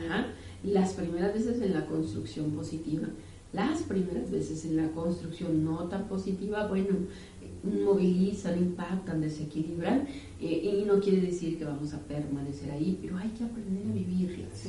Las 0.64 0.94
primeras 0.94 1.34
veces 1.34 1.62
en 1.62 1.74
la 1.74 1.86
construcción 1.86 2.52
positiva. 2.52 3.08
Las 3.54 3.82
primeras 3.82 4.32
veces 4.32 4.64
en 4.66 4.78
la 4.78 4.90
construcción 4.92 5.66
no 5.66 5.90
tan 5.90 6.08
positiva, 6.08 6.68
bueno, 6.68 6.96
movilizan, 7.64 8.58
impactan, 8.58 9.22
desequilibran, 9.22 10.08
eh, 10.40 10.82
y 10.82 10.86
no 10.86 11.00
quiere 11.00 11.22
decir 11.22 11.58
que 11.58 11.66
vamos 11.66 11.94
a 11.94 12.00
permanecer 12.00 12.72
ahí, 12.72 12.98
pero 13.02 13.18
hay 13.18 13.30
que 13.30 13.44
aprender 13.44 13.86
a 13.88 13.94
vivirlas. 13.94 14.68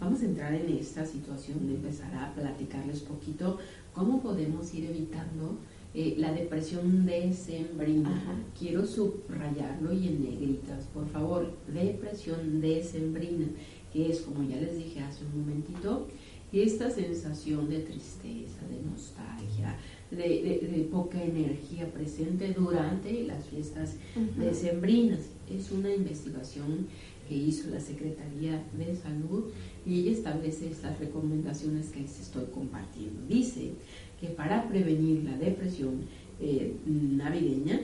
Vamos 0.00 0.20
a 0.20 0.24
entrar 0.24 0.52
en 0.52 0.68
esta 0.76 1.06
situación 1.06 1.66
de 1.68 1.76
empezar 1.76 2.14
a 2.14 2.34
platicarles 2.34 3.00
poquito 3.00 3.58
cómo 3.94 4.20
podemos 4.20 4.74
ir 4.74 4.86
evitando 4.86 5.58
eh, 5.94 6.16
la 6.18 6.32
depresión 6.32 7.06
decembrina. 7.06 8.20
Quiero 8.58 8.84
subrayarlo 8.84 9.92
y 9.92 10.08
en 10.08 10.24
negritas, 10.24 10.86
por 10.92 11.06
favor, 11.06 11.52
depresión 11.72 12.60
decembrina, 12.60 13.46
que 13.46 13.73
es, 13.94 14.20
como 14.20 14.48
ya 14.48 14.56
les 14.56 14.76
dije 14.76 15.00
hace 15.00 15.24
un 15.24 15.40
momentito, 15.40 16.08
esta 16.52 16.90
sensación 16.90 17.68
de 17.68 17.80
tristeza, 17.80 18.60
de 18.68 18.80
nostalgia, 18.88 19.76
de, 20.10 20.88
poca 20.90 21.22
energía 21.22 21.90
presente 21.92 22.52
durante 22.52 23.24
las 23.24 23.44
fiestas 23.46 23.96
decembrinas. 24.38 25.20
Es 25.50 25.72
una 25.72 25.92
investigación 25.92 26.86
que 27.28 27.34
hizo 27.34 27.70
la 27.70 27.80
Secretaría 27.80 28.62
de 28.76 28.94
Salud 28.94 29.44
y 29.84 30.00
ella 30.00 30.12
establece 30.12 30.70
estas 30.70 30.98
recomendaciones 31.00 31.88
que 31.88 32.00
les 32.00 32.20
estoy 32.20 32.44
compartiendo. 32.52 33.22
Dice 33.28 33.72
que 34.20 34.28
para 34.28 34.68
prevenir 34.68 35.24
la 35.24 35.36
depresión 35.36 36.02
eh, 36.40 36.74
navideña 36.86 37.80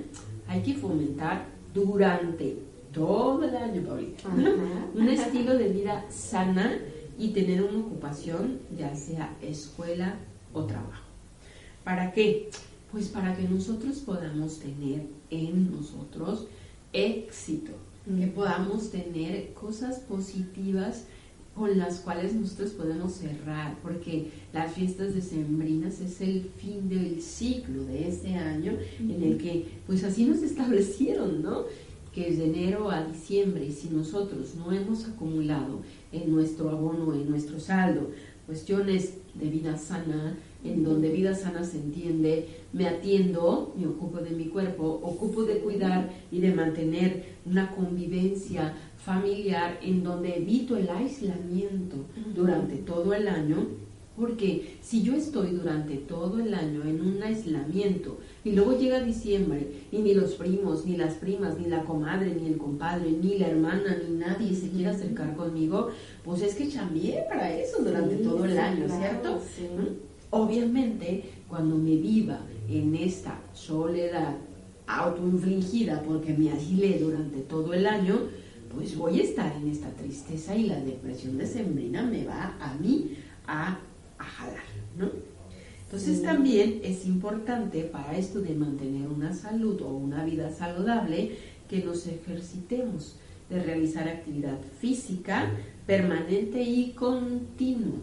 hay 0.46 0.62
que 0.62 0.74
fomentar 0.74 1.46
durante 1.74 2.58
todo 2.92 3.44
el 3.44 3.56
año, 3.56 3.82
un 4.94 5.08
estilo 5.08 5.56
de 5.56 5.68
vida 5.68 6.04
sana 6.10 6.78
y 7.18 7.28
tener 7.28 7.62
una 7.62 7.78
ocupación, 7.78 8.60
ya 8.76 8.94
sea 8.94 9.36
escuela 9.42 10.16
o 10.52 10.64
trabajo. 10.64 11.04
¿Para 11.84 12.12
qué? 12.12 12.50
Pues 12.90 13.08
para 13.08 13.36
que 13.36 13.44
nosotros 13.44 13.98
podamos 13.98 14.58
tener 14.58 15.06
en 15.30 15.70
nosotros 15.70 16.46
éxito, 16.92 17.72
que 18.18 18.26
podamos 18.26 18.90
tener 18.90 19.52
cosas 19.52 20.00
positivas 20.00 21.04
con 21.54 21.76
las 21.78 21.98
cuales 21.98 22.32
nosotros 22.34 22.70
podemos 22.70 23.12
cerrar, 23.12 23.76
porque 23.82 24.30
las 24.52 24.72
fiestas 24.72 25.14
decembrinas 25.14 26.00
es 26.00 26.20
el 26.20 26.50
fin 26.56 26.88
del 26.88 27.20
ciclo 27.20 27.84
de 27.84 28.08
este 28.08 28.34
año 28.34 28.72
en 28.98 29.22
el 29.22 29.36
que, 29.36 29.68
pues 29.86 30.02
así 30.04 30.24
nos 30.24 30.42
establecieron, 30.42 31.42
¿no? 31.42 31.64
Que 32.14 32.28
es 32.28 32.38
de 32.38 32.46
enero 32.46 32.90
a 32.90 33.04
diciembre 33.04 33.66
y 33.66 33.72
si 33.72 33.88
nosotros 33.88 34.54
no 34.56 34.72
hemos 34.72 35.06
acumulado 35.06 35.80
en 36.12 36.32
nuestro 36.32 36.70
abono, 36.70 37.14
en 37.14 37.30
nuestro 37.30 37.60
saldo, 37.60 38.10
cuestiones 38.46 39.14
de 39.34 39.48
vida 39.48 39.76
sana, 39.78 40.36
en 40.64 40.82
donde 40.82 41.10
vida 41.10 41.34
sana 41.34 41.64
se 41.64 41.78
entiende, 41.78 42.48
me 42.72 42.88
atiendo, 42.88 43.74
me 43.78 43.86
ocupo 43.86 44.18
de 44.18 44.30
mi 44.30 44.46
cuerpo, 44.46 45.00
ocupo 45.02 45.44
de 45.44 45.58
cuidar 45.58 46.10
y 46.30 46.40
de 46.40 46.52
mantener 46.52 47.24
una 47.46 47.70
convivencia 47.70 48.74
familiar 48.98 49.78
en 49.82 50.02
donde 50.02 50.36
evito 50.36 50.76
el 50.76 50.88
aislamiento 50.90 51.96
durante 52.34 52.76
todo 52.76 53.14
el 53.14 53.28
año, 53.28 53.68
porque 54.20 54.76
si 54.82 55.02
yo 55.02 55.14
estoy 55.14 55.52
durante 55.52 55.96
todo 55.96 56.38
el 56.38 56.52
año 56.52 56.82
en 56.82 57.00
un 57.00 57.22
aislamiento 57.22 58.18
y 58.44 58.52
luego 58.52 58.78
llega 58.78 59.02
diciembre 59.02 59.86
y 59.90 59.98
ni 59.98 60.12
los 60.12 60.34
primos, 60.34 60.84
ni 60.84 60.96
las 60.96 61.14
primas, 61.14 61.58
ni 61.58 61.68
la 61.68 61.84
comadre, 61.84 62.34
ni 62.34 62.48
el 62.48 62.58
compadre, 62.58 63.10
ni 63.10 63.38
la 63.38 63.48
hermana, 63.48 63.96
ni 64.06 64.16
nadie 64.16 64.54
se 64.54 64.68
quiere 64.68 64.90
acercar 64.90 65.34
conmigo, 65.34 65.88
pues 66.22 66.42
es 66.42 66.54
que 66.54 66.68
cambié 66.68 67.24
para 67.28 67.52
eso 67.52 67.82
durante 67.82 68.16
todo 68.16 68.44
el 68.44 68.58
año, 68.58 68.86
¿cierto? 68.88 69.40
Obviamente, 70.30 71.24
cuando 71.48 71.76
me 71.76 71.96
viva 71.96 72.40
en 72.68 72.94
esta 72.94 73.40
soledad 73.54 74.36
autoinfligida 74.86 76.02
porque 76.02 76.34
me 76.34 76.50
aislé 76.50 76.98
durante 76.98 77.38
todo 77.40 77.72
el 77.74 77.86
año, 77.86 78.20
pues 78.74 78.96
voy 78.96 79.20
a 79.20 79.24
estar 79.24 79.52
en 79.56 79.68
esta 79.68 79.90
tristeza 79.90 80.54
y 80.54 80.64
la 80.68 80.78
depresión 80.80 81.38
decembrina 81.38 82.02
me 82.02 82.24
va 82.24 82.56
a 82.60 82.74
mí 82.74 83.16
a, 83.46 83.80
¿no? 84.96 85.10
Entonces 85.84 86.22
también 86.22 86.80
es 86.84 87.04
importante 87.04 87.82
para 87.82 88.16
esto 88.16 88.40
de 88.40 88.54
mantener 88.54 89.08
una 89.08 89.34
salud 89.34 89.80
o 89.82 89.88
una 89.88 90.24
vida 90.24 90.52
saludable 90.52 91.36
que 91.68 91.82
nos 91.82 92.06
ejercitemos, 92.06 93.16
de 93.48 93.60
realizar 93.60 94.08
actividad 94.08 94.58
física 94.80 95.50
permanente 95.86 96.62
y 96.62 96.92
continua. 96.92 97.98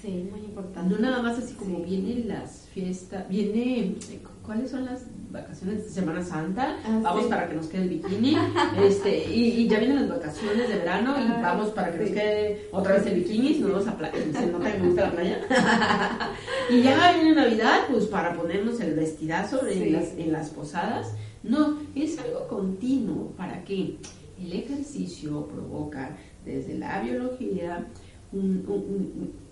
Sí, 0.00 0.26
muy 0.30 0.40
importante. 0.40 0.94
No 0.94 0.98
nada 0.98 1.22
más 1.22 1.38
así 1.38 1.54
como 1.54 1.80
vienen 1.80 2.28
las 2.28 2.68
fiestas, 2.72 3.28
viene, 3.28 3.96
¿cuáles 4.44 4.70
son 4.70 4.86
las 4.86 5.02
vacaciones 5.36 5.84
de 5.84 5.90
Semana 5.90 6.22
Santa? 6.22 6.76
Ah, 6.84 7.00
vamos 7.02 7.24
sí. 7.24 7.28
para 7.30 7.48
que 7.48 7.54
nos 7.54 7.66
quede 7.66 7.82
el 7.82 7.88
bikini, 7.90 8.36
este, 8.82 9.24
y, 9.32 9.42
y 9.62 9.68
ya 9.68 9.78
vienen 9.78 9.96
las 10.00 10.08
vacaciones 10.08 10.68
de 10.68 10.76
verano 10.76 11.14
y 11.18 11.22
Ah, 11.30 11.38
vamos 11.42 11.68
para 11.70 11.92
que 11.92 11.98
nos 11.98 12.10
quede 12.10 12.68
otra 12.72 12.94
vez 12.94 13.06
el 13.06 13.14
bikini, 13.20 13.58
nos 13.60 13.70
vamos 13.72 13.88
a 13.88 13.96
playa, 13.98 14.14
se 14.32 14.46
nota 14.46 14.72
que 14.72 14.78
me 14.78 14.86
gusta 14.88 15.02
la 15.06 15.10
playa. 15.12 15.40
y 16.70 16.82
ya 16.82 17.12
viene 17.12 17.34
Navidad, 17.34 17.80
pues 17.90 18.04
para 18.06 18.34
ponernos 18.34 18.80
el 18.80 18.94
vestidazo 18.94 19.60
Sí. 19.70 19.82
en, 19.82 19.92
las, 19.92 20.08
en 20.16 20.32
las 20.32 20.50
posadas. 20.50 21.12
No, 21.42 21.78
es 21.94 22.18
algo 22.18 22.48
continuo, 22.48 23.32
¿para 23.36 23.62
qué? 23.64 23.96
El 24.40 24.52
ejercicio 24.52 25.46
provoca 25.46 26.16
desde 26.44 26.74
la 26.78 27.00
biología 27.00 27.86
un, 28.32 28.64
un- 28.66 28.68
un- 28.68 29.45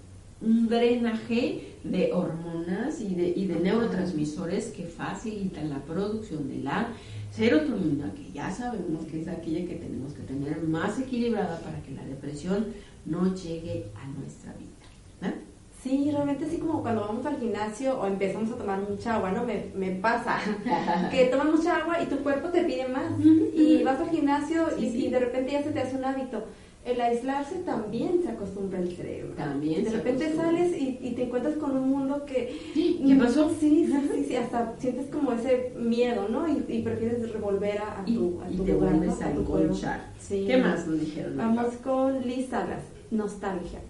un 0.45 0.69
drenaje 0.69 1.75
de 1.85 2.13
hormonas 2.13 3.01
y 3.01 3.15
de, 3.15 3.29
y 3.29 3.47
de 3.47 3.57
neurotransmisores 3.61 4.67
que 4.69 4.85
facilitan 4.85 5.71
la 5.71 5.79
producción 5.81 6.49
de 6.49 6.59
la 6.63 6.89
serotonina, 7.31 8.13
que 8.15 8.31
ya 8.33 8.51
sabemos 8.51 9.05
que 9.07 9.21
es 9.23 9.29
aquella 9.29 9.67
que 9.67 9.75
tenemos 9.75 10.13
que 10.13 10.23
tener 10.23 10.63
más 10.63 10.99
equilibrada 11.01 11.59
para 11.61 11.81
que 11.83 11.93
la 11.93 12.05
depresión 12.05 12.67
no 13.07 13.35
llegue 13.35 13.87
a 13.97 14.07
nuestra 14.19 14.53
vida. 14.55 15.29
¿eh? 15.31 15.35
Sí, 15.83 16.11
realmente 16.11 16.47
así 16.47 16.57
como 16.57 16.81
cuando 16.81 17.03
vamos 17.03 17.27
al 17.27 17.39
gimnasio 17.39 18.01
o 18.01 18.07
empezamos 18.07 18.51
a 18.53 18.57
tomar 18.57 18.81
mucha 18.89 19.17
agua, 19.17 19.33
¿no? 19.33 19.45
Me, 19.45 19.67
me 19.75 19.91
pasa 19.97 20.39
que 21.11 21.27
tomas 21.27 21.47
mucha 21.49 21.77
agua 21.77 22.01
y 22.03 22.07
tu 22.07 22.17
cuerpo 22.19 22.49
te 22.49 22.65
pide 22.65 22.89
más. 22.89 23.13
Y 23.21 23.83
vas 23.83 24.01
al 24.01 24.09
gimnasio 24.11 24.69
Sí, 24.79 24.87
y, 24.87 24.91
sí. 24.91 25.07
y 25.07 25.11
de 25.11 25.19
repente 25.19 25.53
ya 25.53 25.63
se 25.63 25.73
te 25.73 25.81
hace 25.81 25.97
un 25.97 26.05
hábito. 26.07 26.45
El 26.85 27.01
aislarse 27.01 27.57
también 27.64 28.20
se 28.22 28.28
acostumbra 28.28 28.78
el 28.78 28.95
cerebro. 28.95 29.32
También 29.37 29.85
De 29.85 29.91
se 29.91 29.97
repente 29.97 30.24
acostumbra. 30.26 30.53
sales 30.59 30.78
y, 30.80 30.99
y 31.01 31.11
te 31.12 31.22
encuentras 31.24 31.57
con 31.57 31.76
un 31.76 31.89
mundo 31.89 32.26
que... 32.26 32.55
¿Qué 32.74 33.16
pasó? 33.18 33.49
Sí, 33.59 33.87
sí, 33.87 33.93
sí, 34.12 34.24
sí, 34.28 34.37
hasta 34.37 34.74
sientes 34.78 35.07
como 35.07 35.32
ese 35.32 35.72
miedo, 35.78 36.28
¿no? 36.28 36.47
Y, 36.47 36.62
y 36.68 36.82
prefieres 36.82 37.32
revolver 37.32 37.78
a, 37.78 38.01
a 38.01 38.05
Y, 38.07 38.14
tu, 38.16 38.41
a 38.43 38.51
y 38.51 38.57
tu 38.57 38.64
te 38.64 38.72
lugar, 38.72 38.93
¿no? 38.93 38.99
vuelves 38.99 39.22
a 39.22 39.32
tu 39.32 39.45
pueblo. 39.45 39.64
enconchar. 39.68 40.12
Sí. 40.20 40.45
¿Qué 40.47 40.59
más 40.59 40.87
nos 40.87 41.01
dijeron? 41.01 41.37
Vamos 41.39 41.72
con 41.82 42.26
Liz 42.26 42.49
Salas, 42.51 42.82
nostalgia. 43.11 43.80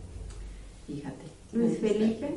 Fíjate. 0.86 1.24
Luis 1.53 1.78
Felipe. 1.78 2.28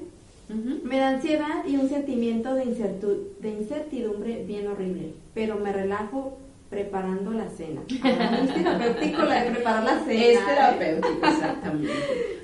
Me 0.84 0.98
da 0.98 1.10
ansiedad 1.10 1.66
y 1.68 1.76
un 1.76 1.90
sentimiento 1.90 2.56
de, 2.56 2.66
incertu- 2.66 3.38
de 3.42 3.50
incertidumbre 3.50 4.46
bien 4.46 4.68
horrible, 4.68 5.12
pero 5.34 5.60
me 5.60 5.74
relajo 5.74 6.38
preparando 6.70 7.32
la 7.32 7.50
cena. 7.50 7.82
Ah, 8.04 8.40
es 8.44 8.54
terapéutico 8.54 9.24
la 9.24 9.44
de 9.44 9.52
preparar 9.52 9.84
la 9.84 10.00
cena. 10.06 10.24
Es 10.26 10.46
terapéutico, 10.46 11.28
exactamente. 11.28 11.94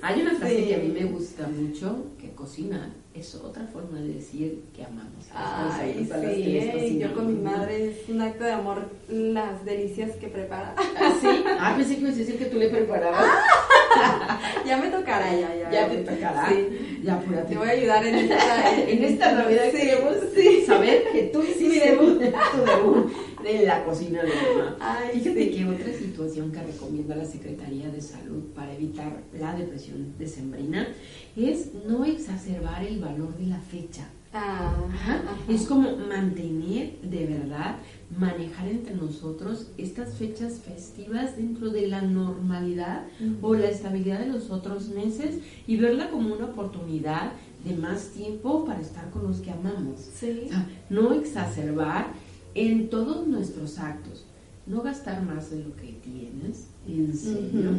Hay 0.02 0.22
una 0.22 0.32
frase 0.36 0.56
Sí. 0.58 0.66
que 0.68 0.76
a 0.76 0.78
mí 0.80 0.88
me 0.90 1.04
gusta 1.06 1.48
mucho, 1.48 2.06
que 2.20 2.32
cocinar 2.34 2.90
es 3.14 3.36
otra 3.36 3.66
forma 3.68 4.00
de 4.00 4.14
decir 4.16 4.64
que 4.76 4.84
amamos 4.84 5.30
Ay, 5.36 6.08
sí, 6.10 6.98
yo 7.00 7.14
con 7.14 7.28
mi 7.28 7.40
madre 7.40 7.92
es 7.92 8.10
un 8.10 8.20
acto 8.22 8.44
de 8.44 8.52
amor 8.54 8.90
las 9.08 9.64
delicias 9.66 10.12
que 10.18 10.28
prepara. 10.28 10.74
¿Ah, 10.78 11.14
sí? 11.22 11.28
Ah, 11.60 11.74
pensé 11.78 11.98
que 11.98 12.08
a 12.08 12.12
decir 12.12 12.38
que 12.40 12.46
tú 12.46 12.58
le 12.58 12.70
preparabas. 12.70 13.24
ya 14.66 14.78
me 14.78 14.90
tocará, 14.90 15.32
ya, 15.32 15.56
ya. 15.56 15.72
ya 15.72 15.90
te 15.90 15.98
tocará. 15.98 16.50
Sí. 16.50 17.00
Ya, 17.04 17.14
apúrate. 17.16 17.50
Te 17.54 17.58
voy 17.58 17.68
a 17.68 17.72
ayudar 17.72 18.06
en 18.06 18.16
esta, 18.16 18.80
En 18.80 19.04
esta 19.04 19.32
Navidad 19.34 19.64
Sí, 19.72 19.78
queremos 19.78 20.16
sí. 20.36 20.64
saber 20.66 21.04
que 21.12 21.24
tú 21.24 21.44
hiciste 21.44 21.92
debut. 21.92 22.20
tu 22.20 22.66
debut 22.66 23.12
en 23.46 23.66
la 23.66 23.84
cocina 23.86 24.22
de 24.24 24.30
mamá. 24.30 24.78
Ay, 24.80 25.20
Fíjate 25.20 25.52
que 25.52 25.66
otra 25.66 25.94
situación 25.94 26.52
que 26.52 26.64
recomienda 26.64 27.16
la 27.16 27.26
Secretaría 27.26 27.90
de 27.90 28.02
Salud 28.02 28.44
para 28.56 28.74
evitar 28.74 29.24
la 29.40 29.56
depresión 29.56 30.14
decembrina 30.18 30.88
es 31.36 31.72
no 31.88 32.06
exacerbar 32.06 32.84
el 32.84 33.00
valor 33.00 33.36
de 33.38 33.48
la 33.48 33.60
fecha. 33.60 34.08
Ah, 34.36 34.74
Ajá. 34.92 35.16
ajá. 35.18 35.38
Es 35.48 35.68
como 35.68 35.96
mantener 35.96 37.00
de 37.02 37.28
verdad, 37.28 37.76
manejar 38.18 38.68
entre 38.68 38.96
nosotros 38.96 39.68
estas 39.78 40.16
fechas 40.16 40.60
festivas 40.60 41.38
dentro 41.38 41.70
de 41.70 41.88
la 41.88 42.02
normalidad 42.02 43.06
o 43.44 43.54
la 43.54 43.68
estabilidad 43.70 44.20
de 44.20 44.28
los 44.28 44.50
otros 44.50 44.90
meses 44.90 45.36
y 45.68 45.78
verla 45.78 46.10
como 46.10 46.34
una 46.34 46.46
oportunidad 46.46 47.34
de 47.64 47.76
más 47.78 48.08
tiempo 48.10 48.66
para 48.66 48.82
estar 48.82 49.10
con 49.12 49.24
los 49.28 49.38
que 49.40 49.52
amamos. 49.52 50.00
Sí. 50.16 50.42
O 50.46 50.50
sea, 50.50 50.68
no 50.90 51.14
exacerbar 51.14 52.08
en 52.56 52.90
todos 52.90 53.28
nuestros 53.28 53.80
actos, 53.80 54.26
no 54.66 54.82
gastar 54.82 55.24
más 55.24 55.52
de 55.52 55.64
lo 55.64 55.76
que 55.76 55.94
tienes, 56.04 56.68
en 56.88 57.16
serio, 57.16 57.72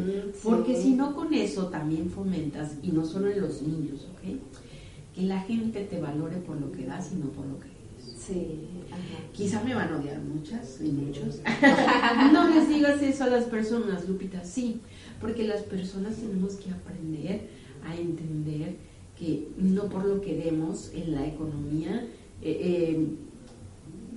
porque 0.42 0.76
sí. 0.76 0.82
si 0.82 0.90
no 0.94 1.14
con 1.14 1.32
eso 1.32 1.68
también 1.68 2.10
fomentas, 2.10 2.72
y 2.82 2.88
no 2.88 3.04
solo 3.04 3.30
en 3.30 3.40
los 3.40 3.62
niños, 3.62 4.06
¿ok? 4.12 4.38
Que 5.14 5.22
la 5.22 5.40
gente 5.40 5.84
te 5.84 6.00
valore 6.00 6.36
por 6.38 6.60
lo 6.60 6.72
que 6.72 6.84
das 6.84 7.12
y 7.12 7.16
no 7.16 7.30
por 7.30 7.46
lo 7.46 7.58
que 7.58 7.68
eres. 7.68 8.18
Sí. 8.18 8.58
Ajá. 8.90 9.00
Quizá 9.32 9.62
me 9.62 9.74
van 9.74 9.92
a 9.92 9.98
odiar 9.98 10.20
muchas 10.20 10.80
y 10.80 10.90
muchos. 10.90 11.40
no 12.32 12.48
les 12.54 12.68
digas 12.68 13.00
eso 13.02 13.24
a 13.24 13.28
las 13.28 13.44
personas, 13.44 14.08
Lupita, 14.08 14.44
sí, 14.44 14.80
porque 15.20 15.44
las 15.44 15.62
personas 15.62 16.16
tenemos 16.16 16.54
que 16.54 16.70
aprender 16.70 17.48
a 17.86 17.96
entender 17.96 18.76
que 19.18 19.48
no 19.56 19.88
por 19.88 20.04
lo 20.04 20.20
que 20.20 20.36
demos 20.36 20.90
en 20.94 21.14
la 21.14 21.26
economía, 21.26 22.06
eh, 22.42 22.58
eh, 22.60 23.08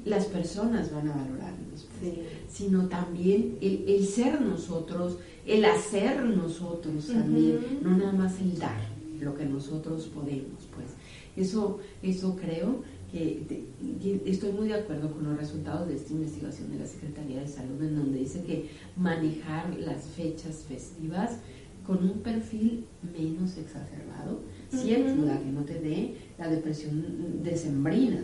las 0.06 0.26
personas 0.26 0.92
van 0.92 1.10
a 1.10 1.16
valorarnos, 1.16 1.88
pues, 2.00 2.14
Sí. 2.14 2.22
sino 2.50 2.88
también 2.88 3.58
el, 3.62 3.86
el 3.88 4.06
ser 4.06 4.40
nosotros, 4.42 5.18
el 5.46 5.66
hacer 5.66 6.24
nosotros 6.24 7.08
también, 7.08 7.60
no 7.82 7.98
nada 7.98 8.12
más 8.14 8.40
el 8.40 8.58
dar 8.58 8.80
lo 9.20 9.36
que 9.36 9.46
nosotros 9.46 10.06
podemos, 10.08 10.64
pues. 10.74 10.88
Eso, 11.36 11.80
eso 12.04 12.36
creo 12.36 12.84
que, 13.12 13.66
estoy 14.26 14.52
muy 14.52 14.68
de 14.68 14.76
acuerdo 14.76 15.12
con 15.12 15.24
los 15.24 15.38
resultados 15.38 15.88
de 15.88 15.96
esta 15.96 16.14
investigación 16.14 16.72
de 16.72 16.80
la 16.80 16.86
Secretaría 16.88 17.42
de 17.42 17.48
Salud, 17.48 17.82
en 17.82 17.96
donde 17.96 18.20
dice 18.20 18.44
que 18.44 18.70
manejar 18.96 19.76
las 19.80 20.06
fechas 20.06 20.66
festivas 20.68 21.38
con 21.86 22.04
un 22.04 22.20
perfil 22.20 22.86
menos 23.16 23.58
exacerbado, 23.58 24.42
sí 24.70 24.94
Ujú. 24.94 25.10
ayuda 25.10 25.36
a 25.36 25.40
que 25.40 25.52
no 25.52 25.62
te 25.64 25.80
dé 25.80 26.16
la 26.38 26.50
depresión 26.50 27.42
decembrina. 27.44 28.22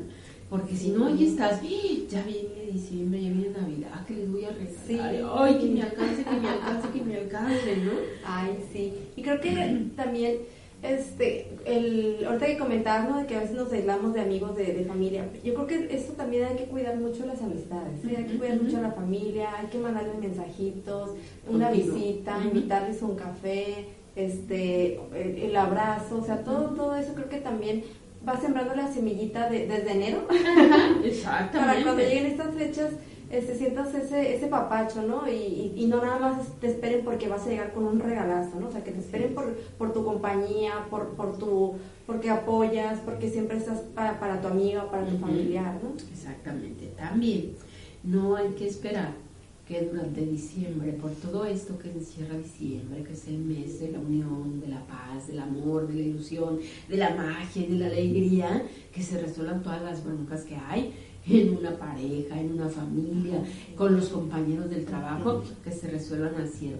Porque 0.49 0.75
si 0.75 0.89
no, 0.89 1.07
ahí 1.07 1.25
estás, 1.25 1.61
ya 2.09 2.21
viene 2.23 2.71
diciembre, 2.71 3.21
ya 3.23 3.29
viene 3.29 3.49
Navidad, 3.49 4.05
que 4.05 4.13
les 4.15 4.31
voy 4.31 4.45
a 4.45 4.49
regalar. 4.49 4.75
Sí. 4.87 4.99
Ay, 4.99 5.57
que 5.59 5.65
me 5.65 5.81
alcance, 5.81 6.23
que 6.23 6.35
me 6.39 6.49
alcance, 6.49 6.87
que 6.93 7.01
me 7.01 7.17
alcance, 7.17 7.77
¿no? 7.77 7.91
Ay, 8.25 8.57
sí. 8.71 8.93
Y 9.15 9.21
creo 9.23 9.41
que 9.41 9.85
también, 9.95 10.37
este, 10.83 11.47
el, 11.65 12.23
ahorita 12.25 12.45
que 12.45 12.57
comentabas, 12.59 13.09
¿no? 13.09 13.17
De 13.19 13.25
que 13.25 13.35
a 13.35 13.39
veces 13.39 13.55
nos 13.55 13.71
aislamos 13.73 14.13
de 14.13 14.21
amigos, 14.21 14.55
de, 14.55 14.65
de 14.73 14.83
familia. 14.85 15.27
Yo 15.43 15.53
creo 15.55 15.65
que 15.65 15.95
esto 15.95 16.13
también 16.13 16.43
hay 16.45 16.55
que 16.55 16.65
cuidar 16.65 16.97
mucho 16.97 17.25
las 17.25 17.41
amistades. 17.41 18.01
¿sí? 18.03 18.15
Hay 18.15 18.25
que 18.25 18.37
cuidar 18.37 18.61
mucho 18.61 18.77
a 18.77 18.81
la 18.81 18.91
familia, 18.91 19.49
hay 19.57 19.67
que 19.67 19.77
mandarles 19.79 20.19
mensajitos, 20.19 21.11
una 21.49 21.69
Contigo. 21.69 21.95
visita, 21.95 22.37
Ujú. 22.37 22.47
invitarles 22.49 23.01
un 23.01 23.15
café, 23.15 23.85
este, 24.15 24.99
el, 25.15 25.37
el 25.49 25.55
abrazo, 25.55 26.19
o 26.21 26.25
sea, 26.25 26.43
todo, 26.43 26.69
todo 26.75 26.95
eso 26.95 27.13
creo 27.15 27.29
que 27.29 27.37
también 27.37 27.83
va 28.27 28.39
sembrando 28.39 28.75
la 28.75 28.91
semillita 28.91 29.49
de, 29.49 29.67
desde 29.67 29.91
enero. 29.91 30.27
Exactamente. 31.03 31.59
Para 31.59 31.83
cuando 31.83 32.01
lleguen 32.03 32.25
estas 32.27 32.53
fechas, 32.55 32.91
este, 33.29 33.55
sientas 33.55 33.93
ese, 33.95 34.35
ese 34.35 34.47
papacho, 34.47 35.01
¿no? 35.01 35.27
Y, 35.27 35.73
y, 35.75 35.87
no 35.87 36.03
nada 36.03 36.19
más 36.19 36.47
te 36.59 36.67
esperen 36.67 37.03
porque 37.03 37.27
vas 37.27 37.45
a 37.45 37.49
llegar 37.49 37.73
con 37.73 37.85
un 37.85 37.99
regalazo, 37.99 38.59
¿no? 38.59 38.67
O 38.67 38.71
sea, 38.71 38.83
que 38.83 38.91
te 38.91 38.99
esperen 38.99 39.33
por, 39.33 39.55
por 39.77 39.91
tu 39.91 40.05
compañía, 40.05 40.85
por, 40.89 41.15
por 41.15 41.37
tu, 41.39 41.73
porque 42.05 42.29
apoyas, 42.29 42.99
porque 42.99 43.29
siempre 43.29 43.57
estás 43.57 43.79
para, 43.95 44.19
para 44.19 44.39
tu 44.39 44.49
amiga 44.49 44.89
para 44.91 45.05
tu 45.05 45.17
familiar, 45.17 45.79
¿no? 45.81 45.93
Exactamente. 46.11 46.93
También 46.95 47.55
no 48.03 48.35
hay 48.35 48.49
que 48.49 48.67
esperar 48.67 49.22
que 49.67 49.81
durante 49.81 50.25
diciembre, 50.25 50.91
por 50.93 51.11
todo 51.11 51.45
esto 51.45 51.77
que 51.77 51.89
encierra 51.89 52.37
diciembre, 52.37 53.03
que 53.03 53.13
es 53.13 53.27
el 53.27 53.37
mes 53.37 53.79
de 53.79 53.91
la 53.91 53.99
unión, 53.99 54.59
de 54.59 54.67
la 54.67 54.85
paz, 54.85 55.27
del 55.27 55.39
amor, 55.39 55.87
de 55.87 55.93
la 55.93 56.01
ilusión, 56.01 56.59
de 56.89 56.97
la 56.97 57.15
magia 57.15 57.61
y 57.61 57.67
de 57.67 57.77
la 57.77 57.87
alegría, 57.87 58.67
que 58.91 59.01
se 59.01 59.21
resuelvan 59.21 59.63
todas 59.63 59.81
las 59.81 60.03
broncas 60.03 60.43
que 60.43 60.55
hay, 60.55 60.93
en 61.25 61.57
una 61.57 61.77
pareja, 61.77 62.39
en 62.39 62.53
una 62.53 62.67
familia, 62.67 63.41
con 63.77 63.95
los 63.95 64.09
compañeros 64.09 64.69
del 64.69 64.85
trabajo, 64.85 65.41
que 65.63 65.71
se 65.71 65.89
resuelvan 65.89 66.35
al 66.35 66.49
100%. 66.49 66.73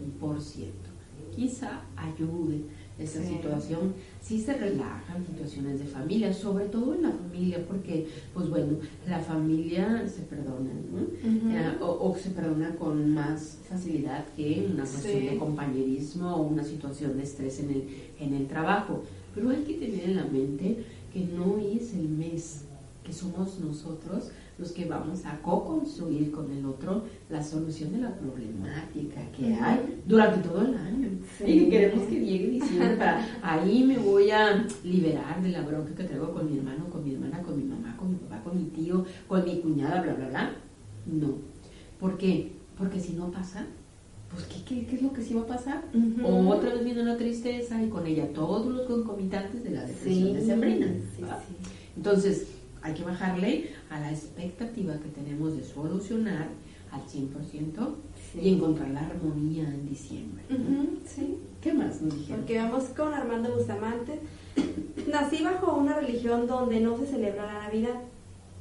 Quizá 1.34 1.82
ayude 1.96 2.66
esa 3.00 3.24
situación, 3.24 3.94
si 4.22 4.39
se 4.39 4.54
relajan 4.54 5.26
situaciones 5.26 5.80
de 5.80 5.86
familia, 5.86 6.34
sobre 6.34 6.66
todo 6.66 6.94
en 6.94 7.04
la 7.04 7.12
familia, 7.12 7.66
porque, 7.68 8.08
pues 8.34 8.50
bueno, 8.50 8.78
la 9.08 9.20
familia 9.20 10.08
se 10.08 10.22
perdona, 10.24 10.70
¿no? 10.91 11.86
o, 11.86 12.16
se 12.16 12.30
perdona 12.30 12.76
con 12.76 13.14
más 13.14 13.58
facilidad 13.68 14.26
que 14.36 14.68
una 14.72 14.84
cuestión 14.84 15.26
de 15.26 15.38
compañerismo 15.38 16.36
o 16.36 16.44
una 16.44 16.64
situación 16.64 17.18
de 17.18 17.24
estrés 17.24 17.60
en 17.60 17.72
el, 17.72 17.88
en 18.20 18.34
el 18.36 18.48
trabajo. 18.48 19.04
Pero 19.34 19.50
hay 19.50 19.64
que 19.64 19.74
tener 19.74 20.10
en 20.10 20.16
la 20.16 20.26
mente 20.26 20.86
que 21.12 21.26
no 21.26 21.58
es 21.58 21.94
el 21.94 22.08
mes 22.08 22.66
que 23.04 23.12
somos 23.12 23.60
nosotros 23.60 24.32
los 24.58 24.72
que 24.72 24.86
vamos 24.86 25.26
a 25.26 25.39
co-construir 25.41 26.32
con 26.32 26.51
el 26.51 26.66
otro 26.66 27.04
la 27.30 27.41
solución 27.41 27.91
de 27.91 27.99
la 27.99 28.16
problemática 28.16 29.22
que 29.36 29.54
hay 29.56 30.01
durante 30.06 30.47
todo 30.47 30.62
el 30.62 30.76
año. 30.78 31.10
Y 31.45 31.70
queremos 31.70 32.04
que 32.08 32.20
llegue 32.20 32.47
diciembre 32.49 32.95
para 32.97 33.26
ahí 33.41 33.84
me 33.84 33.97
voy 33.97 34.30
a 34.32 34.66
liberar 34.84 35.41
de 35.41 35.49
la 35.49 35.62
bronca 35.62 35.93
que 35.95 36.04
traigo 36.04 36.34
con 36.34 36.51
mi 36.51 36.58
hermano, 36.58 36.86
con 36.89 37.04
mi 37.04 37.14
hermana, 37.14 37.41
con 37.41 37.58
mi 37.58 37.64
mamá, 37.64 37.95
con 37.97 38.12
mi 38.12 38.18
papá, 38.18 38.41
con 38.43 38.58
mi 38.58 38.70
tío, 38.70 39.06
con 39.28 39.43
mi 39.43 39.60
cuñada, 39.60 40.01
bla, 40.01 40.14
bla, 40.14 40.28
bla. 40.30 40.51
No. 41.06 41.36
¿Por 41.99 42.18
qué? 42.18 42.51
Porque 42.78 42.99
si 42.99 43.14
no 43.14 43.32
pasa, 43.32 43.66
pues 44.32 44.45
¿qué, 44.45 44.86
qué, 44.86 44.95
es 44.95 45.01
lo 45.01 45.14
que 45.14 45.22
sí 45.22 45.34
va 45.34 45.41
a 45.41 45.47
pasar? 45.47 45.84
O 46.24 46.47
otra 46.49 46.74
vez 46.74 46.84
viene 46.84 47.01
una 47.01 47.18
tristeza 47.18 47.82
y 47.82 47.89
con 47.89 48.06
ella 48.08 48.28
todos 48.34 48.66
los 48.66 48.88
concomitantes 48.88 49.64
de 49.64 49.72
la 49.72 49.86
depresión 49.86 50.34
de 50.34 50.45
sembrina. 50.45 50.88
Entonces, 51.95 52.47
hay 52.82 52.93
que 52.93 53.04
bajarle 53.04 53.70
a 53.94 54.00
la 54.00 54.12
expectativa 54.12 54.94
que 55.00 55.10
tenemos 55.10 55.56
de 55.56 55.64
solucionar 55.64 56.48
al 56.91 57.02
100% 57.02 57.96
y 58.41 58.54
encontrar 58.56 58.89
la 58.89 59.02
armonía 59.02 59.64
en 59.64 59.88
diciembre. 59.88 60.44
sí. 61.06 61.38
¿Qué 61.62 61.74
más 61.74 62.02
nos 62.02 62.16
dijeron? 62.16 62.41
Porque 62.41 62.58
vamos 62.58 62.84
con 62.89 63.14
Armando 63.14 63.56
Bustamante. 63.56 64.20
Nací 65.10 65.44
bajo 65.44 65.76
una 65.76 65.98
religión 65.98 66.46
donde 66.46 66.82
no 66.82 66.98
se 66.98 67.06
celebra 67.06 67.46
la 67.46 67.64
Navidad. 67.66 68.02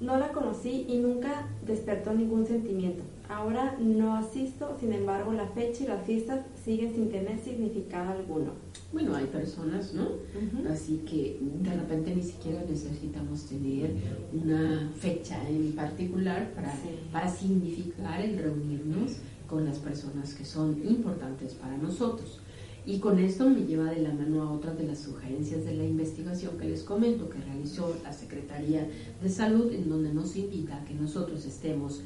No 0.01 0.19
la 0.19 0.29
conocí 0.29 0.87
y 0.89 0.99
nunca 0.99 1.49
despertó 1.67 2.13
ningún 2.13 2.47
sentimiento. 2.47 3.03
Ahora 3.33 3.77
no 3.81 4.15
asisto, 4.15 4.77
sin 4.79 4.93
embargo 4.93 5.33
la 5.33 5.47
fecha 5.47 5.85
y 5.85 5.87
las 5.87 6.05
fiestas 6.05 6.45
siguen 6.63 6.95
sin 6.95 7.11
tener 7.11 7.39
significado 7.39 8.13
alguno. 8.13 8.53
Bueno, 8.93 9.17
hay 9.17 9.25
personas, 9.25 9.95
¿no? 9.95 10.09
Así 10.71 10.99
que 11.09 11.39
de 11.41 11.75
repente 11.75 12.15
ni 12.15 12.23
siquiera 12.23 12.63
necesitamos 12.69 13.47
tener 13.47 13.95
una 14.35 14.91
fecha 14.97 15.37
en 15.49 15.73
particular 15.73 16.53
para, 16.55 16.75
para 17.11 17.29
significar 17.29 18.21
el 18.21 18.39
reunirnos 18.39 19.13
con 19.47 19.65
las 19.65 19.79
personas 19.79 20.35
que 20.35 20.45
son 20.45 20.83
importantes 20.87 21.55
para 21.55 21.77
nosotros. 21.79 22.39
Y 22.85 22.99
con 22.99 23.19
esto 23.21 23.49
me 23.49 23.65
lleva 23.65 23.85
de 23.85 24.03
la 24.03 24.13
mano 24.13 24.43
a 24.43 24.53
otras 24.53 24.77
de 24.77 24.85
las 24.85 24.99
sugerencias 24.99 25.65
de 25.65 25.75
la 25.77 25.85
investigación 25.85 26.59
que 26.59 26.69
les 26.69 26.83
comento 26.83 27.31
que 27.31 27.39
realizó 27.39 27.97
la 28.03 28.13
Secretaría 28.13 28.89
de 29.23 29.29
Salud, 29.29 29.73
en 29.73 29.89
donde 29.89 30.13
nos 30.13 30.35
invita 30.37 30.77
a 30.77 30.85
que 30.85 30.95
nosotros 30.95 31.45
estemos 31.47 32.01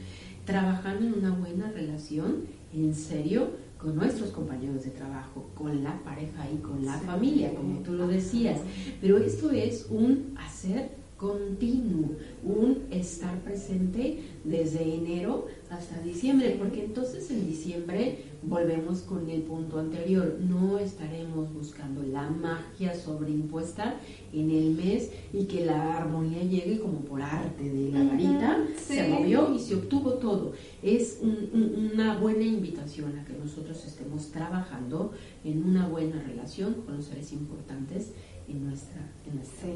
trabajando 0.47 1.07
en 1.07 1.15
una 1.15 1.33
buena 1.33 1.71
relación, 1.71 2.45
en 2.73 2.95
serio, 2.95 3.51
con 3.79 3.97
nuestros 3.97 4.31
compañeros 4.31 4.85
de 4.85 4.91
trabajo, 4.91 5.51
con 5.55 5.85
la 5.85 6.03
pareja 6.03 6.49
y 6.51 6.57
con 6.59 6.87
la 6.87 6.99
familia, 7.01 7.55
como 7.55 7.81
tú 7.81 7.93
lo 7.93 8.07
decías. 8.07 8.61
Pero 9.03 9.19
esto 9.19 9.51
es 9.51 9.89
un 9.91 10.35
hacer 10.39 10.91
continuo, 11.19 12.11
un 12.45 12.85
estar 12.91 13.39
presente 13.41 14.21
desde 14.45 14.95
enero 14.95 15.47
hasta 15.71 16.01
diciembre, 16.01 16.57
porque 16.59 16.85
entonces 16.85 17.31
en 17.31 17.47
diciembre 17.47 18.19
volvemos 18.47 19.01
con 19.01 19.29
el 19.29 19.43
punto 19.43 19.79
anterior, 19.79 20.39
no 20.41 20.79
estaremos 20.79 21.53
buscando 21.53 22.03
la 22.03 22.31
magia 22.31 22.95
sobreimpuesta 22.95 23.97
en 24.33 24.51
el 24.51 24.71
mes 24.71 25.11
y 25.33 25.45
que 25.47 25.67
la 25.67 25.99
armonía 25.99 26.43
llegue 26.43 26.79
como 26.81 27.01
por 27.01 27.21
arte 27.21 27.65
de 27.65 27.91
la 27.91 28.05
varita, 28.05 28.65
se 28.77 29.09
movió 29.09 29.53
y 29.55 29.59
se 29.59 29.75
obtuvo 29.75 30.15
todo. 30.15 30.53
Es 30.83 31.21
una 31.53 32.19
buena 32.19 32.45
invitación 32.45 33.19
a 33.19 33.25
que 33.25 33.33
nosotros 33.33 33.85
estemos 33.85 34.31
trabajando 34.31 35.13
en 35.45 35.65
una 35.65 35.89
buena 35.89 36.23
relación 36.23 36.75
con 36.87 36.97
los 36.97 37.07
seres 37.07 37.33
importantes 37.33 38.13
en 38.49 38.65
nuestra, 38.65 39.01
en 39.27 39.37
nuestra 39.37 39.69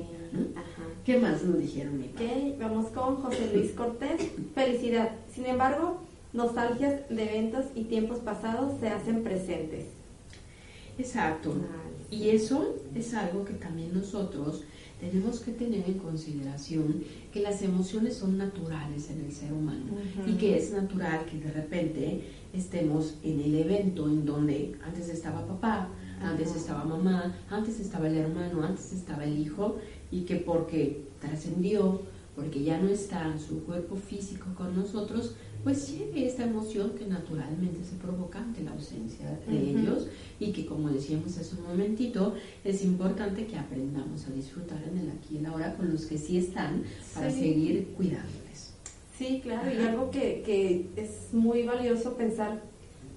¿Qué 1.05 1.19
más 1.19 1.43
nos 1.43 1.59
dijeron? 1.59 1.99
Mi 1.99 2.11
vamos 2.59 2.87
con 2.87 3.17
José 3.17 3.51
Luis 3.53 3.73
Cortés. 3.73 4.31
Felicidad. 4.55 5.11
Sin 5.33 5.47
embargo, 5.47 6.01
nostalgias 6.33 7.09
de 7.09 7.25
eventos 7.25 7.67
y 7.75 7.85
tiempos 7.85 8.19
pasados 8.19 8.79
se 8.81 8.89
hacen 8.89 9.23
presentes. 9.23 9.87
Exacto. 10.99 11.55
Y 12.11 12.31
eso 12.31 12.77
es 12.95 13.15
algo 13.15 13.45
que 13.45 13.55
también 13.55 13.95
nosotros 13.95 14.63
tenemos 15.01 15.41
que 15.41 15.53
tener 15.53 15.89
en 15.89 15.99
consideración 15.99 17.03
que 17.33 17.41
las 17.41 17.63
emociones 17.63 18.17
son 18.17 18.37
naturales 18.37 19.09
en 19.11 19.25
el 19.25 19.33
ser 19.33 19.53
humano 19.53 19.93
y 20.27 20.33
que 20.35 20.59
es 20.59 20.73
natural 20.73 21.25
que 21.25 21.39
de 21.39 21.51
repente 21.51 22.25
estemos 22.53 23.15
en 23.23 23.41
el 23.41 23.55
evento 23.55 24.07
en 24.09 24.27
donde 24.27 24.77
antes 24.85 25.09
estaba 25.09 25.47
papá, 25.47 25.89
antes 26.21 26.55
estaba 26.55 26.85
mamá, 26.85 27.35
antes 27.49 27.81
estaba 27.81 28.09
el 28.09 28.19
hermano, 28.19 28.63
antes 28.63 28.93
estaba 28.93 29.25
el 29.25 29.39
hijo, 29.39 29.79
y 30.11 30.23
que 30.23 30.37
porque 30.37 31.07
trascendió, 31.21 32.03
porque 32.37 32.63
ya 32.63 32.79
no 32.79 32.89
está 32.89 33.39
su 33.39 33.65
cuerpo 33.65 33.97
físico 33.97 34.47
con 34.57 34.77
nosotros, 34.77 35.35
pues 35.63 35.93
llegue 35.93 36.27
esta 36.27 36.45
emoción 36.45 36.91
que 36.91 37.05
naturalmente 37.07 37.85
se 37.85 37.97
provoca 37.97 38.39
ante 38.39 38.63
la 38.63 38.71
ausencia 38.73 39.39
de 39.47 39.71
ellos 39.71 40.09
y 40.39 40.53
que 40.53 40.67
como 40.67 40.89
decíamos 40.89 41.37
hace 41.37 41.57
un 41.57 41.65
momentito, 41.65 42.35
es 42.65 42.83
importante 42.85 43.47
que 43.47 43.57
aprendamos 43.57 44.27
a 44.27 44.31
disfrutar 44.31 44.83
en 44.91 44.99
el 44.99 45.11
aquí 45.11 45.35
y 45.35 45.39
el 45.39 45.47
ahora 45.47 45.75
con 45.77 45.91
los 45.93 46.07
que 46.07 46.17
sí 46.17 46.39
están 46.39 46.85
para 47.15 47.31
seguir 47.31 47.89
cuidándoles. 47.97 48.75
Sí, 49.19 49.41
claro, 49.43 49.71
y 49.71 49.77
algo 49.85 50.11
que, 50.11 50.43
que 50.47 50.87
es 50.97 51.33
muy 51.33 51.65
valioso 51.65 52.15
pensar 52.15 52.63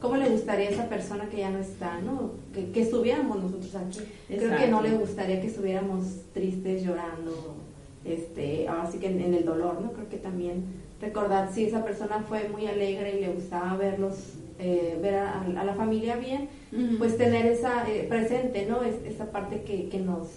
cómo 0.03 0.17
le 0.17 0.29
gustaría 0.29 0.67
a 0.67 0.71
esa 0.71 0.89
persona 0.89 1.29
que 1.29 1.37
ya 1.37 1.49
no 1.49 1.59
está, 1.59 2.01
¿no? 2.01 2.33
Que, 2.53 2.81
estuviéramos 2.81 3.41
nosotros 3.41 3.73
aquí. 3.73 3.99
Creo 4.27 4.57
que 4.57 4.67
no 4.67 4.81
le 4.81 4.91
gustaría 4.91 5.39
que 5.39 5.47
estuviéramos 5.47 6.03
tristes, 6.33 6.83
llorando, 6.83 7.55
este, 8.03 8.67
ahora 8.67 8.91
sí 8.91 8.97
que 8.99 9.07
en, 9.07 9.33
el 9.33 9.45
dolor, 9.45 9.81
¿no? 9.81 9.93
Creo 9.93 10.09
que 10.09 10.17
también 10.17 10.65
recordar 11.03 11.53
si 11.53 11.65
esa 11.65 11.83
persona 11.83 12.23
fue 12.27 12.47
muy 12.49 12.67
alegre 12.67 13.17
y 13.17 13.21
le 13.21 13.33
gustaba 13.33 13.75
verlos, 13.77 14.15
eh, 14.59 14.97
ver 15.01 15.15
a, 15.15 15.63
la 15.63 15.73
familia 15.73 16.15
bien, 16.15 16.49
pues 16.97 17.17
tener 17.17 17.45
esa 17.45 17.89
eh, 17.89 18.05
presente, 18.07 18.65
¿no? 18.65 18.83
Es, 18.83 18.95
esa 19.05 19.31
parte 19.31 19.63
que, 19.63 19.89
que, 19.89 19.99
nos, 19.99 20.27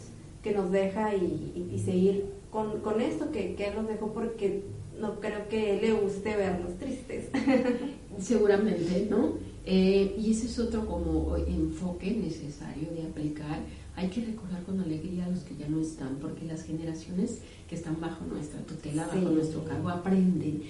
que 0.42 0.52
nos 0.52 0.70
deja 0.70 1.14
y, 1.14 1.80
seguir 1.84 2.24
con, 2.50 2.80
con 2.80 3.00
esto 3.00 3.30
que, 3.30 3.54
que 3.54 3.68
él 3.68 3.74
nos 3.76 3.86
dejó 3.86 4.12
porque 4.12 4.62
no 5.00 5.20
creo 5.20 5.48
que 5.48 5.78
le 5.80 5.92
guste 5.92 6.36
verlos 6.36 6.74
tristes. 6.78 7.28
Seguramente, 8.18 9.06
¿no? 9.10 9.34
Eh, 9.64 10.14
y 10.18 10.30
ese 10.30 10.46
es 10.46 10.58
otro 10.58 10.86
como 10.86 11.36
enfoque 11.36 12.12
necesario 12.12 12.88
de 12.90 13.02
aplicar. 13.02 13.60
Hay 13.94 14.08
que 14.08 14.24
recordar 14.24 14.62
con 14.62 14.80
alegría 14.80 15.26
a 15.26 15.28
los 15.28 15.40
que 15.40 15.56
ya 15.56 15.68
no 15.68 15.80
están, 15.80 16.16
porque 16.20 16.44
las 16.44 16.62
generaciones 16.64 17.40
que 17.68 17.74
están 17.74 18.00
bajo 18.00 18.24
nuestra 18.26 18.60
tutela, 18.60 19.06
bajo 19.06 19.28
nuestro 19.28 19.64
cargo, 19.64 19.88
aprenden 19.88 20.62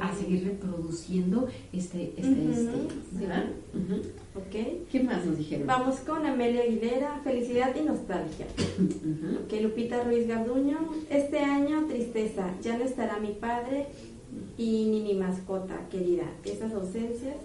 a, 0.00 0.14
seguir 0.14 0.44
reproduciendo 0.44 1.48
este, 1.72 2.14
este 2.16 2.36
¿verdad? 3.12 3.46
¿Qué 4.90 5.02
más 5.02 5.26
nos 5.26 5.36
dijeron? 5.36 5.66
Vamos 5.66 5.96
con 5.96 6.24
Amelia 6.24 6.62
Aguilera, 6.62 7.20
felicidad 7.22 7.74
y 7.76 7.82
nostalgia. 7.82 8.46
Que 9.48 9.60
Lupita 9.60 10.02
Ruiz 10.04 10.26
Garduño, 10.26 10.78
este 11.10 11.40
año 11.40 11.86
tristeza, 11.86 12.54
ya 12.62 12.78
no 12.78 12.84
estará 12.84 13.18
mi 13.18 13.32
padre 13.32 13.88
y 14.56 14.86
ni 14.86 15.02
mi 15.02 15.14
mascota 15.14 15.88
querida. 15.90 16.24
Esas 16.44 16.72
ausencias 16.72 17.36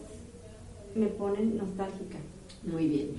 me 0.96 1.08
ponen 1.08 1.58
nostálgica. 1.58 2.20
Muy 2.64 2.88
bien. 2.88 3.10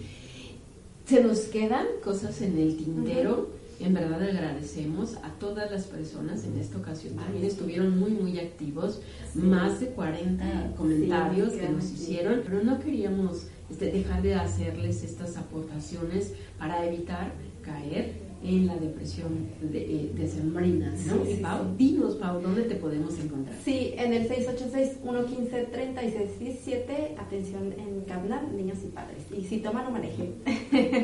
Se 1.07 1.22
nos 1.22 1.41
quedan 1.41 1.87
cosas 2.03 2.41
en 2.41 2.57
el 2.59 2.76
tintero 2.76 3.49
En 3.81 3.93
verdad 3.93 4.22
agradecemos 4.22 5.16
a 5.22 5.31
todas 5.41 5.70
las 5.70 5.85
personas 5.85 6.45
en 6.45 6.59
esta 6.59 6.79
ocasión. 6.79 7.16
También 7.16 7.45
estuvieron 7.45 7.99
muy, 7.99 8.12
muy 8.12 8.39
activos. 8.39 9.01
Más 9.35 9.81
de 9.81 9.89
40 9.89 10.75
comentarios 10.77 11.55
que 11.55 11.68
nos 11.68 11.85
hicieron, 11.85 12.43
pero 12.45 12.62
no 12.62 12.79
queríamos 12.79 13.47
este, 13.70 13.91
dejar 13.91 14.22
de 14.22 14.35
hacerles 14.35 15.03
estas 15.03 15.37
aportaciones 15.37 16.33
para 16.59 16.87
evitar 16.87 17.33
caer 17.62 18.24
en 18.45 18.67
la 18.67 18.77
depresión 18.77 19.49
de, 19.61 19.79
eh, 19.79 20.11
decembrina, 20.15 20.91
¿no? 21.07 21.25
Sí, 21.25 21.37
sí, 21.37 21.43
Pau, 21.43 21.65
sí. 21.65 21.71
dinos, 21.79 22.17
Pau, 22.17 22.43
¿dónde 22.43 22.65
te 22.65 22.75
podemos 22.75 23.19
encontrar? 23.19 23.57
Sí, 23.65 23.95
en 23.97 24.13
el 24.13 24.29
686-115-3617, 24.29 27.19
atención 27.19 27.73
en 27.79 28.03
cabina, 28.03 28.43
niños 28.55 28.81
y 28.85 28.89
padres. 28.89 29.23
Y 29.37 29.45
si 29.45 29.57
toma, 29.59 29.83
no 29.83 29.91
maneje. 29.91 30.35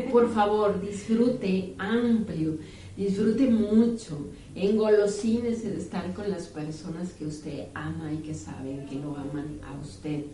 Por 0.12 0.30
favor, 0.32 0.80
disfrute 0.82 1.74
amplio, 1.78 2.58
disfrute 2.96 3.48
mucho, 3.48 4.28
engolosínese 4.54 5.70
de 5.70 5.78
estar 5.78 6.12
con 6.12 6.28
las 6.30 6.48
personas 6.48 7.12
que 7.14 7.24
usted 7.26 7.68
ama 7.74 8.12
y 8.12 8.18
que 8.18 8.34
saben 8.34 8.84
que 8.86 8.96
lo 8.96 9.16
aman 9.16 9.60
a 9.64 9.72
usted. 9.80 10.24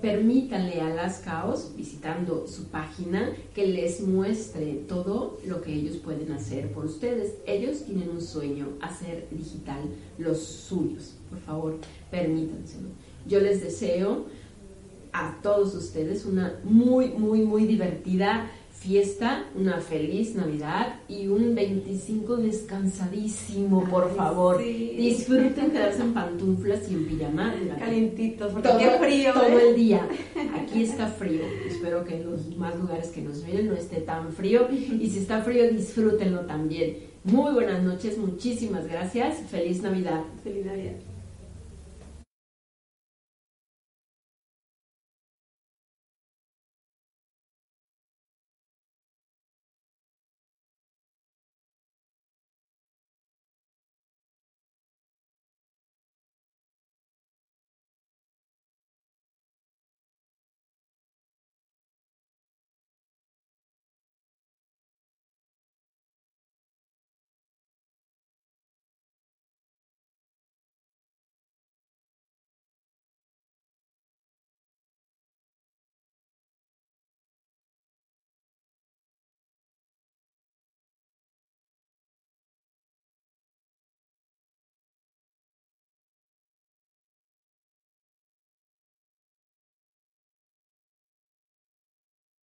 Permítanle 0.00 0.80
a 0.80 0.92
las 0.92 1.20
caos, 1.20 1.70
visitando 1.76 2.48
su 2.48 2.64
página, 2.64 3.32
que 3.54 3.68
les 3.68 4.00
muestre 4.00 4.82
todo 4.88 5.38
lo 5.46 5.62
que 5.62 5.72
ellos 5.72 5.98
pueden 5.98 6.32
hacer 6.32 6.72
por 6.72 6.86
ustedes. 6.86 7.34
Ellos 7.46 7.84
tienen 7.84 8.10
un 8.10 8.20
sueño, 8.20 8.70
hacer 8.80 9.28
digital 9.30 9.82
los 10.18 10.40
suyos. 10.40 11.14
Por 11.30 11.38
favor, 11.38 11.78
permítanselo. 12.10 12.88
Yo 13.28 13.38
les 13.38 13.62
deseo 13.62 14.24
a 15.12 15.36
todos 15.42 15.74
ustedes 15.74 16.24
una 16.24 16.54
muy, 16.64 17.08
muy, 17.10 17.42
muy 17.42 17.66
divertida 17.66 18.50
fiesta, 18.82 19.44
una 19.54 19.78
feliz 19.80 20.34
Navidad 20.34 20.96
y 21.08 21.28
un 21.28 21.54
25 21.54 22.36
descansadísimo, 22.38 23.84
por 23.88 24.08
Ay, 24.10 24.16
favor. 24.16 24.60
sí. 24.60 24.94
Disfruten 24.96 25.70
quedarse 25.70 26.02
en 26.02 26.12
pantuflas 26.12 26.90
y 26.90 26.94
en 26.94 27.06
pijama. 27.06 27.54
durante 27.54 27.84
Calientitos, 27.84 28.52
porque 28.52 28.68
todo, 28.68 28.78
qué 28.80 28.90
frío. 28.98 29.32
todo 29.34 29.58
¿eh? 29.58 29.68
el 29.68 29.76
día. 29.76 30.08
Aquí 30.56 30.82
está 30.82 31.06
frío. 31.06 31.42
Espero 31.64 32.04
que 32.04 32.16
en 32.16 32.30
los 32.30 32.56
más 32.56 32.74
lugares 32.76 33.08
que 33.10 33.22
nos 33.22 33.44
miren 33.44 33.68
no 33.68 33.74
esté 33.74 34.00
tan 34.00 34.32
frío. 34.32 34.66
Y 34.70 35.08
si 35.10 35.20
está 35.20 35.42
frío, 35.42 35.70
disfrútenlo 35.70 36.40
también. 36.40 36.96
Muy 37.22 37.52
buenas 37.52 37.84
noches, 37.84 38.18
muchísimas 38.18 38.88
gracias. 38.88 39.38
Feliz 39.48 39.80
Navidad. 39.80 40.22
Feliz 40.42 40.66
Navidad. 40.66 41.11